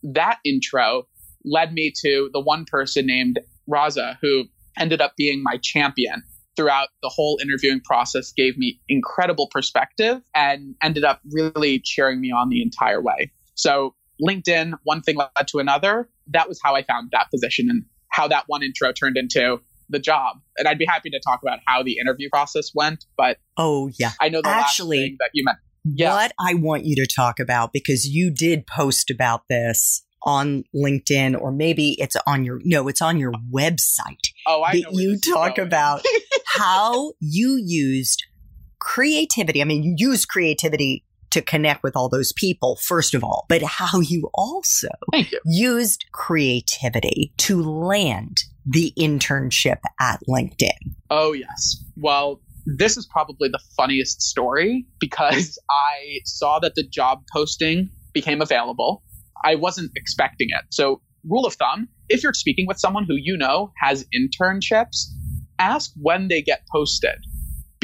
That 0.02 0.38
intro 0.44 1.06
led 1.44 1.72
me 1.72 1.92
to 2.02 2.30
the 2.32 2.40
one 2.40 2.64
person 2.64 3.06
named 3.06 3.40
Raza, 3.70 4.16
who 4.20 4.44
ended 4.78 5.00
up 5.00 5.14
being 5.16 5.42
my 5.42 5.58
champion 5.62 6.22
throughout 6.56 6.88
the 7.02 7.08
whole 7.08 7.38
interviewing 7.42 7.80
process, 7.80 8.32
gave 8.32 8.56
me 8.56 8.80
incredible 8.88 9.48
perspective 9.50 10.20
and 10.34 10.74
ended 10.82 11.04
up 11.04 11.20
really 11.32 11.80
cheering 11.84 12.20
me 12.20 12.30
on 12.30 12.48
the 12.48 12.62
entire 12.62 13.02
way. 13.02 13.32
So 13.54 13.94
LinkedIn, 14.22 14.74
one 14.84 15.02
thing 15.02 15.16
led 15.16 15.48
to 15.48 15.58
another. 15.58 16.08
That 16.28 16.48
was 16.48 16.60
how 16.62 16.74
I 16.74 16.82
found 16.82 17.10
that 17.12 17.30
position 17.30 17.68
and 17.68 17.84
how 18.10 18.28
that 18.28 18.44
one 18.46 18.62
intro 18.62 18.92
turned 18.92 19.16
into 19.16 19.60
the 19.94 19.98
job. 20.00 20.36
And 20.58 20.68
I'd 20.68 20.78
be 20.78 20.84
happy 20.84 21.08
to 21.10 21.20
talk 21.20 21.40
about 21.42 21.60
how 21.66 21.82
the 21.82 21.96
interview 21.98 22.28
process 22.28 22.72
went. 22.74 23.06
But 23.16 23.38
oh 23.56 23.90
yeah, 23.98 24.10
I 24.20 24.28
know 24.28 24.42
the 24.42 24.48
actually 24.48 25.16
that 25.20 25.30
you 25.32 25.44
meant. 25.44 25.58
Yeah. 25.84 26.14
What 26.14 26.32
I 26.38 26.54
want 26.54 26.84
you 26.84 26.96
to 26.96 27.06
talk 27.06 27.38
about 27.40 27.72
because 27.72 28.06
you 28.06 28.30
did 28.30 28.66
post 28.66 29.10
about 29.10 29.42
this 29.48 30.02
on 30.22 30.64
LinkedIn 30.74 31.38
or 31.38 31.52
maybe 31.52 31.96
it's 32.00 32.16
on 32.26 32.44
your 32.44 32.60
no, 32.64 32.88
it's 32.88 33.02
on 33.02 33.18
your 33.18 33.32
website. 33.52 34.28
Oh, 34.46 34.62
I 34.62 34.72
that 34.72 34.92
you 34.92 35.18
talk 35.18 35.58
about 35.58 36.02
how 36.46 37.12
you 37.20 37.60
used 37.62 38.24
creativity. 38.80 39.60
I 39.60 39.64
mean, 39.64 39.82
you 39.82 39.94
use 39.96 40.24
creativity 40.24 41.04
to 41.34 41.42
connect 41.42 41.82
with 41.82 41.96
all 41.96 42.08
those 42.08 42.32
people, 42.32 42.76
first 42.76 43.14
of 43.14 43.22
all, 43.22 43.46
but 43.48 43.62
how 43.62 44.00
you 44.00 44.30
also 44.34 44.88
you. 45.12 45.40
used 45.44 46.06
creativity 46.12 47.32
to 47.38 47.62
land 47.62 48.44
the 48.66 48.92
internship 48.98 49.78
at 50.00 50.20
LinkedIn. 50.28 50.94
Oh, 51.10 51.32
yes. 51.32 51.84
Well, 51.96 52.40
this 52.66 52.96
is 52.96 53.06
probably 53.06 53.48
the 53.48 53.60
funniest 53.76 54.22
story 54.22 54.86
because 54.98 55.58
I 55.70 56.20
saw 56.24 56.58
that 56.60 56.74
the 56.74 56.86
job 56.86 57.22
posting 57.32 57.90
became 58.12 58.40
available. 58.40 59.02
I 59.44 59.56
wasn't 59.56 59.90
expecting 59.96 60.48
it. 60.50 60.64
So, 60.70 61.02
rule 61.28 61.46
of 61.46 61.54
thumb 61.54 61.88
if 62.08 62.22
you're 62.22 62.34
speaking 62.34 62.66
with 62.66 62.78
someone 62.78 63.04
who 63.04 63.16
you 63.16 63.36
know 63.36 63.72
has 63.80 64.06
internships, 64.14 65.06
ask 65.58 65.90
when 65.96 66.28
they 66.28 66.42
get 66.42 66.62
posted 66.70 67.16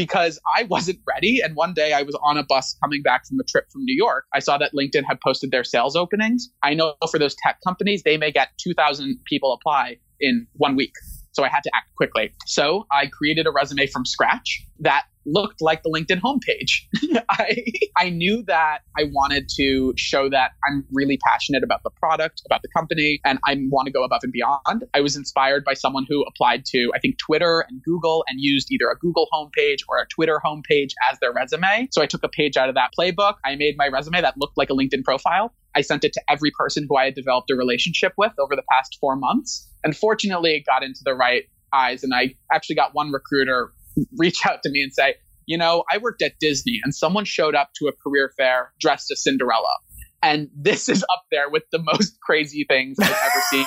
because 0.01 0.41
I 0.57 0.63
wasn't 0.63 0.99
ready. 1.07 1.43
And 1.45 1.55
one 1.55 1.75
day 1.75 1.93
I 1.93 2.01
was 2.01 2.19
on 2.23 2.39
a 2.39 2.43
bus 2.43 2.75
coming 2.83 3.03
back 3.03 3.27
from 3.27 3.39
a 3.39 3.45
trip 3.45 3.67
from 3.71 3.85
New 3.85 3.95
York. 3.95 4.25
I 4.33 4.39
saw 4.39 4.57
that 4.57 4.73
LinkedIn 4.73 5.05
had 5.07 5.21
posted 5.21 5.51
their 5.51 5.63
sales 5.63 5.95
openings. 5.95 6.49
I 6.63 6.73
know 6.73 6.95
for 7.11 7.19
those 7.19 7.35
tech 7.35 7.59
companies, 7.63 8.03
they 8.03 8.17
may 8.17 8.33
get 8.33 8.49
2,000 8.57 9.19
people 9.27 9.53
apply 9.53 9.99
in 10.19 10.47
one 10.55 10.75
week. 10.75 10.95
So 11.33 11.45
I 11.45 11.49
had 11.49 11.62
to 11.64 11.71
act 11.75 11.95
quickly. 11.97 12.33
So 12.47 12.87
I 12.90 13.07
created 13.07 13.47
a 13.47 13.51
resume 13.51 13.87
from 13.87 14.05
scratch 14.05 14.64
that 14.81 15.05
looked 15.26 15.61
like 15.61 15.83
the 15.83 15.91
LinkedIn 15.91 16.20
homepage. 16.20 17.22
I 17.31 17.62
I 17.97 18.11
knew 18.11 18.43
that 18.47 18.81
I 18.99 19.05
wanted 19.12 19.49
to 19.57 19.93
show 19.97 20.28
that 20.31 20.53
I'm 20.66 20.85
really 20.93 21.18
passionate 21.18 21.62
about 21.62 21.83
the 21.83 21.91
product, 21.91 22.43
about 22.47 22.62
the 22.62 22.68
company, 22.68 23.20
and 23.24 23.39
I 23.47 23.57
want 23.70 23.87
to 23.87 23.93
go 23.93 24.03
above 24.03 24.20
and 24.22 24.33
beyond. 24.33 24.85
I 24.95 25.01
was 25.01 25.16
inspired 25.16 25.64
by 25.64 25.74
someone 25.74 26.07
who 26.09 26.24
applied 26.24 26.64
to 26.66 26.91
I 26.95 26.99
think 26.99 27.18
Twitter 27.18 27.64
and 27.68 27.83
Google 27.83 28.24
and 28.28 28.41
used 28.41 28.68
either 28.70 28.91
a 28.91 28.97
Google 28.97 29.28
homepage 29.33 29.81
or 29.89 29.99
a 29.99 30.07
Twitter 30.07 30.41
homepage 30.45 30.93
as 31.11 31.18
their 31.20 31.33
resume. 31.33 31.89
So 31.91 32.03
I 32.03 32.07
took 32.07 32.24
a 32.24 32.28
page 32.28 32.57
out 32.57 32.68
of 32.68 32.74
that 32.74 32.91
playbook. 32.99 33.35
I 33.45 33.57
made 33.57 33.76
my 33.76 33.89
resume 33.89 34.20
that 34.20 34.39
looked 34.39 34.57
like 34.57 34.70
a 34.70 34.74
LinkedIn 34.74 35.05
profile. 35.05 35.53
I 35.77 35.83
sent 35.83 36.05
it 36.05 36.12
to 36.14 36.23
every 36.29 36.51
person 36.59 36.87
who 36.89 36.97
I 36.97 37.07
had 37.07 37.14
developed 37.14 37.51
a 37.51 37.57
relationship 37.57 38.12
with 38.16 38.33
over 38.39 38.57
the 38.57 38.64
past 38.71 38.97
4 39.01 39.16
months. 39.16 39.68
And 39.85 39.97
fortunately, 39.97 40.57
it 40.57 40.66
got 40.66 40.83
into 40.83 41.01
the 41.05 41.14
right 41.14 41.45
eyes 41.73 42.03
and 42.03 42.12
I 42.14 42.35
actually 42.53 42.77
got 42.77 42.95
one 42.95 43.12
recruiter 43.12 43.73
reach 44.16 44.45
out 44.47 44.62
to 44.62 44.71
me 44.71 44.83
and 44.83 44.93
say, 44.93 45.14
you 45.47 45.59
know, 45.59 45.85
I 45.93 45.99
worked 45.99 46.23
at 46.23 46.33
Disney 46.41 46.81
and 46.85 46.95
someone 46.95 47.25
showed 47.25 47.55
up 47.55 47.71
to 47.79 47.89
a 47.89 47.93
career 47.93 48.33
fair 48.37 48.73
dressed 48.81 49.11
as 49.11 49.23
Cinderella. 49.23 49.79
And 50.23 50.49
this 50.55 50.89
is 50.89 51.03
up 51.03 51.25
there 51.31 51.49
with 51.49 51.64
the 51.73 51.83
most 51.83 52.21
crazy 52.23 52.64
things 52.68 52.99
I've 53.01 53.09
ever 53.09 53.41
seen 53.51 53.66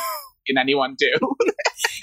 anyone 0.58 0.96
do. 0.98 1.12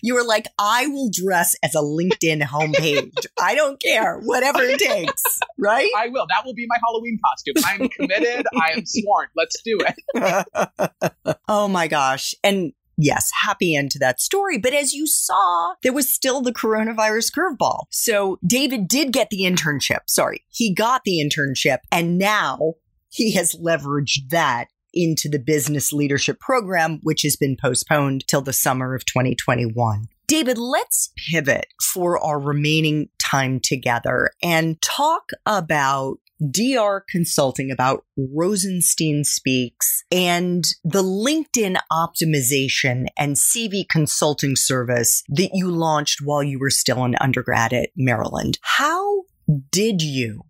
You 0.03 0.15
were 0.15 0.25
like, 0.25 0.47
I 0.59 0.87
will 0.87 1.11
dress 1.13 1.55
as 1.63 1.75
a 1.75 1.81
LinkedIn 1.81 2.43
homepage. 2.43 3.27
I 3.41 3.55
don't 3.55 3.81
care, 3.81 4.19
whatever 4.21 4.63
it 4.63 4.79
takes, 4.79 5.23
right? 5.59 5.91
I 5.97 6.09
will. 6.09 6.27
That 6.29 6.43
will 6.45 6.55
be 6.55 6.67
my 6.67 6.77
Halloween 6.83 7.19
costume. 7.25 7.55
I'm 7.65 7.89
committed. 7.89 8.47
I 8.55 8.73
am 8.73 8.87
sworn. 8.87 9.29
Let's 9.37 9.61
do 9.63 9.79
it. 10.15 11.37
oh 11.49 11.69
my 11.69 11.87
gosh. 11.87 12.35
And 12.43 12.73
yes, 12.97 13.31
happy 13.43 13.75
end 13.75 13.91
to 13.93 13.99
that 13.99 14.21
story. 14.21 14.59
But 14.59 14.73
as 14.73 14.93
you 14.93 15.07
saw, 15.07 15.75
there 15.83 15.93
was 15.93 16.09
still 16.09 16.41
the 16.41 16.53
coronavirus 16.53 17.33
curveball. 17.33 17.85
So 17.91 18.39
David 18.47 18.89
did 18.89 19.13
get 19.13 19.29
the 19.31 19.43
internship. 19.43 20.01
Sorry, 20.07 20.45
he 20.49 20.73
got 20.73 21.03
the 21.05 21.23
internship 21.23 21.79
and 21.93 22.19
now 22.19 22.75
he 23.09 23.33
has 23.35 23.55
leveraged 23.57 24.31
that 24.31 24.69
into 24.93 25.29
the 25.29 25.39
business 25.39 25.93
leadership 25.93 26.41
program, 26.41 27.01
which 27.03 27.23
has 27.23 27.37
been 27.37 27.57
postponed 27.57 28.27
till 28.27 28.43
the 28.43 28.53
summer 28.53 28.95
of 28.95 29.05
2021. 29.05 30.07
David, 30.27 30.59
let's 30.59 31.13
pivot 31.31 31.67
for 31.83 32.23
our 32.23 32.39
remaining 32.39 33.09
time 33.21 33.61
together 33.61 34.31
and 34.43 34.81
talk 34.81 35.31
about 35.45 36.19
DR 36.41 37.05
Consulting 37.09 37.71
about 37.71 38.05
Rosenstein 38.17 39.25
Speaks 39.25 40.05
and 40.11 40.65
the 40.85 41.03
LinkedIn 41.03 41.77
optimization 41.93 43.07
and 43.19 43.37
CV 43.37 43.85
consulting 43.89 44.57
service 44.57 45.23
that 45.29 45.51
you 45.53 45.71
launched 45.71 46.21
while 46.23 46.43
you 46.43 46.59
were 46.59 46.71
still 46.71 47.05
an 47.05 47.17
undergrad 47.21 47.73
at 47.73 47.91
Maryland. 47.97 48.59
How 48.63 49.23
did 49.71 50.01
you 50.01 50.43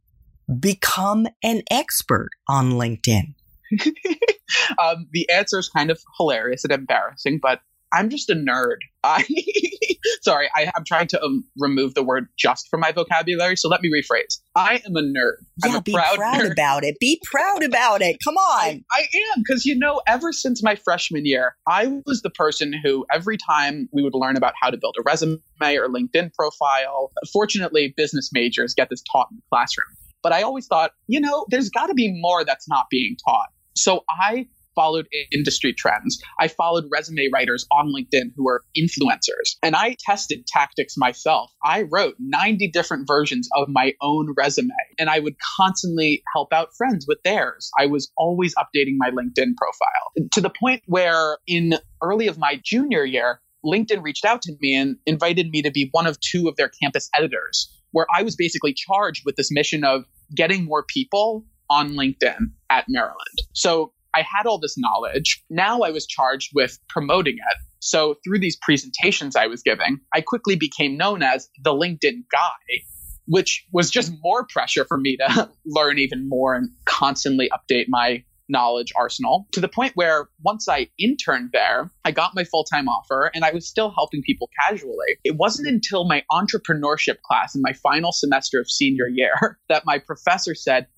become 0.58 1.26
an 1.42 1.62
expert 1.70 2.30
on 2.48 2.72
LinkedIn? 2.72 3.34
um, 4.78 5.06
the 5.12 5.28
answer 5.30 5.58
is 5.58 5.68
kind 5.68 5.90
of 5.90 6.00
hilarious 6.18 6.64
and 6.64 6.72
embarrassing, 6.72 7.38
but 7.42 7.60
I'm 7.92 8.08
just 8.08 8.30
a 8.30 8.34
nerd. 8.34 8.76
I 9.02 9.24
sorry, 10.22 10.48
I, 10.54 10.70
am 10.76 10.84
trying 10.86 11.08
to 11.08 11.22
um, 11.22 11.44
remove 11.58 11.94
the 11.94 12.02
word 12.02 12.28
"just" 12.38 12.68
from 12.68 12.80
my 12.80 12.92
vocabulary. 12.92 13.56
So 13.56 13.68
let 13.68 13.80
me 13.80 13.90
rephrase. 13.90 14.38
I 14.54 14.80
am 14.86 14.96
a 14.96 15.02
nerd. 15.02 15.38
Yeah, 15.64 15.70
I'm 15.70 15.76
a 15.76 15.82
be 15.82 15.92
proud, 15.92 16.16
proud 16.16 16.46
about 16.46 16.84
it. 16.84 16.98
Be 17.00 17.20
proud 17.24 17.64
about 17.64 18.02
it. 18.02 18.18
Come 18.22 18.36
on. 18.36 18.60
I, 18.60 18.82
I 18.92 19.00
am 19.00 19.42
because 19.44 19.64
you 19.66 19.76
know, 19.76 20.00
ever 20.06 20.32
since 20.32 20.62
my 20.62 20.76
freshman 20.76 21.26
year, 21.26 21.56
I 21.68 22.00
was 22.06 22.22
the 22.22 22.30
person 22.30 22.72
who 22.84 23.06
every 23.12 23.36
time 23.36 23.88
we 23.92 24.02
would 24.02 24.14
learn 24.14 24.36
about 24.36 24.54
how 24.60 24.70
to 24.70 24.76
build 24.76 24.96
a 24.98 25.02
resume 25.02 25.40
or 25.60 25.88
LinkedIn 25.88 26.32
profile. 26.34 27.10
Fortunately, 27.32 27.92
business 27.96 28.30
majors 28.32 28.74
get 28.74 28.88
this 28.90 29.02
taught 29.10 29.28
in 29.30 29.36
the 29.36 29.42
classroom. 29.50 29.86
But 30.22 30.32
I 30.32 30.42
always 30.42 30.66
thought, 30.66 30.92
you 31.06 31.18
know, 31.18 31.46
there's 31.48 31.70
got 31.70 31.86
to 31.86 31.94
be 31.94 32.12
more 32.20 32.44
that's 32.44 32.68
not 32.68 32.86
being 32.90 33.16
taught. 33.26 33.48
So 33.74 34.04
I 34.10 34.46
followed 34.74 35.08
industry 35.32 35.72
trends. 35.72 36.22
I 36.38 36.48
followed 36.48 36.84
resume 36.90 37.28
writers 37.32 37.66
on 37.72 37.92
LinkedIn 37.92 38.32
who 38.36 38.44
were 38.44 38.62
influencers 38.78 39.56
and 39.62 39.74
I 39.74 39.96
tested 39.98 40.46
tactics 40.46 40.96
myself. 40.96 41.50
I 41.64 41.82
wrote 41.90 42.14
90 42.18 42.70
different 42.70 43.06
versions 43.06 43.48
of 43.56 43.68
my 43.68 43.94
own 44.00 44.32
resume 44.36 44.70
and 44.98 45.10
I 45.10 45.18
would 45.18 45.34
constantly 45.56 46.22
help 46.34 46.52
out 46.52 46.68
friends 46.76 47.04
with 47.08 47.18
theirs. 47.24 47.70
I 47.78 47.86
was 47.86 48.10
always 48.16 48.54
updating 48.54 48.94
my 48.96 49.10
LinkedIn 49.10 49.54
profile 49.56 50.28
to 50.32 50.40
the 50.40 50.50
point 50.50 50.82
where 50.86 51.38
in 51.46 51.74
early 52.02 52.28
of 52.28 52.38
my 52.38 52.60
junior 52.64 53.04
year, 53.04 53.40
LinkedIn 53.64 54.02
reached 54.02 54.24
out 54.24 54.42
to 54.42 54.52
me 54.60 54.74
and 54.74 54.96
invited 55.06 55.50
me 55.50 55.62
to 55.62 55.70
be 55.70 55.88
one 55.92 56.06
of 56.06 56.18
two 56.20 56.48
of 56.48 56.56
their 56.56 56.70
campus 56.82 57.10
editors, 57.14 57.70
where 57.90 58.06
I 58.14 58.22
was 58.22 58.36
basically 58.36 58.72
charged 58.72 59.24
with 59.26 59.36
this 59.36 59.50
mission 59.52 59.84
of 59.84 60.04
getting 60.34 60.64
more 60.64 60.84
people 60.84 61.44
on 61.70 61.92
LinkedIn 61.92 62.50
at 62.68 62.84
Maryland. 62.88 63.38
So 63.54 63.92
I 64.14 64.22
had 64.22 64.46
all 64.46 64.58
this 64.58 64.76
knowledge. 64.76 65.42
Now 65.48 65.80
I 65.82 65.90
was 65.90 66.06
charged 66.06 66.50
with 66.54 66.78
promoting 66.88 67.36
it. 67.36 67.56
So 67.78 68.16
through 68.24 68.40
these 68.40 68.56
presentations 68.56 69.36
I 69.36 69.46
was 69.46 69.62
giving, 69.62 70.00
I 70.12 70.20
quickly 70.20 70.56
became 70.56 70.96
known 70.96 71.22
as 71.22 71.48
the 71.62 71.72
LinkedIn 71.72 72.24
guy, 72.30 72.82
which 73.26 73.64
was 73.72 73.90
just 73.90 74.12
more 74.22 74.46
pressure 74.46 74.84
for 74.84 74.98
me 74.98 75.16
to 75.16 75.48
learn 75.64 75.98
even 75.98 76.28
more 76.28 76.54
and 76.54 76.68
constantly 76.84 77.50
update 77.50 77.86
my 77.88 78.24
knowledge 78.50 78.92
arsenal 78.96 79.46
to 79.52 79.60
the 79.60 79.68
point 79.68 79.92
where 79.94 80.28
once 80.42 80.68
I 80.68 80.88
interned 80.98 81.50
there, 81.52 81.90
I 82.04 82.10
got 82.10 82.34
my 82.34 82.44
full 82.44 82.64
time 82.64 82.88
offer 82.88 83.30
and 83.32 83.44
I 83.44 83.52
was 83.52 83.66
still 83.66 83.90
helping 83.90 84.22
people 84.22 84.50
casually. 84.66 85.16
It 85.24 85.36
wasn't 85.36 85.68
until 85.68 86.04
my 86.04 86.24
entrepreneurship 86.30 87.22
class 87.22 87.54
in 87.54 87.62
my 87.62 87.72
final 87.72 88.12
semester 88.12 88.60
of 88.60 88.68
senior 88.68 89.06
year 89.06 89.58
that 89.68 89.86
my 89.86 89.98
professor 89.98 90.54
said, 90.54 90.88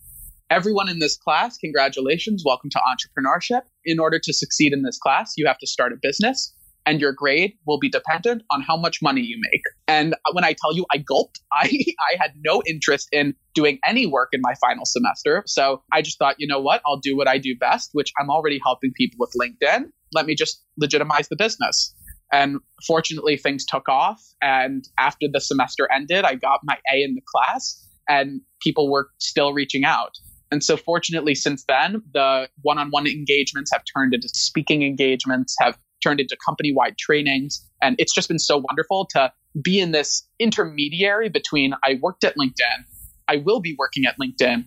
Everyone 0.52 0.90
in 0.90 0.98
this 0.98 1.16
class, 1.16 1.56
congratulations, 1.56 2.42
welcome 2.44 2.68
to 2.68 2.78
entrepreneurship. 2.78 3.62
In 3.86 3.98
order 3.98 4.18
to 4.22 4.34
succeed 4.34 4.74
in 4.74 4.82
this 4.82 4.98
class, 4.98 5.32
you 5.38 5.46
have 5.46 5.56
to 5.56 5.66
start 5.66 5.94
a 5.94 5.96
business 6.02 6.54
and 6.84 7.00
your 7.00 7.14
grade 7.14 7.54
will 7.66 7.78
be 7.78 7.88
dependent 7.88 8.42
on 8.50 8.60
how 8.60 8.76
much 8.76 9.00
money 9.00 9.22
you 9.22 9.40
make. 9.50 9.62
And 9.88 10.14
when 10.34 10.44
I 10.44 10.52
tell 10.52 10.76
you 10.76 10.84
I 10.92 10.98
gulped, 10.98 11.40
I, 11.54 11.70
I 12.00 12.16
had 12.20 12.32
no 12.44 12.62
interest 12.68 13.08
in 13.12 13.34
doing 13.54 13.78
any 13.86 14.04
work 14.04 14.28
in 14.34 14.42
my 14.42 14.52
final 14.60 14.84
semester. 14.84 15.42
So 15.46 15.82
I 15.90 16.02
just 16.02 16.18
thought, 16.18 16.36
you 16.36 16.46
know 16.46 16.60
what? 16.60 16.82
I'll 16.86 17.00
do 17.00 17.16
what 17.16 17.28
I 17.28 17.38
do 17.38 17.56
best, 17.58 17.88
which 17.94 18.12
I'm 18.20 18.28
already 18.28 18.60
helping 18.62 18.92
people 18.94 19.16
with 19.20 19.32
LinkedIn. 19.40 19.84
Let 20.12 20.26
me 20.26 20.34
just 20.34 20.62
legitimize 20.76 21.28
the 21.28 21.36
business. 21.36 21.94
And 22.30 22.58
fortunately, 22.86 23.38
things 23.38 23.64
took 23.64 23.88
off. 23.88 24.22
And 24.42 24.84
after 24.98 25.28
the 25.32 25.40
semester 25.40 25.88
ended, 25.90 26.26
I 26.26 26.34
got 26.34 26.60
my 26.62 26.76
A 26.92 27.02
in 27.02 27.14
the 27.14 27.22
class, 27.26 27.88
and 28.06 28.42
people 28.60 28.90
were 28.90 29.08
still 29.18 29.54
reaching 29.54 29.86
out. 29.86 30.12
And 30.52 30.62
so, 30.62 30.76
fortunately, 30.76 31.34
since 31.34 31.64
then, 31.66 32.02
the 32.12 32.46
one 32.60 32.78
on 32.78 32.90
one 32.90 33.06
engagements 33.06 33.72
have 33.72 33.82
turned 33.96 34.12
into 34.12 34.28
speaking 34.28 34.82
engagements, 34.82 35.56
have 35.60 35.78
turned 36.04 36.20
into 36.20 36.36
company 36.44 36.74
wide 36.74 36.98
trainings. 36.98 37.66
And 37.80 37.96
it's 37.98 38.14
just 38.14 38.28
been 38.28 38.38
so 38.38 38.58
wonderful 38.58 39.08
to 39.12 39.32
be 39.62 39.80
in 39.80 39.92
this 39.92 40.28
intermediary 40.38 41.30
between 41.30 41.72
I 41.84 41.98
worked 42.02 42.22
at 42.22 42.34
LinkedIn, 42.36 42.84
I 43.28 43.36
will 43.36 43.60
be 43.60 43.74
working 43.78 44.04
at 44.04 44.16
LinkedIn, 44.20 44.64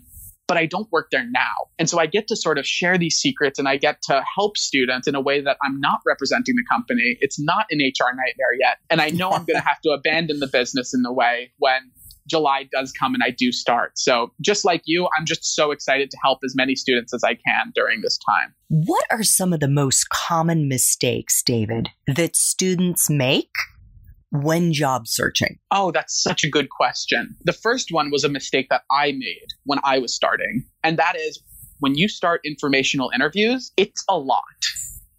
but 0.48 0.58
I 0.58 0.66
don't 0.66 0.92
work 0.92 1.10
there 1.12 1.26
now. 1.30 1.70
And 1.78 1.88
so 1.88 2.00
I 2.00 2.08
get 2.08 2.28
to 2.30 2.36
sort 2.36 2.58
of 2.58 2.66
share 2.66 2.98
these 2.98 3.16
secrets 3.18 3.60
and 3.60 3.68
I 3.68 3.78
get 3.78 4.02
to 4.04 4.24
help 4.36 4.58
students 4.58 5.08
in 5.08 5.14
a 5.14 5.22
way 5.22 5.40
that 5.42 5.58
I'm 5.64 5.80
not 5.80 6.00
representing 6.06 6.56
the 6.56 6.64
company. 6.68 7.18
It's 7.20 7.40
not 7.40 7.66
an 7.70 7.80
HR 7.80 8.10
nightmare 8.10 8.54
yet. 8.60 8.78
And 8.90 9.02
I 9.02 9.10
know 9.10 9.30
I'm 9.30 9.46
going 9.46 9.60
to 9.62 9.68
have 9.68 9.82
to 9.82 9.90
abandon 9.92 10.40
the 10.40 10.48
business 10.48 10.96
in 10.96 11.04
a 11.06 11.14
way 11.14 11.52
when 11.58 11.92
July 12.28 12.68
does 12.72 12.92
come 12.92 13.14
and 13.14 13.24
I 13.24 13.30
do 13.30 13.52
start. 13.52 13.98
So, 13.98 14.32
just 14.42 14.66
like 14.66 14.82
you, 14.86 15.08
I'm 15.18 15.26
just 15.26 15.56
so 15.56 15.72
excited 15.72 16.10
to 16.12 16.18
help 16.24 16.40
as 16.44 16.56
many 16.56 16.76
students 16.76 17.14
as 17.14 17.24
I 17.24 17.36
can 17.36 17.72
during 17.74 18.02
this 18.02 18.18
time. 18.18 18.54
What 18.70 19.06
are 19.12 19.24
some 19.24 19.54
of 19.54 19.60
the 19.60 19.68
most 19.68 20.10
common 20.10 20.68
mistakes, 20.68 21.44
David, 21.44 21.90
that 22.08 22.36
students 22.36 23.10
make 23.10 23.52
when 24.32 24.74
job 24.74 25.08
searching? 25.08 25.60
Oh, 25.72 25.92
that's 25.92 26.22
such 26.22 26.44
a 26.44 26.50
good 26.50 26.70
question. 26.70 27.36
The 27.44 27.54
first 27.54 27.90
one 27.92 28.12
was 28.12 28.24
a 28.24 28.30
mistake 28.30 28.68
that 28.70 28.84
I 28.92 29.12
made 29.12 29.48
when 29.66 29.80
I 29.84 30.00
was 30.00 30.16
starting, 30.16 30.66
and 30.84 30.98
that 30.98 31.16
is 31.16 31.42
when 31.80 31.96
you 31.96 32.08
start 32.08 32.42
informational 32.44 33.12
interviews, 33.14 33.72
it's 33.78 34.04
a 34.10 34.18
lot 34.18 34.42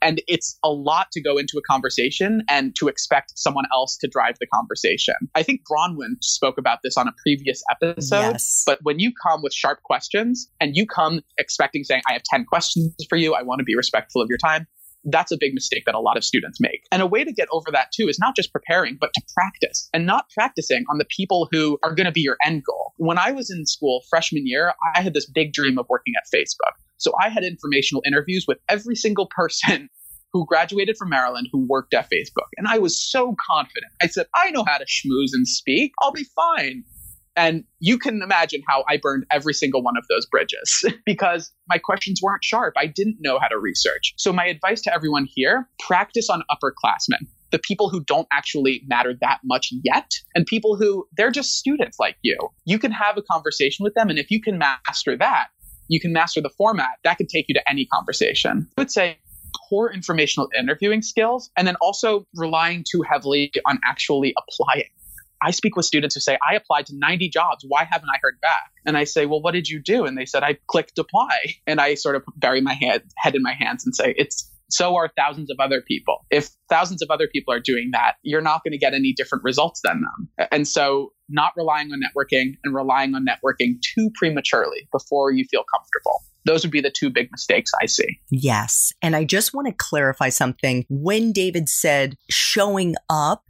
and 0.02 0.22
it's 0.26 0.58
a 0.64 0.70
lot 0.70 1.08
to 1.12 1.22
go 1.22 1.38
into 1.38 1.58
a 1.58 1.62
conversation 1.62 2.42
and 2.48 2.74
to 2.76 2.88
expect 2.88 3.32
someone 3.36 3.64
else 3.72 3.96
to 3.98 4.08
drive 4.08 4.36
the 4.40 4.46
conversation. 4.52 5.14
I 5.34 5.42
think 5.42 5.62
Bronwyn 5.70 6.22
spoke 6.22 6.58
about 6.58 6.78
this 6.82 6.96
on 6.96 7.08
a 7.08 7.12
previous 7.22 7.62
episode. 7.70 8.32
Yes. 8.32 8.62
But 8.66 8.78
when 8.82 8.98
you 8.98 9.12
come 9.22 9.42
with 9.42 9.52
sharp 9.52 9.82
questions 9.82 10.50
and 10.60 10.76
you 10.76 10.86
come 10.86 11.20
expecting 11.38 11.84
saying, 11.84 12.02
I 12.08 12.12
have 12.12 12.22
10 12.22 12.44
questions 12.44 12.94
for 13.08 13.16
you, 13.16 13.34
I 13.34 13.42
want 13.42 13.60
to 13.60 13.64
be 13.64 13.76
respectful 13.76 14.22
of 14.22 14.28
your 14.28 14.38
time. 14.38 14.66
That's 15.06 15.32
a 15.32 15.36
big 15.38 15.54
mistake 15.54 15.84
that 15.86 15.94
a 15.94 16.00
lot 16.00 16.16
of 16.16 16.24
students 16.24 16.60
make. 16.60 16.82
And 16.92 17.00
a 17.00 17.06
way 17.06 17.24
to 17.24 17.32
get 17.32 17.48
over 17.52 17.70
that 17.72 17.88
too 17.94 18.08
is 18.08 18.18
not 18.18 18.36
just 18.36 18.52
preparing, 18.52 18.98
but 19.00 19.10
to 19.14 19.22
practice 19.34 19.88
and 19.94 20.04
not 20.04 20.28
practicing 20.30 20.84
on 20.90 20.98
the 20.98 21.06
people 21.08 21.48
who 21.50 21.78
are 21.82 21.94
going 21.94 22.06
to 22.06 22.12
be 22.12 22.20
your 22.20 22.36
end 22.44 22.64
goal. 22.64 22.92
When 22.96 23.18
I 23.18 23.32
was 23.32 23.50
in 23.50 23.66
school 23.66 24.02
freshman 24.10 24.46
year, 24.46 24.74
I 24.94 25.00
had 25.00 25.14
this 25.14 25.26
big 25.26 25.52
dream 25.52 25.78
of 25.78 25.86
working 25.88 26.14
at 26.16 26.24
Facebook. 26.36 26.74
So 26.98 27.12
I 27.20 27.28
had 27.28 27.44
informational 27.44 28.02
interviews 28.06 28.46
with 28.48 28.58
every 28.68 28.96
single 28.96 29.28
person 29.34 29.88
who 30.32 30.44
graduated 30.46 30.96
from 30.98 31.10
Maryland 31.10 31.48
who 31.52 31.66
worked 31.66 31.94
at 31.94 32.10
Facebook. 32.10 32.48
And 32.56 32.66
I 32.68 32.78
was 32.78 33.00
so 33.00 33.34
confident. 33.48 33.92
I 34.02 34.08
said, 34.08 34.26
I 34.34 34.50
know 34.50 34.64
how 34.66 34.78
to 34.78 34.84
schmooze 34.84 35.30
and 35.32 35.46
speak. 35.46 35.92
I'll 36.02 36.12
be 36.12 36.26
fine. 36.34 36.84
And 37.36 37.64
you 37.80 37.98
can 37.98 38.22
imagine 38.22 38.62
how 38.66 38.84
I 38.88 38.96
burned 38.96 39.26
every 39.30 39.52
single 39.52 39.82
one 39.82 39.96
of 39.96 40.04
those 40.08 40.26
bridges 40.26 40.84
because 41.06 41.52
my 41.68 41.78
questions 41.78 42.20
weren't 42.22 42.42
sharp. 42.42 42.74
I 42.78 42.86
didn't 42.86 43.18
know 43.20 43.38
how 43.38 43.48
to 43.48 43.58
research. 43.58 44.14
So, 44.16 44.32
my 44.32 44.46
advice 44.46 44.80
to 44.82 44.94
everyone 44.94 45.26
here 45.28 45.68
practice 45.78 46.30
on 46.30 46.42
upperclassmen, 46.50 47.26
the 47.50 47.58
people 47.58 47.90
who 47.90 48.02
don't 48.02 48.26
actually 48.32 48.82
matter 48.86 49.14
that 49.20 49.38
much 49.44 49.68
yet, 49.84 50.10
and 50.34 50.46
people 50.46 50.76
who 50.76 51.06
they're 51.16 51.30
just 51.30 51.58
students 51.58 51.98
like 52.00 52.16
you. 52.22 52.38
You 52.64 52.78
can 52.78 52.90
have 52.90 53.18
a 53.18 53.22
conversation 53.30 53.84
with 53.84 53.94
them. 53.94 54.08
And 54.08 54.18
if 54.18 54.30
you 54.30 54.40
can 54.40 54.58
master 54.58 55.16
that, 55.18 55.48
you 55.88 56.00
can 56.00 56.12
master 56.12 56.40
the 56.40 56.50
format, 56.56 56.90
that 57.04 57.18
could 57.18 57.28
take 57.28 57.46
you 57.48 57.54
to 57.54 57.70
any 57.70 57.86
conversation. 57.86 58.66
I 58.76 58.80
would 58.80 58.90
say 58.90 59.18
core 59.68 59.92
informational 59.92 60.48
interviewing 60.58 61.02
skills, 61.02 61.50
and 61.56 61.66
then 61.66 61.76
also 61.80 62.26
relying 62.34 62.84
too 62.88 63.02
heavily 63.02 63.52
on 63.66 63.78
actually 63.84 64.34
applying. 64.36 64.88
I 65.46 65.52
speak 65.52 65.76
with 65.76 65.86
students 65.86 66.16
who 66.16 66.20
say, 66.20 66.36
I 66.48 66.56
applied 66.56 66.86
to 66.86 66.94
90 66.96 67.28
jobs. 67.28 67.64
Why 67.66 67.84
haven't 67.84 68.08
I 68.12 68.18
heard 68.20 68.40
back? 68.42 68.72
And 68.84 68.96
I 68.96 69.04
say, 69.04 69.26
Well, 69.26 69.40
what 69.40 69.52
did 69.52 69.68
you 69.68 69.80
do? 69.80 70.04
And 70.04 70.18
they 70.18 70.26
said, 70.26 70.42
I 70.42 70.58
clicked 70.66 70.98
apply. 70.98 71.54
And 71.68 71.80
I 71.80 71.94
sort 71.94 72.16
of 72.16 72.22
bury 72.36 72.60
my 72.60 72.74
head, 72.74 73.02
head 73.16 73.34
in 73.34 73.42
my 73.42 73.52
hands 73.52 73.84
and 73.84 73.94
say, 73.94 74.14
It's 74.16 74.50
So 74.70 74.96
are 74.96 75.10
thousands 75.16 75.50
of 75.50 75.58
other 75.60 75.80
people. 75.80 76.26
If 76.30 76.50
thousands 76.68 77.02
of 77.02 77.10
other 77.10 77.28
people 77.28 77.54
are 77.54 77.60
doing 77.60 77.90
that, 77.92 78.14
you're 78.22 78.40
not 78.40 78.64
going 78.64 78.72
to 78.72 78.78
get 78.78 78.94
any 78.94 79.12
different 79.12 79.44
results 79.44 79.80
than 79.84 80.02
them. 80.02 80.48
And 80.50 80.66
so, 80.66 81.12
not 81.28 81.52
relying 81.56 81.90
on 81.92 82.00
networking 82.00 82.56
and 82.64 82.74
relying 82.74 83.14
on 83.14 83.24
networking 83.24 83.80
too 83.82 84.10
prematurely 84.14 84.88
before 84.92 85.32
you 85.32 85.44
feel 85.50 85.64
comfortable. 85.72 86.22
Those 86.44 86.62
would 86.62 86.70
be 86.70 86.80
the 86.80 86.92
two 86.96 87.10
big 87.10 87.28
mistakes 87.32 87.72
I 87.82 87.86
see. 87.86 88.20
Yes. 88.30 88.92
And 89.02 89.16
I 89.16 89.24
just 89.24 89.52
want 89.52 89.66
to 89.66 89.74
clarify 89.76 90.28
something. 90.28 90.86
When 90.88 91.32
David 91.32 91.68
said 91.68 92.16
showing 92.30 92.94
up 93.10 93.45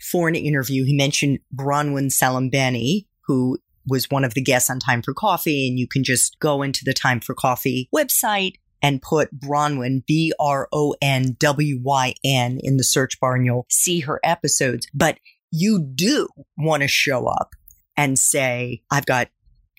for 0.00 0.28
an 0.28 0.34
interview, 0.34 0.84
he 0.84 0.96
mentioned 0.96 1.40
Bronwyn 1.54 2.10
Salembani, 2.10 3.06
who 3.26 3.58
was 3.86 4.10
one 4.10 4.24
of 4.24 4.34
the 4.34 4.42
guests 4.42 4.70
on 4.70 4.78
Time 4.78 5.02
for 5.02 5.14
Coffee. 5.14 5.68
And 5.68 5.78
you 5.78 5.86
can 5.86 6.04
just 6.04 6.38
go 6.40 6.62
into 6.62 6.84
the 6.84 6.94
Time 6.94 7.20
for 7.20 7.34
Coffee 7.34 7.88
website 7.94 8.54
and 8.82 9.02
put 9.02 9.38
Bronwyn, 9.38 10.04
B 10.06 10.32
R 10.40 10.68
O 10.72 10.94
N 11.02 11.36
W 11.38 11.80
Y 11.82 12.14
N, 12.24 12.58
in 12.62 12.76
the 12.76 12.84
search 12.84 13.20
bar 13.20 13.34
and 13.34 13.44
you'll 13.44 13.66
see 13.68 14.00
her 14.00 14.20
episodes. 14.24 14.86
But 14.94 15.18
you 15.50 15.84
do 15.94 16.28
want 16.56 16.82
to 16.82 16.88
show 16.88 17.26
up 17.26 17.50
and 17.96 18.18
say, 18.18 18.82
I've 18.90 19.06
got 19.06 19.28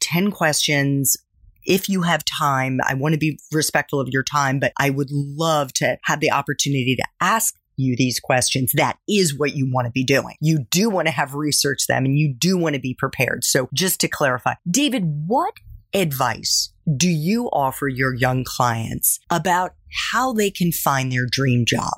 10 0.01 0.31
questions. 0.31 1.17
If 1.63 1.89
you 1.89 2.01
have 2.01 2.25
time, 2.25 2.79
I 2.87 2.95
want 2.95 3.13
to 3.13 3.19
be 3.19 3.39
respectful 3.51 3.99
of 3.99 4.09
your 4.09 4.23
time, 4.23 4.59
but 4.59 4.73
I 4.77 4.89
would 4.89 5.09
love 5.11 5.73
to 5.73 5.97
have 6.03 6.19
the 6.19 6.31
opportunity 6.31 6.95
to 6.95 7.03
ask 7.19 7.55
you 7.75 7.95
these 7.97 8.19
questions. 8.19 8.71
That 8.75 8.97
is 9.07 9.37
what 9.37 9.55
you 9.55 9.69
want 9.71 9.85
to 9.85 9.91
be 9.91 10.03
doing. 10.03 10.35
You 10.41 10.65
do 10.69 10.89
want 10.89 11.07
to 11.07 11.11
have 11.11 11.33
researched 11.33 11.87
them 11.87 12.05
and 12.05 12.17
you 12.17 12.33
do 12.33 12.57
want 12.57 12.75
to 12.75 12.81
be 12.81 12.93
prepared. 12.93 13.43
So 13.43 13.69
just 13.73 13.99
to 14.01 14.07
clarify, 14.07 14.53
David, 14.69 15.03
what 15.27 15.53
advice 15.93 16.73
do 16.97 17.09
you 17.09 17.47
offer 17.47 17.87
your 17.87 18.13
young 18.13 18.43
clients 18.43 19.19
about 19.29 19.71
how 20.11 20.33
they 20.33 20.49
can 20.49 20.71
find 20.71 21.11
their 21.11 21.25
dream 21.29 21.65
job? 21.65 21.93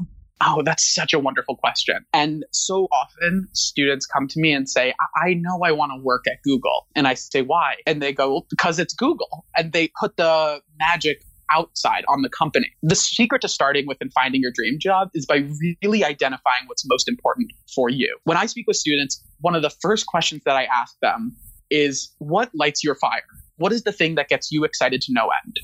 Oh, 0.46 0.62
that's 0.62 0.94
such 0.94 1.14
a 1.14 1.20
wonderful 1.20 1.56
question. 1.56 2.06
And 2.12 2.44
so 2.52 2.88
often 2.92 3.48
students 3.54 4.06
come 4.06 4.28
to 4.28 4.40
me 4.40 4.52
and 4.52 4.70
say, 4.70 4.94
I 5.16 5.36
know 5.36 5.62
I 5.64 5.72
want 5.72 5.94
to 5.96 6.04
work 6.04 6.26
at 6.28 6.42
Google. 6.44 6.88
And 6.96 7.08
I 7.08 7.14
say, 7.14 7.42
why? 7.42 7.76
And 7.86 8.02
they 8.02 8.12
go, 8.12 8.32
well, 8.34 8.46
because 8.50 8.78
it's 8.78 8.94
Google. 8.94 9.46
And 9.56 9.72
they 9.72 9.90
put 9.98 10.18
the 10.18 10.62
magic 10.78 11.24
outside 11.52 12.04
on 12.08 12.22
the 12.22 12.30
company. 12.30 12.72
The 12.82 12.96
secret 12.96 13.42
to 13.42 13.48
starting 13.48 13.86
with 13.88 13.98
and 14.02 14.12
finding 14.14 14.42
your 14.42 14.52
dream 14.54 14.78
job 14.80 15.10
is 15.14 15.26
by 15.26 15.48
really 15.84 16.04
identifying 16.04 16.68
what's 16.68 16.84
most 16.88 17.08
important 17.08 17.52
for 17.74 17.90
you. 17.90 18.18
When 18.24 18.38
I 18.38 18.46
speak 18.46 18.66
with 18.68 18.78
students, 18.78 19.24
one 19.42 19.56
of 19.56 19.62
the 19.62 19.72
first 19.82 20.06
questions 20.08 20.42
that 20.46 20.56
I 20.56 20.66
ask 20.66 20.96
them 21.02 21.36
is 21.70 22.14
what 22.20 22.50
lights 22.54 22.84
your 22.84 22.96
fire? 22.96 23.22
What 23.58 23.72
is 23.72 23.84
the 23.84 23.92
thing 23.92 24.16
that 24.16 24.30
gets 24.30 24.52
you 24.52 24.64
excited 24.64 25.02
to 25.02 25.14
no 25.14 25.30
end? 25.44 25.58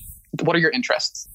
What 0.44 0.56
are 0.56 0.60
your 0.60 0.72
interests? 0.72 1.28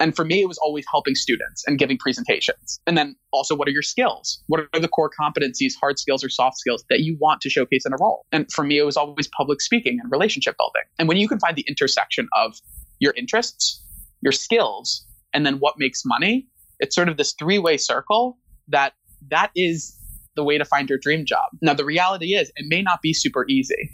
And 0.00 0.16
for 0.16 0.24
me, 0.24 0.40
it 0.40 0.48
was 0.48 0.56
always 0.56 0.86
helping 0.90 1.14
students 1.14 1.62
and 1.66 1.78
giving 1.78 1.98
presentations. 1.98 2.80
And 2.86 2.96
then 2.96 3.16
also, 3.32 3.54
what 3.54 3.68
are 3.68 3.70
your 3.70 3.82
skills? 3.82 4.42
What 4.46 4.66
are 4.72 4.80
the 4.80 4.88
core 4.88 5.10
competencies, 5.10 5.74
hard 5.78 5.98
skills 5.98 6.24
or 6.24 6.30
soft 6.30 6.56
skills 6.56 6.82
that 6.88 7.00
you 7.00 7.18
want 7.20 7.42
to 7.42 7.50
showcase 7.50 7.84
in 7.84 7.92
a 7.92 7.96
role? 8.00 8.24
And 8.32 8.50
for 8.50 8.64
me, 8.64 8.78
it 8.78 8.84
was 8.84 8.96
always 8.96 9.28
public 9.28 9.60
speaking 9.60 9.98
and 10.02 10.10
relationship 10.10 10.56
building. 10.58 10.82
And 10.98 11.06
when 11.06 11.18
you 11.18 11.28
can 11.28 11.38
find 11.38 11.54
the 11.54 11.66
intersection 11.68 12.28
of 12.34 12.56
your 12.98 13.12
interests, 13.14 13.82
your 14.22 14.32
skills, 14.32 15.06
and 15.32 15.46
then 15.46 15.56
what 15.56 15.74
makes 15.78 16.02
money, 16.04 16.46
it's 16.78 16.94
sort 16.94 17.08
of 17.08 17.16
this 17.16 17.34
three 17.38 17.58
way 17.58 17.76
circle 17.76 18.38
that 18.68 18.94
that 19.28 19.50
is 19.54 19.96
the 20.36 20.44
way 20.44 20.58
to 20.58 20.64
find 20.64 20.88
your 20.88 20.98
dream 20.98 21.24
job. 21.26 21.50
Now, 21.60 21.74
the 21.74 21.84
reality 21.84 22.34
is 22.34 22.50
it 22.56 22.66
may 22.68 22.82
not 22.82 23.02
be 23.02 23.12
super 23.12 23.44
easy. 23.48 23.90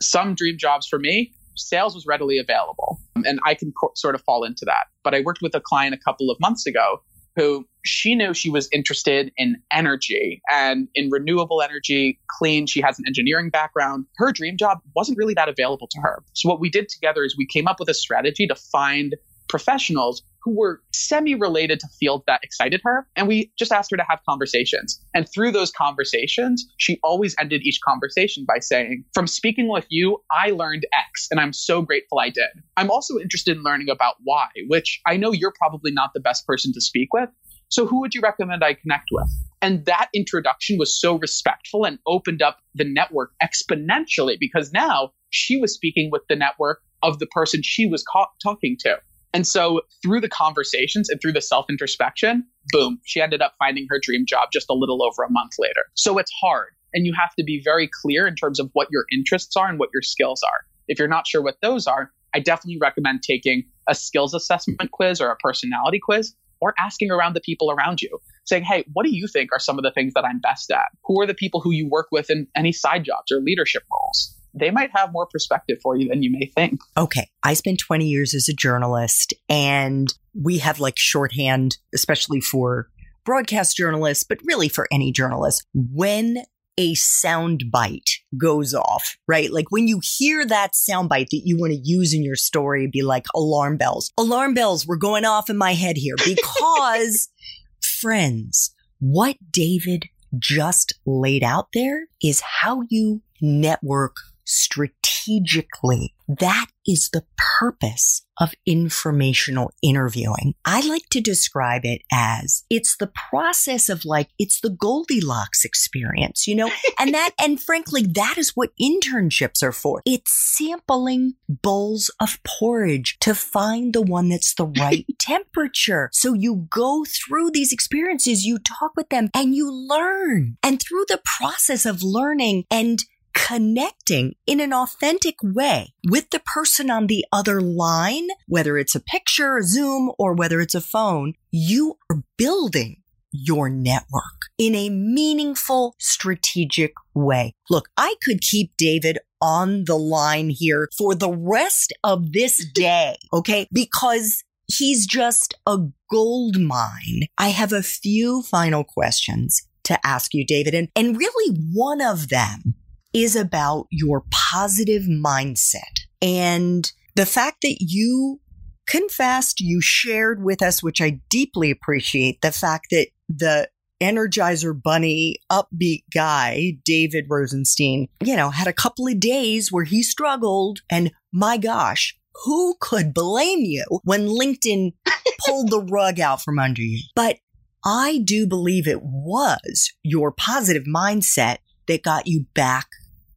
Some 0.00 0.34
dream 0.34 0.56
jobs 0.58 0.86
for 0.86 0.98
me, 0.98 1.32
sales 1.54 1.94
was 1.94 2.06
readily 2.06 2.38
available 2.38 3.00
um, 3.16 3.24
and 3.26 3.40
I 3.44 3.54
can 3.54 3.72
co- 3.72 3.92
sort 3.94 4.14
of 4.14 4.22
fall 4.22 4.44
into 4.44 4.64
that. 4.66 4.86
But 5.02 5.14
I 5.14 5.20
worked 5.20 5.42
with 5.42 5.54
a 5.54 5.60
client 5.60 5.94
a 5.94 5.98
couple 5.98 6.30
of 6.30 6.38
months 6.40 6.66
ago 6.66 7.02
who 7.34 7.66
she 7.84 8.14
knew 8.14 8.32
she 8.32 8.48
was 8.48 8.68
interested 8.72 9.30
in 9.36 9.56
energy 9.70 10.40
and 10.50 10.88
in 10.94 11.10
renewable 11.10 11.60
energy, 11.60 12.18
clean. 12.30 12.66
She 12.66 12.80
has 12.80 12.98
an 12.98 13.04
engineering 13.06 13.50
background. 13.50 14.06
Her 14.16 14.32
dream 14.32 14.56
job 14.56 14.78
wasn't 14.94 15.18
really 15.18 15.34
that 15.34 15.48
available 15.48 15.86
to 15.88 16.00
her. 16.00 16.22
So, 16.32 16.48
what 16.48 16.60
we 16.60 16.70
did 16.70 16.88
together 16.88 17.24
is 17.24 17.36
we 17.36 17.46
came 17.46 17.68
up 17.68 17.78
with 17.78 17.90
a 17.90 17.94
strategy 17.94 18.46
to 18.46 18.54
find 18.54 19.14
professionals 19.48 20.22
who 20.46 20.56
were 20.56 20.80
semi 20.92 21.34
related 21.34 21.80
to 21.80 21.88
fields 21.98 22.22
that 22.28 22.40
excited 22.44 22.80
her. 22.84 23.06
And 23.16 23.26
we 23.26 23.50
just 23.58 23.72
asked 23.72 23.90
her 23.90 23.96
to 23.96 24.04
have 24.08 24.20
conversations. 24.28 25.02
And 25.12 25.26
through 25.34 25.50
those 25.50 25.72
conversations, 25.72 26.64
she 26.76 27.00
always 27.02 27.34
ended 27.38 27.62
each 27.62 27.80
conversation 27.86 28.44
by 28.46 28.60
saying, 28.60 29.04
From 29.12 29.26
speaking 29.26 29.68
with 29.68 29.86
you, 29.88 30.22
I 30.30 30.50
learned 30.50 30.86
X, 30.92 31.26
and 31.32 31.40
I'm 31.40 31.52
so 31.52 31.82
grateful 31.82 32.20
I 32.20 32.30
did. 32.30 32.48
I'm 32.76 32.90
also 32.90 33.18
interested 33.18 33.56
in 33.56 33.64
learning 33.64 33.90
about 33.90 34.14
Y, 34.24 34.48
which 34.68 35.00
I 35.04 35.16
know 35.16 35.32
you're 35.32 35.54
probably 35.58 35.90
not 35.90 36.10
the 36.14 36.20
best 36.20 36.46
person 36.46 36.72
to 36.74 36.80
speak 36.80 37.12
with. 37.12 37.28
So 37.68 37.84
who 37.84 38.00
would 38.00 38.14
you 38.14 38.20
recommend 38.20 38.62
I 38.62 38.74
connect 38.74 39.08
with? 39.10 39.28
And 39.60 39.84
that 39.86 40.08
introduction 40.14 40.78
was 40.78 41.00
so 41.00 41.18
respectful 41.18 41.84
and 41.84 41.98
opened 42.06 42.40
up 42.40 42.58
the 42.74 42.84
network 42.84 43.32
exponentially 43.42 44.36
because 44.38 44.72
now 44.72 45.10
she 45.30 45.56
was 45.56 45.74
speaking 45.74 46.10
with 46.12 46.22
the 46.28 46.36
network 46.36 46.82
of 47.02 47.18
the 47.18 47.26
person 47.26 47.62
she 47.64 47.88
was 47.88 48.04
ca- 48.04 48.28
talking 48.40 48.76
to. 48.80 48.98
And 49.36 49.46
so 49.46 49.82
through 50.02 50.22
the 50.22 50.30
conversations 50.30 51.10
and 51.10 51.20
through 51.20 51.34
the 51.34 51.42
self 51.42 51.66
introspection, 51.68 52.42
boom, 52.72 52.98
she 53.04 53.20
ended 53.20 53.42
up 53.42 53.52
finding 53.58 53.86
her 53.90 54.00
dream 54.02 54.24
job 54.26 54.48
just 54.50 54.70
a 54.70 54.72
little 54.72 55.04
over 55.04 55.24
a 55.24 55.30
month 55.30 55.52
later. 55.58 55.84
So 55.92 56.16
it's 56.16 56.32
hard. 56.40 56.68
And 56.94 57.04
you 57.04 57.12
have 57.12 57.34
to 57.34 57.44
be 57.44 57.60
very 57.62 57.86
clear 58.02 58.26
in 58.26 58.34
terms 58.34 58.58
of 58.58 58.70
what 58.72 58.88
your 58.90 59.04
interests 59.12 59.54
are 59.54 59.68
and 59.68 59.78
what 59.78 59.90
your 59.92 60.00
skills 60.00 60.42
are. 60.42 60.64
If 60.88 60.98
you're 60.98 61.06
not 61.06 61.26
sure 61.26 61.42
what 61.42 61.58
those 61.60 61.86
are, 61.86 62.10
I 62.34 62.40
definitely 62.40 62.78
recommend 62.80 63.24
taking 63.24 63.64
a 63.86 63.94
skills 63.94 64.32
assessment 64.32 64.90
quiz 64.90 65.20
or 65.20 65.28
a 65.28 65.36
personality 65.36 66.00
quiz 66.02 66.34
or 66.62 66.72
asking 66.78 67.10
around 67.10 67.34
the 67.34 67.42
people 67.42 67.70
around 67.70 68.00
you, 68.00 68.18
saying, 68.46 68.64
Hey, 68.64 68.86
what 68.94 69.04
do 69.04 69.14
you 69.14 69.28
think 69.28 69.50
are 69.52 69.60
some 69.60 69.76
of 69.78 69.84
the 69.84 69.90
things 69.90 70.14
that 70.14 70.24
I'm 70.24 70.40
best 70.40 70.70
at? 70.70 70.86
Who 71.04 71.20
are 71.20 71.26
the 71.26 71.34
people 71.34 71.60
who 71.60 71.72
you 71.72 71.90
work 71.90 72.06
with 72.10 72.30
in 72.30 72.46
any 72.56 72.72
side 72.72 73.04
jobs 73.04 73.30
or 73.30 73.40
leadership 73.40 73.82
roles? 73.92 74.34
They 74.58 74.70
might 74.70 74.90
have 74.94 75.12
more 75.12 75.26
perspective 75.26 75.78
for 75.82 75.96
you 75.96 76.08
than 76.08 76.22
you 76.22 76.30
may 76.30 76.46
think. 76.46 76.80
Okay. 76.96 77.28
I 77.42 77.54
spent 77.54 77.78
20 77.78 78.06
years 78.06 78.34
as 78.34 78.48
a 78.48 78.54
journalist 78.54 79.34
and 79.48 80.12
we 80.34 80.58
have 80.58 80.80
like 80.80 80.98
shorthand, 80.98 81.78
especially 81.94 82.40
for 82.40 82.88
broadcast 83.24 83.76
journalists, 83.76 84.24
but 84.24 84.38
really 84.44 84.68
for 84.68 84.88
any 84.90 85.12
journalist. 85.12 85.66
When 85.74 86.44
a 86.78 86.94
sound 86.94 87.70
bite 87.70 88.10
goes 88.38 88.74
off, 88.74 89.16
right? 89.26 89.50
Like 89.50 89.70
when 89.70 89.88
you 89.88 90.00
hear 90.02 90.44
that 90.46 90.74
sound 90.74 91.08
bite 91.08 91.28
that 91.30 91.42
you 91.44 91.56
want 91.58 91.72
to 91.72 91.80
use 91.82 92.12
in 92.12 92.22
your 92.22 92.36
story, 92.36 92.86
be 92.86 93.02
like 93.02 93.26
alarm 93.34 93.76
bells. 93.76 94.12
Alarm 94.18 94.54
bells 94.54 94.86
were 94.86 94.96
going 94.96 95.24
off 95.24 95.48
in 95.48 95.56
my 95.56 95.72
head 95.72 95.96
here 95.96 96.16
because 96.24 97.28
friends, 98.00 98.74
what 98.98 99.36
David 99.50 100.04
just 100.38 100.94
laid 101.06 101.42
out 101.42 101.68
there 101.72 102.08
is 102.22 102.40
how 102.40 102.82
you 102.90 103.22
network 103.40 104.16
strategically. 104.46 106.14
That 106.28 106.66
is 106.86 107.10
the 107.10 107.24
purpose 107.58 108.22
of 108.38 108.54
informational 108.66 109.72
interviewing. 109.82 110.54
I 110.64 110.86
like 110.86 111.08
to 111.10 111.20
describe 111.20 111.84
it 111.84 112.02
as 112.12 112.64
it's 112.68 112.96
the 112.96 113.10
process 113.30 113.88
of 113.88 114.04
like, 114.04 114.28
it's 114.38 114.60
the 114.60 114.70
Goldilocks 114.70 115.64
experience, 115.64 116.46
you 116.46 116.54
know? 116.54 116.70
And 116.98 117.12
that, 117.12 117.32
and 117.38 117.60
frankly, 117.60 118.02
that 118.02 118.36
is 118.38 118.52
what 118.54 118.70
internships 118.80 119.62
are 119.62 119.72
for. 119.72 120.00
It's 120.06 120.32
sampling 120.56 121.34
bowls 121.48 122.10
of 122.20 122.38
porridge 122.42 123.18
to 123.20 123.34
find 123.34 123.92
the 123.92 124.00
one 124.00 124.30
that's 124.30 124.54
the 124.54 124.64
right 124.64 125.04
temperature. 125.18 126.08
So 126.12 126.32
you 126.32 126.66
go 126.70 127.04
through 127.04 127.50
these 127.50 127.72
experiences, 127.72 128.44
you 128.44 128.58
talk 128.58 128.92
with 128.96 129.10
them 129.10 129.28
and 129.34 129.54
you 129.54 129.70
learn. 129.70 130.56
And 130.62 130.80
through 130.80 131.04
the 131.08 131.20
process 131.38 131.84
of 131.84 132.02
learning 132.02 132.64
and 132.70 133.04
connecting 133.36 134.34
in 134.46 134.60
an 134.60 134.72
authentic 134.72 135.36
way 135.42 135.92
with 136.08 136.30
the 136.30 136.40
person 136.40 136.90
on 136.90 137.06
the 137.06 137.24
other 137.30 137.60
line, 137.60 138.28
whether 138.48 138.78
it's 138.78 138.94
a 138.94 139.00
picture, 139.00 139.58
a 139.58 139.62
Zoom, 139.62 140.10
or 140.18 140.32
whether 140.32 140.60
it's 140.60 140.74
a 140.74 140.80
phone, 140.80 141.34
you 141.50 141.98
are 142.10 142.22
building 142.38 143.02
your 143.30 143.68
network 143.68 144.48
in 144.56 144.74
a 144.74 144.88
meaningful, 144.88 145.94
strategic 146.00 146.94
way. 147.14 147.52
Look, 147.68 147.88
I 147.96 148.14
could 148.24 148.40
keep 148.40 148.72
David 148.78 149.18
on 149.42 149.84
the 149.84 149.98
line 149.98 150.48
here 150.48 150.88
for 150.96 151.14
the 151.14 151.30
rest 151.30 151.92
of 152.02 152.32
this 152.32 152.66
day, 152.74 153.16
okay? 153.32 153.68
Because 153.70 154.42
he's 154.66 155.06
just 155.06 155.54
a 155.66 155.78
gold 156.10 156.58
mine. 156.58 157.26
I 157.36 157.50
have 157.50 157.72
a 157.72 157.82
few 157.82 158.42
final 158.42 158.82
questions 158.82 159.68
to 159.84 160.04
ask 160.04 160.32
you, 160.32 160.44
David, 160.44 160.74
and, 160.74 160.88
and 160.96 161.18
really 161.18 161.56
one 161.72 162.00
of 162.00 162.28
them 162.28 162.74
is 163.16 163.34
about 163.34 163.86
your 163.90 164.24
positive 164.30 165.04
mindset. 165.04 166.04
And 166.20 166.92
the 167.14 167.24
fact 167.24 167.62
that 167.62 167.78
you 167.80 168.40
confessed, 168.86 169.58
you 169.58 169.80
shared 169.80 170.44
with 170.44 170.60
us, 170.60 170.82
which 170.82 171.00
I 171.00 171.20
deeply 171.30 171.70
appreciate, 171.70 172.42
the 172.42 172.52
fact 172.52 172.88
that 172.90 173.08
the 173.30 173.70
Energizer 174.02 174.78
Bunny 174.80 175.36
upbeat 175.50 176.02
guy, 176.12 176.74
David 176.84 177.24
Rosenstein, 177.30 178.08
you 178.22 178.36
know, 178.36 178.50
had 178.50 178.66
a 178.66 178.72
couple 178.74 179.08
of 179.08 179.18
days 179.18 179.72
where 179.72 179.84
he 179.84 180.02
struggled 180.02 180.80
and 180.90 181.10
my 181.32 181.56
gosh, 181.56 182.18
who 182.44 182.76
could 182.80 183.14
blame 183.14 183.60
you 183.60 183.86
when 184.04 184.28
LinkedIn 184.28 184.92
pulled 185.46 185.70
the 185.70 185.80
rug 185.80 186.20
out 186.20 186.42
from 186.42 186.58
under 186.58 186.82
you? 186.82 187.00
But 187.14 187.38
I 187.82 188.20
do 188.22 188.46
believe 188.46 188.86
it 188.86 189.00
was 189.02 189.90
your 190.02 190.32
positive 190.32 190.84
mindset 190.84 191.58
that 191.88 192.02
got 192.02 192.26
you 192.26 192.44
back 192.54 192.88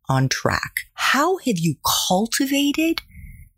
on 0.10 0.28
track. 0.28 0.74
How 0.96 1.38
have 1.38 1.58
you 1.58 1.76
cultivated 2.08 3.02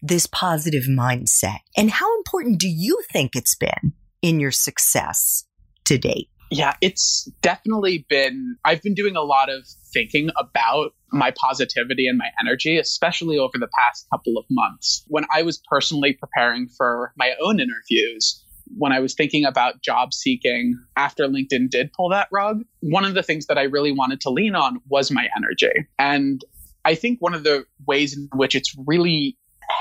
this 0.02 0.28
positive 0.28 0.84
mindset? 0.84 1.60
And 1.78 1.90
how 1.90 2.16
important 2.18 2.60
do 2.60 2.68
you 2.68 3.02
think 3.12 3.36
it's 3.36 3.56
been 3.56 3.94
in 4.22 4.40
your 4.40 4.52
success 4.52 5.46
to 5.86 5.98
date? 5.98 6.30
Yeah, 6.54 6.74
it's 6.82 7.32
definitely 7.42 8.06
been, 8.10 8.58
I've 8.66 8.82
been 8.82 8.94
doing 8.94 9.16
a 9.16 9.22
lot 9.22 9.50
of 9.50 9.66
thinking 9.94 10.32
about 10.38 10.94
my 11.10 11.32
positivity 11.32 12.08
and 12.08 12.18
my 12.18 12.30
energy, 12.42 12.78
especially 12.78 13.38
over 13.38 13.58
the 13.58 13.70
past 13.80 14.06
couple 14.12 14.38
of 14.38 14.44
months. 14.50 15.06
When 15.08 15.26
I 15.34 15.44
was 15.44 15.62
personally 15.70 16.12
preparing 16.12 16.68
for 16.68 17.14
my 17.18 17.32
own 17.42 17.62
interviews, 17.62 18.44
when 18.78 18.92
I 18.92 19.00
was 19.00 19.14
thinking 19.14 19.46
about 19.46 19.82
job 19.82 20.14
seeking 20.14 20.80
after 20.96 21.28
LinkedIn 21.28 21.70
did 21.70 21.92
pull 21.94 22.10
that 22.10 22.28
rug, 22.32 22.64
one 22.82 23.06
of 23.06 23.14
the 23.14 23.24
things 23.24 23.48
that 23.48 23.58
I 23.58 23.64
really 23.64 23.92
wanted 23.92 24.22
to 24.22 24.30
lean 24.30 24.56
on 24.56 24.80
was 24.90 25.12
my 25.12 25.28
energy. 25.36 25.88
And 26.00 26.44
I 26.86 26.96
think 26.96 27.20
one 27.20 27.34
of 27.34 27.44
the 27.44 27.66
ways 27.86 28.18
in 28.18 28.30
which 28.34 28.56
it's 28.56 28.76
really 28.86 29.38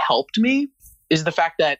helped 0.06 0.38
me 0.38 0.68
is 1.08 1.24
the 1.24 1.32
fact 1.32 1.56
that 1.58 1.78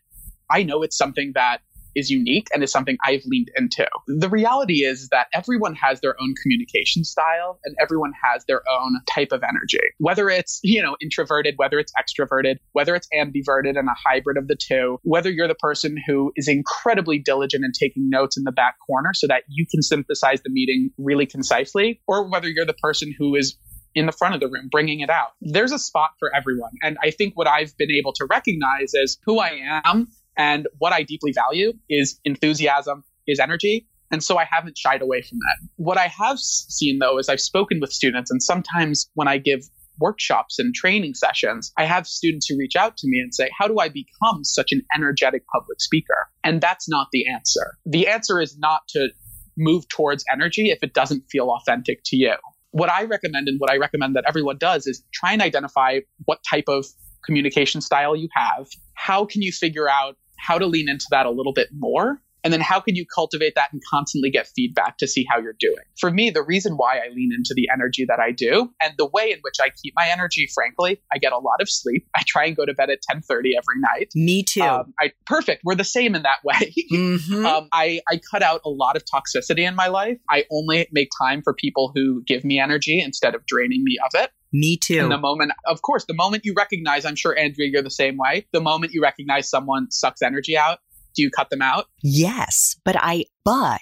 I 0.50 0.62
know 0.62 0.82
it's 0.82 0.96
something 0.96 1.32
that 1.34 1.60
is 2.00 2.10
unique 2.10 2.48
and 2.52 2.64
is 2.64 2.72
something 2.72 2.96
I've 3.06 3.22
leaned 3.26 3.50
into. 3.56 3.86
The 4.08 4.28
reality 4.28 4.84
is 4.84 5.08
that 5.10 5.28
everyone 5.32 5.74
has 5.76 6.00
their 6.00 6.20
own 6.20 6.34
communication 6.42 7.04
style 7.04 7.60
and 7.64 7.76
everyone 7.80 8.12
has 8.24 8.44
their 8.46 8.62
own 8.68 9.00
type 9.08 9.30
of 9.30 9.42
energy. 9.44 9.78
Whether 9.98 10.28
it's, 10.28 10.58
you 10.64 10.82
know, 10.82 10.96
introverted, 11.00 11.54
whether 11.56 11.78
it's 11.78 11.92
extroverted, 11.92 12.56
whether 12.72 12.94
it's 12.96 13.06
ambiverted 13.14 13.78
and 13.78 13.88
a 13.88 13.94
hybrid 14.04 14.36
of 14.36 14.48
the 14.48 14.56
two, 14.56 14.98
whether 15.02 15.30
you're 15.30 15.46
the 15.46 15.54
person 15.54 15.96
who 16.06 16.32
is 16.34 16.48
incredibly 16.48 17.18
diligent 17.18 17.64
in 17.64 17.72
taking 17.78 18.08
notes 18.08 18.36
in 18.36 18.44
the 18.44 18.52
back 18.52 18.76
corner 18.86 19.10
so 19.14 19.26
that 19.26 19.44
you 19.48 19.66
can 19.70 19.82
synthesize 19.82 20.42
the 20.42 20.50
meeting 20.50 20.90
really 20.98 21.26
concisely, 21.26 22.00
or 22.08 22.28
whether 22.28 22.48
you're 22.48 22.66
the 22.66 22.72
person 22.74 23.14
who 23.16 23.36
is 23.36 23.56
in 23.94 24.06
the 24.06 24.12
front 24.12 24.34
of 24.34 24.40
the 24.40 24.48
room, 24.48 24.68
bringing 24.70 25.00
it 25.00 25.10
out. 25.10 25.30
There's 25.40 25.72
a 25.72 25.78
spot 25.78 26.10
for 26.18 26.34
everyone. 26.34 26.70
And 26.82 26.96
I 27.02 27.10
think 27.10 27.36
what 27.36 27.48
I've 27.48 27.76
been 27.76 27.90
able 27.90 28.12
to 28.14 28.26
recognize 28.30 28.94
is 28.94 29.18
who 29.24 29.40
I 29.40 29.58
am 29.84 30.08
and 30.36 30.66
what 30.78 30.92
I 30.92 31.02
deeply 31.02 31.32
value 31.32 31.72
is 31.88 32.18
enthusiasm, 32.24 33.04
is 33.26 33.40
energy. 33.40 33.86
And 34.12 34.24
so 34.24 34.38
I 34.38 34.46
haven't 34.50 34.76
shied 34.76 35.02
away 35.02 35.22
from 35.22 35.38
that. 35.38 35.68
What 35.76 35.96
I 35.96 36.08
have 36.08 36.38
seen 36.38 36.98
though 36.98 37.18
is 37.18 37.28
I've 37.28 37.40
spoken 37.40 37.78
with 37.80 37.92
students, 37.92 38.30
and 38.30 38.42
sometimes 38.42 39.08
when 39.14 39.28
I 39.28 39.38
give 39.38 39.62
workshops 40.00 40.58
and 40.58 40.74
training 40.74 41.14
sessions, 41.14 41.72
I 41.76 41.84
have 41.84 42.06
students 42.06 42.48
who 42.48 42.56
reach 42.58 42.74
out 42.74 42.96
to 42.96 43.06
me 43.06 43.20
and 43.20 43.32
say, 43.34 43.50
How 43.56 43.68
do 43.68 43.78
I 43.78 43.88
become 43.88 44.42
such 44.42 44.72
an 44.72 44.82
energetic 44.94 45.44
public 45.52 45.80
speaker? 45.80 46.28
And 46.42 46.60
that's 46.60 46.88
not 46.88 47.08
the 47.12 47.26
answer. 47.28 47.76
The 47.86 48.08
answer 48.08 48.40
is 48.40 48.58
not 48.58 48.80
to 48.88 49.10
move 49.56 49.86
towards 49.88 50.24
energy 50.32 50.70
if 50.70 50.82
it 50.82 50.94
doesn't 50.94 51.24
feel 51.30 51.50
authentic 51.50 52.00
to 52.06 52.16
you. 52.16 52.34
What 52.72 52.90
I 52.90 53.04
recommend 53.04 53.48
and 53.48 53.60
what 53.60 53.70
I 53.70 53.76
recommend 53.76 54.16
that 54.16 54.24
everyone 54.26 54.56
does 54.58 54.86
is 54.86 55.04
try 55.12 55.32
and 55.32 55.42
identify 55.42 56.00
what 56.24 56.38
type 56.48 56.64
of 56.68 56.86
communication 57.24 57.80
style 57.80 58.16
you 58.16 58.28
have. 58.34 58.66
How 58.94 59.24
can 59.24 59.42
you 59.42 59.52
figure 59.52 59.88
out 59.88 60.16
how 60.38 60.58
to 60.58 60.66
lean 60.66 60.88
into 60.88 61.06
that 61.10 61.26
a 61.26 61.30
little 61.30 61.52
bit 61.52 61.68
more 61.72 62.20
and 62.44 62.52
then 62.52 62.60
how 62.60 62.80
can 62.80 62.96
you 62.96 63.04
cultivate 63.06 63.54
that 63.54 63.72
and 63.72 63.82
constantly 63.88 64.30
get 64.30 64.48
feedback 64.48 64.98
to 64.98 65.06
see 65.06 65.26
how 65.28 65.38
you're 65.38 65.56
doing? 65.58 65.82
For 65.98 66.10
me, 66.10 66.30
the 66.30 66.42
reason 66.42 66.74
why 66.74 66.98
I 66.98 67.08
lean 67.14 67.32
into 67.36 67.54
the 67.54 67.68
energy 67.72 68.04
that 68.06 68.18
I 68.18 68.32
do 68.32 68.70
and 68.82 68.94
the 68.96 69.06
way 69.06 69.30
in 69.30 69.38
which 69.42 69.56
I 69.60 69.70
keep 69.82 69.94
my 69.96 70.08
energy, 70.08 70.48
frankly, 70.52 71.00
I 71.12 71.18
get 71.18 71.32
a 71.32 71.38
lot 71.38 71.60
of 71.60 71.68
sleep. 71.68 72.06
I 72.16 72.22
try 72.26 72.46
and 72.46 72.56
go 72.56 72.64
to 72.64 72.74
bed 72.74 72.90
at 72.90 72.98
1030 73.08 73.56
every 73.56 73.80
night. 73.80 74.10
Me 74.14 74.42
too. 74.42 74.62
Um, 74.62 74.94
I, 74.98 75.12
perfect. 75.26 75.62
We're 75.64 75.74
the 75.74 75.84
same 75.84 76.14
in 76.14 76.22
that 76.22 76.38
way. 76.44 76.74
Mm-hmm. 76.92 77.46
um, 77.46 77.68
I, 77.72 78.00
I 78.10 78.20
cut 78.30 78.42
out 78.42 78.60
a 78.64 78.70
lot 78.70 78.96
of 78.96 79.04
toxicity 79.04 79.66
in 79.66 79.74
my 79.74 79.88
life. 79.88 80.18
I 80.28 80.44
only 80.50 80.88
make 80.92 81.10
time 81.20 81.42
for 81.42 81.54
people 81.54 81.92
who 81.94 82.22
give 82.24 82.44
me 82.44 82.58
energy 82.58 83.00
instead 83.00 83.34
of 83.34 83.44
draining 83.46 83.84
me 83.84 83.98
of 84.04 84.20
it. 84.20 84.30
Me 84.52 84.76
too. 84.76 85.00
And 85.00 85.12
the 85.12 85.18
moment, 85.18 85.52
of 85.66 85.82
course, 85.82 86.04
the 86.06 86.14
moment 86.14 86.44
you 86.44 86.54
recognize, 86.56 87.04
I'm 87.04 87.16
sure, 87.16 87.38
Andrea, 87.38 87.68
you're 87.70 87.82
the 87.82 87.90
same 87.90 88.16
way. 88.16 88.46
The 88.52 88.60
moment 88.60 88.92
you 88.92 89.02
recognize 89.02 89.48
someone 89.48 89.90
sucks 89.90 90.22
energy 90.22 90.56
out, 90.56 90.78
do 91.14 91.22
you 91.22 91.30
cut 91.30 91.50
them 91.50 91.62
out? 91.62 91.86
Yes, 92.02 92.76
but 92.84 92.96
I, 92.98 93.26
but 93.44 93.80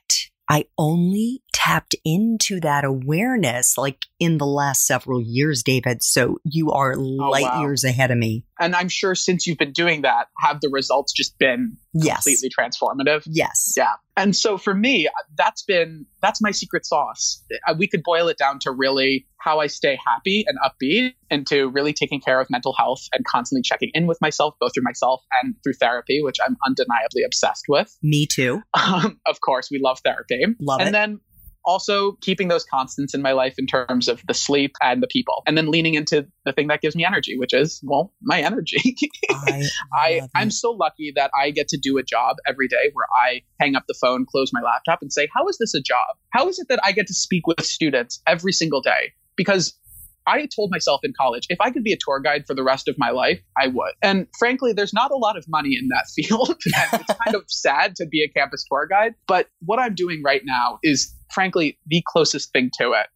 I 0.49 0.64
only 0.79 1.43
tapped 1.59 1.97
into 2.05 2.61
that 2.61 2.85
awareness 2.85 3.77
like 3.77 4.07
in 4.21 4.39
the 4.39 4.47
last 4.47 4.87
several 4.87 5.21
years, 5.21 5.65
David. 5.65 6.05
So 6.05 6.39
you 6.45 6.71
are 6.71 6.95
oh, 6.97 7.01
light 7.01 7.43
wow. 7.43 7.63
years 7.63 7.83
ahead 7.83 8.13
of 8.13 8.17
me. 8.17 8.45
And 8.61 8.77
I'm 8.77 8.89
sure 8.89 9.17
since 9.17 9.45
you've 9.45 9.59
been 9.59 9.73
doing 9.73 10.03
that, 10.03 10.29
have 10.39 10.61
the 10.61 10.69
results 10.69 11.13
just 11.13 11.37
been 11.37 11.77
yes. 11.93 12.23
completely 12.23 12.51
transformative? 12.57 13.25
Yes. 13.27 13.75
Yeah. 13.77 13.95
And 14.17 14.37
so 14.37 14.57
for 14.57 14.73
me, 14.73 15.09
that's 15.37 15.65
been, 15.65 16.07
that's 16.23 16.41
my 16.41 16.53
secret 16.53 16.87
sauce. 16.87 17.43
Uh, 17.67 17.75
we 17.77 17.89
could 17.89 18.03
boil 18.05 18.29
it 18.29 18.39
down 18.39 18.61
to 18.61 18.71
really 18.71 19.27
how 19.41 19.59
I 19.59 19.67
stay 19.67 19.99
happy 20.07 20.45
and 20.47 20.59
upbeat 20.59 21.15
and 21.31 21.47
to 21.49 21.69
really 21.69 21.93
taking 21.93 22.21
care 22.21 22.41
of 22.41 22.49
mental 22.51 22.75
health 22.77 23.03
and 23.13 23.25
constantly 23.25 23.63
checking 23.63 23.91
in 23.95 24.07
with 24.07 24.21
myself, 24.21 24.55
both 24.61 24.75
through 24.75 24.85
myself 24.85 25.25
and 25.43 25.55
through 25.65 25.75
therapy, 25.75 26.21
which 26.23 26.37
I'm 26.45 26.57
undeniably 26.67 27.23
obsessed 27.25 27.65
with. 27.69 27.97
Me 28.03 28.27
too. 28.27 28.63
Um, 28.79 29.21
of 29.27 29.41
course, 29.41 29.69
we 29.71 29.81
love 29.83 30.01
therapy. 30.03 30.43
Love 30.61 30.81
and 30.81 30.89
it. 30.89 30.93
then 30.93 31.21
also 31.69 32.12
keeping 32.23 32.49
those 32.49 32.64
constants 32.64 33.12
in 33.12 33.21
my 33.21 33.33
life 33.33 33.55
in 33.59 33.66
terms 33.66 34.09
of 34.09 34.23
the 34.27 34.33
sleep 34.33 34.73
and 34.81 35.03
the 35.03 35.07
people 35.07 35.43
and 35.47 35.57
then 35.57 35.71
leaning 35.71 35.93
into 35.93 36.27
the 36.47 36.53
thing 36.53 36.69
that 36.69 36.81
gives 36.81 36.97
me 36.97 37.05
energy 37.05 37.37
which 37.39 37.53
is 37.53 37.79
well 37.85 38.11
my 38.23 38.41
energy 38.41 38.97
i, 39.31 39.62
I 39.93 40.21
i'm 40.35 40.51
so 40.51 40.71
lucky 40.71 41.12
that 41.14 41.31
i 41.39 41.51
get 41.51 41.69
to 41.69 41.77
do 41.77 41.99
a 41.99 42.03
job 42.03 42.37
every 42.49 42.69
day 42.69 42.91
where 42.95 43.07
i 43.23 43.43
hang 43.61 43.77
up 43.77 43.85
the 43.87 43.95
phone 44.01 44.25
close 44.25 44.51
my 44.51 44.62
laptop 44.62 45.03
and 45.03 45.12
say 45.12 45.29
how 45.37 45.47
is 45.49 45.59
this 45.59 45.75
a 45.75 45.83
job 45.83 46.16
how 46.31 46.49
is 46.49 46.59
it 46.59 46.69
that 46.71 46.81
i 46.83 46.93
get 46.93 47.07
to 47.09 47.14
speak 47.14 47.47
with 47.47 47.62
students 47.62 48.23
every 48.27 48.53
single 48.53 48.81
day 48.81 49.12
because 49.37 49.79
I 50.29 50.47
told 50.55 50.71
myself 50.71 51.01
in 51.05 51.14
college, 51.19 51.47
if 51.49 51.59
I 51.59 51.71
could 51.71 51.83
be 51.83 51.93
a 51.93 51.97
tour 51.99 52.21
guide 52.21 52.45
for 52.47 52.55
the 52.55 52.62
rest 52.62 52.87
of 52.87 52.97
my 52.99 53.11
life, 53.11 53.41
I 53.57 53.69
would. 53.69 53.95
And 54.03 54.27
frankly, 54.39 54.75
there's 54.75 54.93
not 54.93 55.11
a 55.11 55.16
lot 55.16 55.39
of 55.39 55.47
money 55.49 55.71
in 55.81 55.89
that 55.89 56.05
field. 56.14 56.51
it's 56.51 57.19
kind 57.25 57.35
of 57.35 57.45
sad 57.49 57.97
to 57.97 58.07
be 58.07 58.23
a 58.23 58.29
campus 58.29 58.64
tour 58.71 58.87
guide. 58.87 59.14
But 59.27 59.49
what 59.61 59.79
I'm 59.79 59.95
doing 59.95 60.23
right 60.23 60.43
now 60.45 60.81
is, 60.83 61.14
frankly, 61.31 61.79
the 61.87 62.03
closest 62.07 62.53
thing 62.53 62.70
to 62.79 62.93
it. 62.93 63.07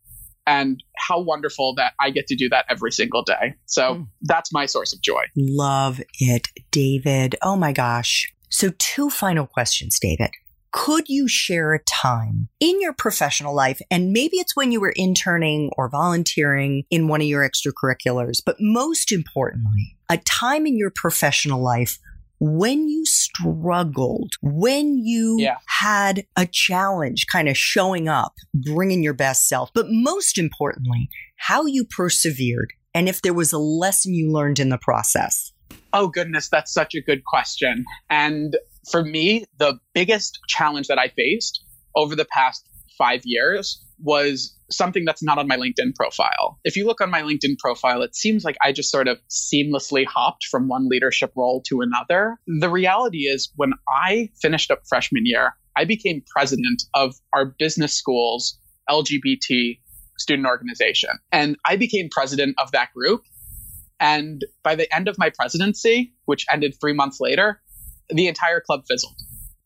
And 0.45 0.83
how 0.97 1.21
wonderful 1.21 1.73
that 1.77 1.93
I 2.01 2.11
get 2.11 2.27
to 2.27 2.35
do 2.35 2.49
that 2.49 2.65
every 2.69 2.91
single 2.91 3.23
day. 3.23 3.55
So 3.67 3.95
mm. 3.95 4.07
that's 4.23 4.53
my 4.53 4.67
source 4.67 4.93
of 4.93 5.01
joy. 5.01 5.23
Love 5.37 6.01
it, 6.19 6.49
David. 6.73 7.37
Oh 7.43 7.55
my 7.55 7.73
gosh. 7.73 8.27
So, 8.49 8.71
two 8.79 9.09
final 9.09 9.47
questions, 9.47 9.99
David. 10.01 10.31
Could 10.73 11.05
you 11.09 11.29
share 11.29 11.75
a 11.75 11.83
time 11.85 12.49
in 12.59 12.81
your 12.81 12.93
professional 12.93 13.55
life? 13.55 13.81
And 13.91 14.13
maybe 14.13 14.39
it's 14.39 14.57
when 14.57 14.73
you 14.73 14.81
were 14.81 14.93
interning 14.97 15.71
or 15.77 15.89
volunteering 15.89 16.85
in 16.91 17.09
one 17.09 17.21
of 17.21 17.27
your 17.27 17.49
extracurriculars, 17.49 18.43
but 18.45 18.57
most 18.59 19.13
importantly, 19.13 19.97
a 20.11 20.19
time 20.19 20.67
in 20.67 20.77
your 20.77 20.91
professional 20.91 21.63
life 21.63 21.99
when 22.45 22.89
you 22.89 23.07
struggled, 23.07 24.33
when 24.43 24.99
you 24.99 25.37
yeah. 25.39 25.59
had 25.69 26.25
a 26.37 26.45
challenge 26.45 27.29
kind 27.29 27.49
of 27.49 27.57
showing 27.57 28.09
up, 28.09 28.35
bringing 28.53 29.01
your 29.01 29.15
best 29.15 29.49
self, 29.49 29.71
but 29.73 29.87
most 29.89 30.39
importantly, 30.39 31.09
how 31.37 31.67
you 31.67 31.85
persevered 31.85 32.73
and 32.95 33.09
if 33.09 33.23
there 33.23 33.33
was 33.33 33.53
a 33.53 33.59
lesson 33.59 34.13
you 34.13 34.33
learned 34.33 34.59
in 34.59 34.71
the 34.71 34.79
process. 34.79 35.53
Oh, 35.93 36.09
goodness, 36.09 36.49
that's 36.49 36.73
such 36.73 36.97
a 36.97 37.01
good 37.01 37.25
question. 37.25 37.85
And 38.11 38.57
for 38.91 39.05
me, 39.05 39.45
the 39.59 39.79
biggest 39.95 40.41
challenge 40.49 40.89
that 40.89 40.99
I 40.99 41.09
faced 41.09 41.63
over 41.95 42.17
the 42.17 42.25
past 42.25 42.69
five 42.99 43.21
years 43.25 43.81
was 44.03 44.57
something 44.71 45.05
that's 45.05 45.23
not 45.23 45.39
on 45.39 45.47
my 45.47 45.57
LinkedIn 45.57 45.95
profile. 45.95 46.59
If 46.65 46.77
you 46.77 46.87
look 46.87 47.01
on 47.01 47.11
my 47.11 47.23
LinkedIn 47.23 47.59
profile, 47.59 48.03
it 48.03 48.17
seems 48.17 48.45
like 48.45 48.57
I 48.63 48.73
just 48.73 48.91
sort 48.91 49.09
of 49.09 49.19
seamlessly 49.31 50.05
hopped 50.07 50.47
from 50.51 50.69
one 50.69 50.89
leadership 50.89 51.33
role 51.37 51.63
to 51.69 51.81
another. 51.81 52.39
The 52.47 52.69
reality 52.69 53.21
is, 53.21 53.53
when 53.57 53.73
I 53.89 54.31
finished 54.41 54.71
up 54.71 54.81
freshman 54.89 55.25
year, 55.25 55.57
I 55.77 55.85
became 55.85 56.23
president 56.35 56.83
of 56.95 57.15
our 57.35 57.55
business 57.59 57.95
school's 57.95 58.59
LGBT 58.91 59.79
student 60.19 60.47
organization. 60.47 61.11
And 61.31 61.57
I 61.65 61.77
became 61.77 62.09
president 62.11 62.57
of 62.59 62.73
that 62.73 62.93
group. 62.95 63.23
And 64.01 64.45
by 64.63 64.75
the 64.75 64.93
end 64.95 65.09
of 65.09 65.17
my 65.19 65.31
presidency, 65.31 66.15
which 66.25 66.45
ended 66.51 66.75
three 66.81 66.93
months 66.93 67.19
later, 67.21 67.61
the 68.09 68.27
entire 68.27 68.61
club 68.61 68.83
fizzled. 68.89 69.17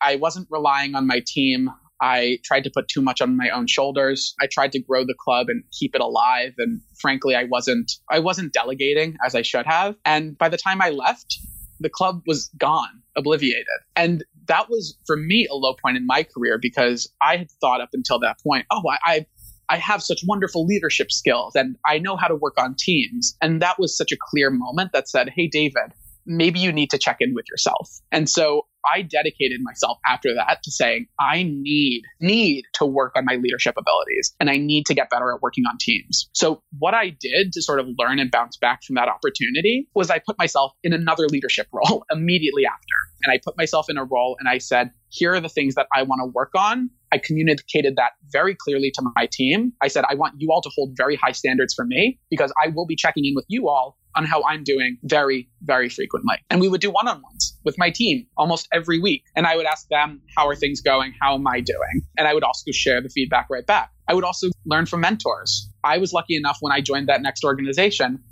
I 0.01 0.17
wasn't 0.17 0.49
relying 0.51 0.95
on 0.95 1.07
my 1.07 1.23
team. 1.27 1.71
I 2.01 2.39
tried 2.45 2.65
to 2.65 2.71
put 2.73 2.89
too 2.89 3.01
much 3.01 3.21
on 3.21 3.37
my 3.37 3.51
own 3.51 3.67
shoulders. 3.67 4.35
I 4.41 4.47
tried 4.47 4.73
to 4.73 4.81
grow 4.81 5.05
the 5.05 5.15
club 5.19 5.49
and 5.49 5.65
keep 5.73 5.95
it 5.95 6.01
alive 6.01 6.55
and 6.59 6.81
frankly 7.01 7.35
I 7.35 7.45
wasn't 7.45 7.93
I 8.11 8.19
wasn't 8.19 8.53
delegating 8.53 9.17
as 9.25 9.35
I 9.35 9.43
should 9.43 9.67
have. 9.67 9.97
And 10.05 10.37
by 10.37 10.49
the 10.49 10.59
time 10.59 10.81
I 10.81 10.91
left, 10.91 11.39
the 11.81 11.91
club 11.91 12.23
was 12.27 12.51
gone, 12.59 13.03
obliviated. 13.17 13.67
And 13.95 14.25
that 14.47 14.69
was 14.69 14.97
for 15.07 15.17
me 15.17 15.47
a 15.51 15.55
low 15.55 15.75
point 15.75 15.97
in 15.97 16.07
my 16.07 16.23
career 16.23 16.59
because 16.61 17.11
I 17.21 17.37
had 17.37 17.51
thought 17.61 17.81
up 17.81 17.91
until 17.93 18.19
that 18.21 18.41
point, 18.43 18.67
oh, 18.71 18.83
I, 18.89 18.99
I 19.07 19.27
I 19.69 19.79
have 19.79 20.03
such 20.03 20.21
wonderful 20.25 20.65
leadership 20.65 21.11
skills 21.11 21.57
and 21.57 21.77
I 21.85 21.99
know 21.99 22.17
how 22.17 22.29
to 22.29 22.37
work 22.37 22.55
on 22.57 22.77
teams. 22.79 23.37
And 23.43 23.61
that 23.63 23.79
was 23.79 23.97
such 23.97 24.13
a 24.13 24.17
clear 24.21 24.51
moment 24.51 24.93
that 24.93 25.09
said, 25.09 25.31
Hey, 25.35 25.49
David, 25.49 25.93
maybe 26.25 26.61
you 26.61 26.73
need 26.73 26.91
to 26.91 26.99
check 26.99 27.17
in 27.21 27.35
with 27.35 27.47
yourself. 27.49 27.91
And 28.13 28.29
so 28.29 28.67
I 28.93 29.03
dedicated 29.03 29.61
myself 29.63 29.99
after 30.07 30.35
that 30.35 30.63
to 30.63 30.71
saying, 30.71 31.07
I 31.21 31.43
need, 31.43 32.03
need 32.21 32.65
to 32.75 32.87
work 32.87 33.13
on 33.17 33.25
my 33.25 33.37
leadership 33.37 33.75
abilities 33.79 34.35
and 34.41 34.51
I 34.51 34.57
need 34.57 34.87
to 34.87 34.95
get 34.95 35.11
better 35.11 35.33
at 35.33 35.43
working 35.43 35.65
on 35.65 35.77
teams. 35.79 36.29
So 36.33 36.63
what 36.79 36.95
I 36.95 37.11
did 37.11 37.53
to 37.53 37.63
sort 37.63 37.81
of 37.81 37.87
learn 37.99 38.19
and 38.19 38.31
bounce 38.31 38.57
back 38.57 38.83
from 38.85 38.95
that 38.97 39.09
opportunity 39.09 39.89
was 39.95 40.11
I 40.11 40.19
put 40.19 40.39
myself 40.39 40.73
in 40.83 40.93
another 40.93 41.27
leadership 41.29 41.69
role 41.73 42.05
immediately 42.11 42.67
after. 42.67 42.97
And 43.25 43.33
I 43.33 43.41
put 43.43 43.57
myself 43.57 43.87
in 43.89 43.97
a 43.97 44.05
role 44.05 44.37
and 44.39 44.49
I 44.49 44.59
said, 44.59 44.91
here 45.09 45.35
are 45.35 45.41
the 45.41 45.49
things 45.49 45.75
that 45.75 45.87
I 45.95 46.03
want 46.03 46.21
to 46.23 46.27
work 46.27 46.53
on. 46.55 46.91
I 47.13 47.19
communicated 47.19 47.97
that 47.97 48.13
very 48.31 48.55
clearly 48.55 48.91
to 48.95 49.11
my 49.15 49.29
team. 49.31 49.73
I 49.81 49.89
said, 49.89 50.05
I 50.09 50.15
want 50.15 50.35
you 50.39 50.51
all 50.51 50.61
to 50.61 50.71
hold 50.75 50.95
very 50.97 51.17
high 51.17 51.33
standards 51.33 51.73
for 51.75 51.85
me 51.85 52.19
because 52.31 52.53
I 52.63 52.69
will 52.69 52.87
be 52.87 52.97
checking 52.97 53.25
in 53.25 53.35
with 53.35 53.47
you 53.49 53.69
all 53.69 53.97
on 54.17 54.25
how 54.25 54.43
I'm 54.45 54.65
doing 54.65 54.99
very, 55.03 55.49
very 55.63 55.89
frequently. 55.89 56.37
And 56.51 56.61
we 56.61 56.69
would 56.69 56.81
do 56.81 56.91
one 56.91 57.07
on 57.07 57.23
ones 57.23 57.57
with 57.65 57.77
my 57.79 57.91
team 57.91 58.27
almost 58.37 58.69
every 58.73 58.99
week. 58.99 59.25
And 59.37 59.47
I 59.47 59.57
would 59.57 59.67
ask 59.67 59.87
them, 59.89 60.23
how 60.37 60.49
are 60.49 60.57
things 60.57 60.81
going? 60.81 61.13
How 61.21 61.35
am 61.35 61.47
I 61.47 61.61
doing? 61.61 62.03
And 62.17 62.27
I 62.27 62.35
would 62.35 62.45
also 62.45 62.73
share 62.73 63.01
the 63.01 63.09
feedback 63.09 63.49
right 63.51 63.67
back. 63.67 63.91
I 64.09 64.15
would 64.15 64.25
also 64.25 64.49
learn 64.65 64.87
from 64.87 65.01
mentors. 65.01 65.71
I 65.85 65.99
was 65.99 66.13
lucky 66.13 66.37
enough 66.37 66.59
when 66.61 66.73
I 66.73 66.81
joined 66.81 67.09
that 67.09 67.23
next 67.23 67.45
organization. 67.45 68.23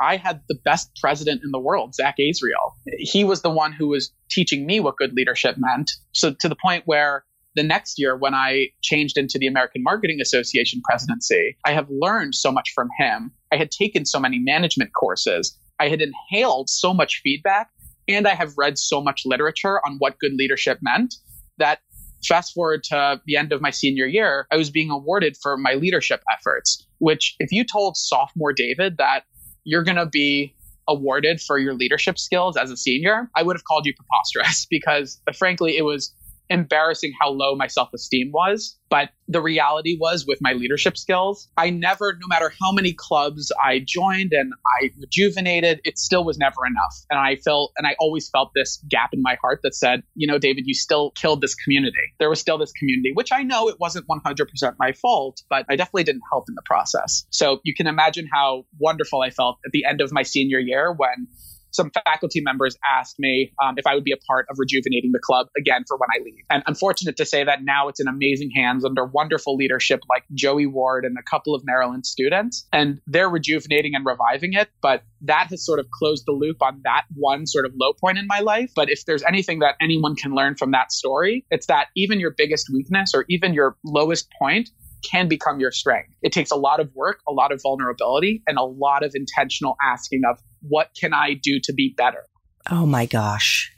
I 0.00 0.16
had 0.16 0.42
the 0.48 0.54
best 0.64 0.90
president 1.00 1.42
in 1.44 1.50
the 1.50 1.58
world, 1.58 1.94
Zach 1.94 2.16
Azriel. 2.20 2.72
He 2.98 3.24
was 3.24 3.42
the 3.42 3.50
one 3.50 3.72
who 3.72 3.88
was 3.88 4.12
teaching 4.30 4.64
me 4.64 4.80
what 4.80 4.96
good 4.96 5.12
leadership 5.14 5.56
meant. 5.58 5.90
So 6.12 6.34
to 6.40 6.48
the 6.48 6.56
point 6.56 6.84
where 6.86 7.24
the 7.56 7.62
next 7.64 7.98
year 7.98 8.16
when 8.16 8.34
I 8.34 8.68
changed 8.82 9.18
into 9.18 9.38
the 9.38 9.48
American 9.48 9.82
Marketing 9.82 10.20
Association 10.20 10.80
presidency, 10.84 11.56
I 11.64 11.72
have 11.72 11.88
learned 11.90 12.34
so 12.34 12.52
much 12.52 12.70
from 12.74 12.88
him. 12.98 13.32
I 13.52 13.56
had 13.56 13.70
taken 13.70 14.04
so 14.04 14.18
many 14.18 14.38
management 14.38 14.92
courses. 14.92 15.58
I 15.80 15.88
had 15.88 16.00
inhaled 16.00 16.68
so 16.70 16.92
much 16.92 17.20
feedback 17.22 17.70
and 18.08 18.26
I 18.26 18.34
have 18.34 18.54
read 18.56 18.78
so 18.78 19.02
much 19.02 19.22
literature 19.24 19.80
on 19.86 19.96
what 19.98 20.18
good 20.18 20.32
leadership 20.34 20.78
meant 20.80 21.14
that 21.58 21.80
fast 22.26 22.54
forward 22.54 22.82
to 22.84 23.20
the 23.26 23.36
end 23.36 23.52
of 23.52 23.60
my 23.60 23.70
senior 23.70 24.06
year, 24.06 24.46
I 24.50 24.56
was 24.56 24.70
being 24.70 24.90
awarded 24.90 25.36
for 25.40 25.56
my 25.56 25.74
leadership 25.74 26.22
efforts, 26.32 26.86
which 26.98 27.36
if 27.38 27.52
you 27.52 27.64
told 27.64 27.96
sophomore 27.96 28.52
David 28.52 28.96
that 28.98 29.24
you're 29.64 29.84
going 29.84 29.96
to 29.96 30.06
be 30.06 30.54
awarded 30.88 31.40
for 31.40 31.58
your 31.58 31.74
leadership 31.74 32.18
skills 32.18 32.56
as 32.56 32.70
a 32.70 32.76
senior, 32.76 33.30
I 33.36 33.42
would 33.42 33.56
have 33.56 33.64
called 33.64 33.86
you 33.86 33.92
preposterous 33.94 34.66
because 34.70 35.20
uh, 35.28 35.32
frankly, 35.32 35.76
it 35.76 35.82
was 35.82 36.14
embarrassing 36.50 37.12
how 37.20 37.30
low 37.30 37.54
my 37.54 37.66
self 37.66 37.90
esteem 37.94 38.30
was. 38.32 38.78
But 38.90 39.10
the 39.28 39.40
reality 39.42 39.98
was 40.00 40.24
with 40.26 40.38
my 40.40 40.54
leadership 40.54 40.96
skills, 40.96 41.48
I 41.58 41.68
never, 41.68 42.14
no 42.14 42.26
matter 42.26 42.50
how 42.60 42.72
many 42.72 42.94
clubs 42.94 43.52
I 43.62 43.84
joined 43.86 44.32
and 44.32 44.52
I 44.80 44.90
rejuvenated, 44.98 45.80
it 45.84 45.98
still 45.98 46.24
was 46.24 46.38
never 46.38 46.64
enough. 46.66 47.04
And 47.10 47.18
I 47.18 47.36
felt, 47.36 47.72
and 47.76 47.86
I 47.86 47.94
always 48.00 48.30
felt 48.30 48.52
this 48.54 48.82
gap 48.88 49.10
in 49.12 49.20
my 49.20 49.36
heart 49.42 49.60
that 49.62 49.74
said, 49.74 50.02
you 50.14 50.26
know, 50.26 50.38
David, 50.38 50.64
you 50.66 50.72
still 50.72 51.10
killed 51.10 51.42
this 51.42 51.54
community. 51.54 51.96
There 52.18 52.30
was 52.30 52.40
still 52.40 52.56
this 52.56 52.72
community, 52.72 53.12
which 53.12 53.30
I 53.30 53.42
know 53.42 53.68
it 53.68 53.76
wasn't 53.78 54.06
100% 54.08 54.74
my 54.78 54.92
fault, 54.92 55.42
but 55.50 55.66
I 55.68 55.76
definitely 55.76 56.04
didn't 56.04 56.22
help 56.30 56.46
in 56.48 56.54
the 56.54 56.62
process. 56.64 57.26
So 57.30 57.60
you 57.64 57.74
can 57.74 57.86
imagine 57.86 58.26
how 58.32 58.64
wonderful 58.78 59.20
I 59.20 59.28
felt 59.28 59.58
at 59.66 59.72
the 59.72 59.84
end 59.84 60.00
of 60.00 60.12
my 60.12 60.22
senior 60.22 60.58
year 60.58 60.94
when 60.96 61.28
some 61.78 61.92
faculty 62.04 62.40
members 62.40 62.76
asked 62.84 63.20
me 63.20 63.52
um, 63.62 63.74
if 63.78 63.86
I 63.86 63.94
would 63.94 64.02
be 64.02 64.10
a 64.12 64.16
part 64.26 64.46
of 64.50 64.56
rejuvenating 64.58 65.12
the 65.12 65.20
club 65.20 65.46
again 65.56 65.84
for 65.86 65.96
when 65.96 66.08
I 66.12 66.18
leave. 66.24 66.44
And 66.50 66.64
I'm 66.66 66.74
fortunate 66.74 67.16
to 67.18 67.24
say 67.24 67.44
that 67.44 67.62
now 67.62 67.86
it's 67.86 68.00
in 68.00 68.08
amazing 68.08 68.50
hands 68.50 68.84
under 68.84 69.04
wonderful 69.04 69.54
leadership 69.54 70.00
like 70.08 70.24
Joey 70.34 70.66
Ward 70.66 71.04
and 71.04 71.16
a 71.16 71.22
couple 71.22 71.54
of 71.54 71.62
Maryland 71.64 72.04
students. 72.04 72.66
And 72.72 73.00
they're 73.06 73.28
rejuvenating 73.28 73.94
and 73.94 74.04
reviving 74.04 74.54
it. 74.54 74.68
But 74.82 75.04
that 75.20 75.46
has 75.50 75.64
sort 75.64 75.78
of 75.78 75.86
closed 75.90 76.24
the 76.26 76.32
loop 76.32 76.56
on 76.62 76.80
that 76.82 77.04
one 77.14 77.46
sort 77.46 77.64
of 77.64 77.72
low 77.80 77.92
point 77.92 78.18
in 78.18 78.26
my 78.26 78.40
life. 78.40 78.72
But 78.74 78.90
if 78.90 79.04
there's 79.04 79.22
anything 79.22 79.60
that 79.60 79.76
anyone 79.80 80.16
can 80.16 80.32
learn 80.34 80.56
from 80.56 80.72
that 80.72 80.90
story, 80.90 81.44
it's 81.50 81.66
that 81.66 81.86
even 81.96 82.18
your 82.18 82.34
biggest 82.36 82.68
weakness 82.72 83.12
or 83.14 83.24
even 83.28 83.54
your 83.54 83.76
lowest 83.84 84.28
point 84.36 84.70
can 85.02 85.28
become 85.28 85.60
your 85.60 85.72
strength. 85.72 86.10
It 86.22 86.32
takes 86.32 86.50
a 86.50 86.56
lot 86.56 86.80
of 86.80 86.90
work, 86.94 87.20
a 87.28 87.32
lot 87.32 87.52
of 87.52 87.60
vulnerability, 87.62 88.42
and 88.46 88.58
a 88.58 88.64
lot 88.64 89.04
of 89.04 89.12
intentional 89.14 89.76
asking 89.82 90.22
of 90.28 90.38
what 90.62 90.90
can 90.98 91.14
I 91.14 91.34
do 91.34 91.60
to 91.64 91.72
be 91.72 91.94
better? 91.96 92.26
Oh 92.70 92.86
my 92.86 93.06
gosh. 93.06 93.72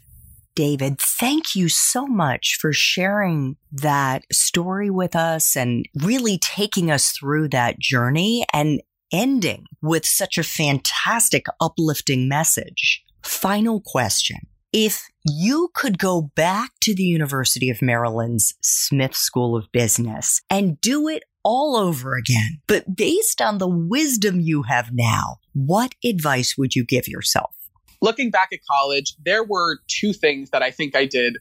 David, 0.55 0.99
thank 0.99 1.55
you 1.55 1.69
so 1.69 2.07
much 2.07 2.59
for 2.61 2.73
sharing 2.73 3.57
that 3.73 4.25
story 4.33 4.91
with 4.91 5.15
us 5.15 5.57
and 5.57 5.87
really 6.03 6.39
taking 6.39 6.91
us 6.91 7.13
through 7.13 7.49
that 7.49 7.79
journey 7.79 8.45
and 8.53 8.83
ending 9.13 9.65
with 9.81 10.05
such 10.05 10.39
a 10.39 10.43
fantastic, 10.43 11.47
uplifting 11.61 12.29
message. 12.29 13.05
Final 13.23 13.81
question. 13.81 14.39
If 14.73 15.09
you 15.27 15.71
could 15.75 15.99
go 15.99 16.31
back 16.37 16.71
to 16.83 16.95
the 16.95 17.03
University 17.03 17.71
of 17.71 17.83
Maryland's 17.83 18.55
Smith 18.61 19.17
School 19.17 19.57
of 19.57 19.71
Business 19.73 20.43
and 20.49 20.81
do 20.81 21.09
it 21.09 21.25
all 21.43 21.75
over 21.75 22.15
again, 22.15 22.61
but 22.69 22.95
based 22.95 23.43
on 23.43 23.59
the 23.59 23.67
wisdom 23.67 24.39
you 24.39 24.63
have 24.63 24.91
now, 24.93 25.39
what 25.55 25.97
advice 26.05 26.55
would 26.57 26.77
you 26.77 26.85
give 26.85 27.09
yourself? 27.09 27.53
Looking 28.01 28.31
back 28.31 28.51
at 28.53 28.61
college, 28.71 29.17
there 29.25 29.43
were 29.43 29.81
two 29.89 30.13
things 30.13 30.51
that 30.51 30.63
I 30.63 30.71
think 30.71 30.95
I 30.95 31.05
did 31.05 31.39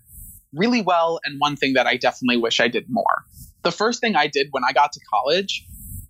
really 0.51 0.81
well, 0.81 1.19
and 1.23 1.39
one 1.39 1.55
thing 1.55 1.73
that 1.73 1.85
I 1.85 1.97
definitely 1.97 2.37
wish 2.37 2.59
I 2.59 2.67
did 2.67 2.85
more. 2.89 3.25
The 3.61 3.71
first 3.71 4.01
thing 4.01 4.15
I 4.15 4.25
did 4.25 4.47
when 4.49 4.63
I 4.67 4.73
got 4.73 4.91
to 4.93 4.99
college 5.13 5.67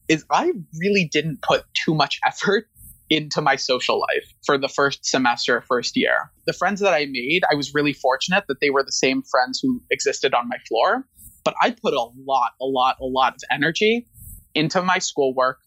is 0.08 0.24
I 0.32 0.54
really 0.80 1.10
didn't 1.12 1.42
put 1.42 1.66
too 1.74 1.94
much 1.94 2.18
effort 2.26 2.68
into 3.10 3.42
my 3.42 3.56
social 3.56 4.00
life 4.00 4.34
for 4.46 4.58
the 4.58 4.68
first 4.68 5.06
semester, 5.06 5.64
first 5.68 5.96
year. 5.96 6.32
The 6.46 6.54
friends 6.54 6.80
that 6.82 6.94
I 6.94 7.08
made, 7.10 7.44
I 7.52 7.56
was 7.56 7.74
really 7.74 7.94
fortunate 7.94 8.46
that 8.48 8.60
they 8.62 8.70
were 8.70 8.84
the 8.84 8.92
same 8.92 9.24
friends 9.24 9.60
who 9.62 9.82
existed 9.90 10.34
on 10.34 10.48
my 10.48 10.58
floor. 10.68 11.06
But 11.44 11.56
I 11.62 11.72
put 11.72 11.94
a 11.94 12.08
lot, 12.26 12.52
a 12.62 12.66
lot, 12.66 12.98
a 13.02 13.06
lot 13.06 13.34
of 13.34 13.42
energy 13.52 14.08
into 14.54 14.82
my 14.82 15.00
schoolwork 15.00 15.60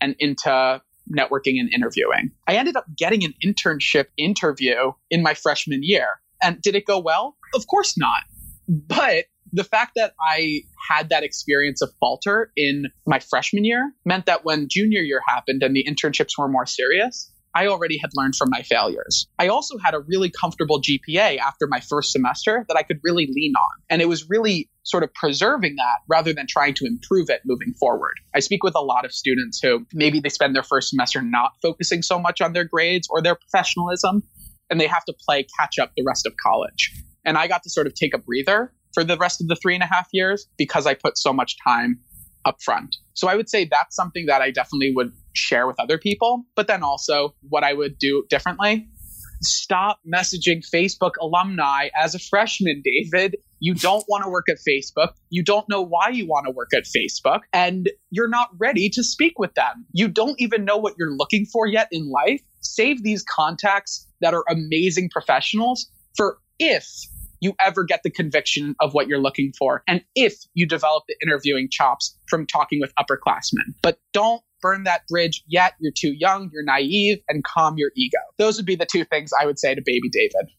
and 0.00 0.14
into 0.18 0.82
networking 1.10 1.58
and 1.58 1.72
interviewing. 1.72 2.30
I 2.46 2.56
ended 2.56 2.76
up 2.76 2.84
getting 2.96 3.24
an 3.24 3.34
internship 3.44 4.06
interview 4.16 4.92
in 5.10 5.22
my 5.22 5.34
freshman 5.34 5.80
year. 5.82 6.06
And 6.42 6.60
did 6.60 6.74
it 6.74 6.86
go 6.86 6.98
well? 6.98 7.36
Of 7.54 7.66
course 7.66 7.98
not. 7.98 8.22
But 8.68 9.26
the 9.52 9.64
fact 9.64 9.92
that 9.96 10.14
I 10.20 10.62
had 10.88 11.08
that 11.10 11.22
experience 11.22 11.82
of 11.82 11.90
falter 12.00 12.52
in 12.56 12.86
my 13.06 13.18
freshman 13.18 13.64
year 13.64 13.92
meant 14.04 14.26
that 14.26 14.44
when 14.44 14.68
junior 14.68 15.00
year 15.00 15.20
happened 15.26 15.62
and 15.62 15.74
the 15.74 15.84
internships 15.84 16.38
were 16.38 16.48
more 16.48 16.66
serious, 16.66 17.30
I 17.54 17.66
already 17.66 17.98
had 17.98 18.10
learned 18.14 18.36
from 18.36 18.48
my 18.50 18.62
failures. 18.62 19.26
I 19.38 19.48
also 19.48 19.76
had 19.76 19.94
a 19.94 20.00
really 20.00 20.30
comfortable 20.30 20.80
GPA 20.80 21.38
after 21.38 21.66
my 21.66 21.80
first 21.80 22.12
semester 22.12 22.64
that 22.68 22.76
I 22.76 22.82
could 22.82 23.00
really 23.02 23.26
lean 23.26 23.54
on. 23.56 23.82
And 23.88 24.00
it 24.00 24.08
was 24.08 24.28
really 24.28 24.70
sort 24.84 25.02
of 25.02 25.12
preserving 25.14 25.76
that 25.76 25.98
rather 26.08 26.32
than 26.32 26.46
trying 26.46 26.74
to 26.74 26.86
improve 26.86 27.28
it 27.28 27.40
moving 27.44 27.74
forward. 27.74 28.14
I 28.34 28.40
speak 28.40 28.62
with 28.62 28.76
a 28.76 28.80
lot 28.80 29.04
of 29.04 29.12
students 29.12 29.60
who 29.60 29.84
maybe 29.92 30.20
they 30.20 30.28
spend 30.28 30.54
their 30.54 30.62
first 30.62 30.90
semester 30.90 31.22
not 31.22 31.52
focusing 31.60 32.02
so 32.02 32.18
much 32.18 32.40
on 32.40 32.52
their 32.52 32.64
grades 32.64 33.08
or 33.10 33.20
their 33.20 33.34
professionalism, 33.34 34.22
and 34.70 34.80
they 34.80 34.86
have 34.86 35.04
to 35.06 35.14
play 35.26 35.44
catch 35.58 35.78
up 35.80 35.92
the 35.96 36.04
rest 36.06 36.26
of 36.26 36.34
college. 36.42 36.92
And 37.24 37.36
I 37.36 37.48
got 37.48 37.64
to 37.64 37.70
sort 37.70 37.86
of 37.86 37.94
take 37.94 38.14
a 38.14 38.18
breather 38.18 38.72
for 38.92 39.04
the 39.04 39.16
rest 39.16 39.40
of 39.40 39.48
the 39.48 39.56
three 39.56 39.74
and 39.74 39.82
a 39.82 39.86
half 39.86 40.08
years 40.12 40.46
because 40.56 40.86
I 40.86 40.94
put 40.94 41.18
so 41.18 41.32
much 41.32 41.56
time 41.62 41.98
up 42.44 42.62
front. 42.62 42.96
So 43.14 43.28
I 43.28 43.36
would 43.36 43.48
say 43.48 43.66
that's 43.70 43.94
something 43.94 44.26
that 44.26 44.40
I 44.40 44.50
definitely 44.50 44.92
would 44.94 45.12
share 45.34 45.66
with 45.66 45.78
other 45.78 45.98
people. 45.98 46.44
But 46.56 46.66
then 46.68 46.82
also, 46.82 47.34
what 47.48 47.64
I 47.64 47.74
would 47.74 47.98
do 47.98 48.24
differently 48.30 48.88
stop 49.42 50.00
messaging 50.06 50.62
Facebook 50.68 51.12
alumni 51.20 51.88
as 52.00 52.14
a 52.14 52.18
freshman, 52.18 52.82
David. 52.84 53.36
You 53.58 53.74
don't 53.74 54.04
want 54.08 54.24
to 54.24 54.30
work 54.30 54.46
at 54.48 54.58
Facebook. 54.66 55.12
You 55.28 55.42
don't 55.42 55.68
know 55.68 55.82
why 55.82 56.08
you 56.08 56.26
want 56.26 56.46
to 56.46 56.50
work 56.50 56.70
at 56.74 56.84
Facebook, 56.84 57.40
and 57.52 57.90
you're 58.10 58.28
not 58.28 58.48
ready 58.58 58.88
to 58.90 59.02
speak 59.02 59.38
with 59.38 59.54
them. 59.54 59.86
You 59.92 60.08
don't 60.08 60.40
even 60.40 60.64
know 60.64 60.76
what 60.76 60.94
you're 60.98 61.14
looking 61.14 61.46
for 61.46 61.66
yet 61.66 61.88
in 61.92 62.10
life. 62.10 62.40
Save 62.60 63.02
these 63.02 63.22
contacts 63.22 64.06
that 64.20 64.34
are 64.34 64.44
amazing 64.48 65.10
professionals 65.10 65.90
for 66.16 66.38
if 66.58 66.86
you 67.40 67.54
ever 67.60 67.84
get 67.84 68.00
the 68.04 68.10
conviction 68.10 68.74
of 68.80 68.94
what 68.94 69.08
you're 69.08 69.20
looking 69.20 69.52
for, 69.58 69.82
and 69.88 70.02
if 70.14 70.34
you 70.54 70.66
develop 70.66 71.04
the 71.08 71.16
interviewing 71.22 71.68
chops 71.70 72.16
from 72.28 72.46
talking 72.46 72.80
with 72.80 72.92
upperclassmen. 72.96 73.74
But 73.82 73.98
don't 74.12 74.42
burn 74.60 74.84
that 74.84 75.06
bridge 75.08 75.42
yet. 75.46 75.74
You're 75.80 75.92
too 75.96 76.12
young, 76.12 76.50
you're 76.52 76.64
naive, 76.64 77.18
and 77.28 77.42
calm 77.44 77.78
your 77.78 77.90
ego. 77.96 78.18
Those 78.38 78.56
would 78.56 78.66
be 78.66 78.76
the 78.76 78.86
two 78.86 79.04
things 79.04 79.30
I 79.38 79.46
would 79.46 79.58
say 79.58 79.74
to 79.74 79.82
baby 79.84 80.10
David. 80.10 80.50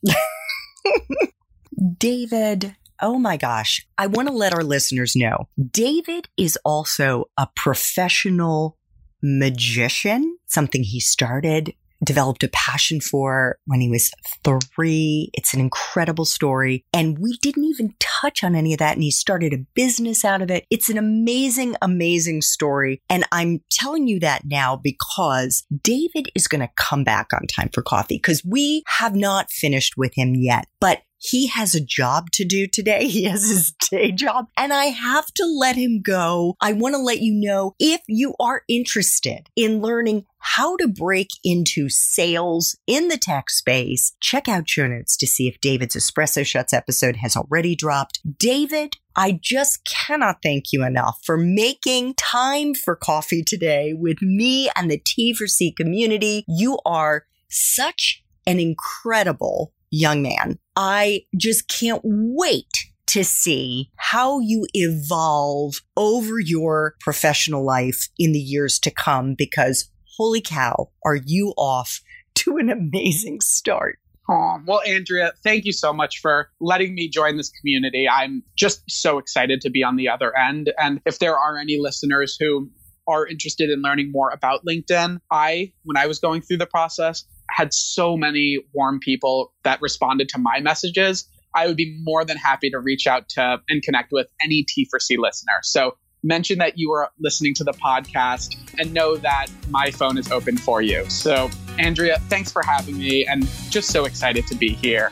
David, 1.97 2.75
oh 3.01 3.17
my 3.17 3.37
gosh, 3.37 3.85
I 3.97 4.07
want 4.07 4.27
to 4.27 4.33
let 4.33 4.53
our 4.53 4.63
listeners 4.63 5.15
know 5.15 5.47
David 5.71 6.27
is 6.37 6.57
also 6.65 7.25
a 7.37 7.47
professional 7.55 8.77
magician, 9.23 10.37
something 10.47 10.83
he 10.83 10.99
started 10.99 11.73
developed 12.03 12.43
a 12.43 12.49
passion 12.49 12.99
for 13.01 13.57
when 13.65 13.81
he 13.81 13.89
was 13.89 14.11
three. 14.43 15.29
It's 15.33 15.53
an 15.53 15.59
incredible 15.59 16.25
story. 16.25 16.85
And 16.93 17.19
we 17.19 17.37
didn't 17.41 17.65
even 17.65 17.93
touch 17.99 18.43
on 18.43 18.55
any 18.55 18.73
of 18.73 18.79
that. 18.79 18.95
And 18.95 19.03
he 19.03 19.11
started 19.11 19.53
a 19.53 19.65
business 19.75 20.25
out 20.25 20.41
of 20.41 20.49
it. 20.49 20.65
It's 20.69 20.89
an 20.89 20.97
amazing, 20.97 21.75
amazing 21.81 22.41
story. 22.41 23.01
And 23.09 23.25
I'm 23.31 23.61
telling 23.69 24.07
you 24.07 24.19
that 24.21 24.43
now 24.45 24.75
because 24.75 25.63
David 25.83 26.29
is 26.35 26.47
going 26.47 26.61
to 26.61 26.69
come 26.75 27.03
back 27.03 27.27
on 27.33 27.47
time 27.47 27.69
for 27.73 27.81
coffee 27.81 28.15
because 28.15 28.43
we 28.43 28.83
have 28.87 29.15
not 29.15 29.51
finished 29.51 29.97
with 29.97 30.13
him 30.15 30.35
yet. 30.35 30.67
But 30.79 31.01
he 31.21 31.47
has 31.47 31.75
a 31.75 31.85
job 31.85 32.31
to 32.31 32.43
do 32.43 32.67
today. 32.67 33.07
He 33.11 33.25
has 33.25 33.47
his 33.47 33.73
day 33.91 34.11
job 34.11 34.47
and 34.57 34.73
I 34.73 34.85
have 34.85 35.27
to 35.33 35.45
let 35.45 35.75
him 35.75 36.01
go. 36.01 36.55
I 36.61 36.73
want 36.73 36.95
to 36.95 37.01
let 37.01 37.19
you 37.19 37.33
know 37.33 37.75
if 37.77 38.01
you 38.07 38.33
are 38.39 38.63
interested 38.69 39.47
in 39.55 39.81
learning 39.81 40.25
how 40.39 40.77
to 40.77 40.87
break 40.87 41.27
into 41.43 41.89
sales 41.89 42.77
in 42.87 43.09
the 43.09 43.17
tech 43.17 43.49
space, 43.49 44.15
check 44.21 44.47
out 44.47 44.69
show 44.69 44.87
notes 44.87 45.17
to 45.17 45.27
see 45.27 45.47
if 45.47 45.59
David's 45.61 45.95
Espresso 45.95 46.45
Shots 46.45 46.73
episode 46.73 47.17
has 47.17 47.35
already 47.35 47.75
dropped. 47.75 48.21
David, 48.39 48.95
I 49.15 49.37
just 49.39 49.85
cannot 49.85 50.37
thank 50.41 50.71
you 50.71 50.83
enough 50.83 51.19
for 51.23 51.37
making 51.37 52.15
time 52.15 52.73
for 52.73 52.95
coffee 52.95 53.43
today 53.43 53.93
with 53.93 54.21
me 54.21 54.69
and 54.75 54.89
the 54.89 55.01
T 55.05 55.33
for 55.33 55.47
C 55.47 55.71
community. 55.71 56.45
You 56.47 56.79
are 56.85 57.25
such 57.49 58.23
an 58.47 58.59
incredible 58.59 59.73
young 59.91 60.21
man. 60.21 60.57
I 60.75 61.25
just 61.37 61.67
can't 61.67 62.01
wait 62.03 62.65
to 63.07 63.23
see 63.23 63.91
how 63.97 64.39
you 64.39 64.65
evolve 64.73 65.81
over 65.97 66.39
your 66.39 66.95
professional 67.01 67.65
life 67.65 68.07
in 68.17 68.31
the 68.31 68.39
years 68.39 68.79
to 68.79 68.91
come 68.91 69.35
because 69.37 69.91
holy 70.17 70.41
cow, 70.41 70.89
are 71.03 71.17
you 71.17 71.53
off 71.57 72.01
to 72.35 72.57
an 72.57 72.69
amazing 72.69 73.41
start. 73.41 73.99
Oh, 74.29 74.59
well, 74.65 74.81
Andrea, 74.87 75.33
thank 75.43 75.65
you 75.65 75.73
so 75.73 75.91
much 75.91 76.19
for 76.19 76.49
letting 76.61 76.95
me 76.95 77.09
join 77.09 77.37
this 77.37 77.49
community. 77.49 78.07
I'm 78.07 78.43
just 78.55 78.83
so 78.89 79.17
excited 79.17 79.61
to 79.61 79.69
be 79.69 79.83
on 79.83 79.95
the 79.95 80.07
other 80.07 80.35
end. 80.37 80.71
And 80.77 81.01
if 81.05 81.19
there 81.19 81.37
are 81.37 81.57
any 81.57 81.77
listeners 81.79 82.37
who 82.39 82.69
are 83.07 83.25
interested 83.25 83.69
in 83.69 83.81
learning 83.81 84.11
more 84.11 84.29
about 84.29 84.61
LinkedIn, 84.65 85.19
I, 85.31 85.73
when 85.83 85.97
I 85.97 86.07
was 86.07 86.19
going 86.19 86.41
through 86.41 86.57
the 86.57 86.65
process, 86.65 87.25
had 87.49 87.73
so 87.73 88.15
many 88.15 88.59
warm 88.73 88.99
people 88.99 89.53
that 89.63 89.81
responded 89.81 90.29
to 90.29 90.37
my 90.37 90.59
messages. 90.59 91.27
I 91.53 91.67
would 91.67 91.75
be 91.75 91.99
more 92.03 92.23
than 92.23 92.37
happy 92.37 92.69
to 92.69 92.79
reach 92.79 93.07
out 93.07 93.27
to 93.29 93.57
and 93.67 93.81
connect 93.83 94.11
with 94.11 94.27
any 94.43 94.65
T4C 94.65 95.17
listener. 95.17 95.59
So 95.63 95.97
mention 96.23 96.59
that 96.59 96.73
you 96.77 96.91
are 96.91 97.11
listening 97.19 97.53
to 97.55 97.63
the 97.63 97.73
podcast 97.73 98.55
and 98.79 98.93
know 98.93 99.17
that 99.17 99.47
my 99.69 99.91
phone 99.91 100.17
is 100.17 100.31
open 100.31 100.57
for 100.57 100.81
you. 100.81 101.03
So, 101.09 101.49
Andrea, 101.79 102.19
thanks 102.29 102.51
for 102.51 102.61
having 102.63 102.97
me 102.97 103.25
and 103.25 103.47
just 103.69 103.89
so 103.89 104.05
excited 104.05 104.45
to 104.47 104.55
be 104.55 104.69
here. 104.69 105.11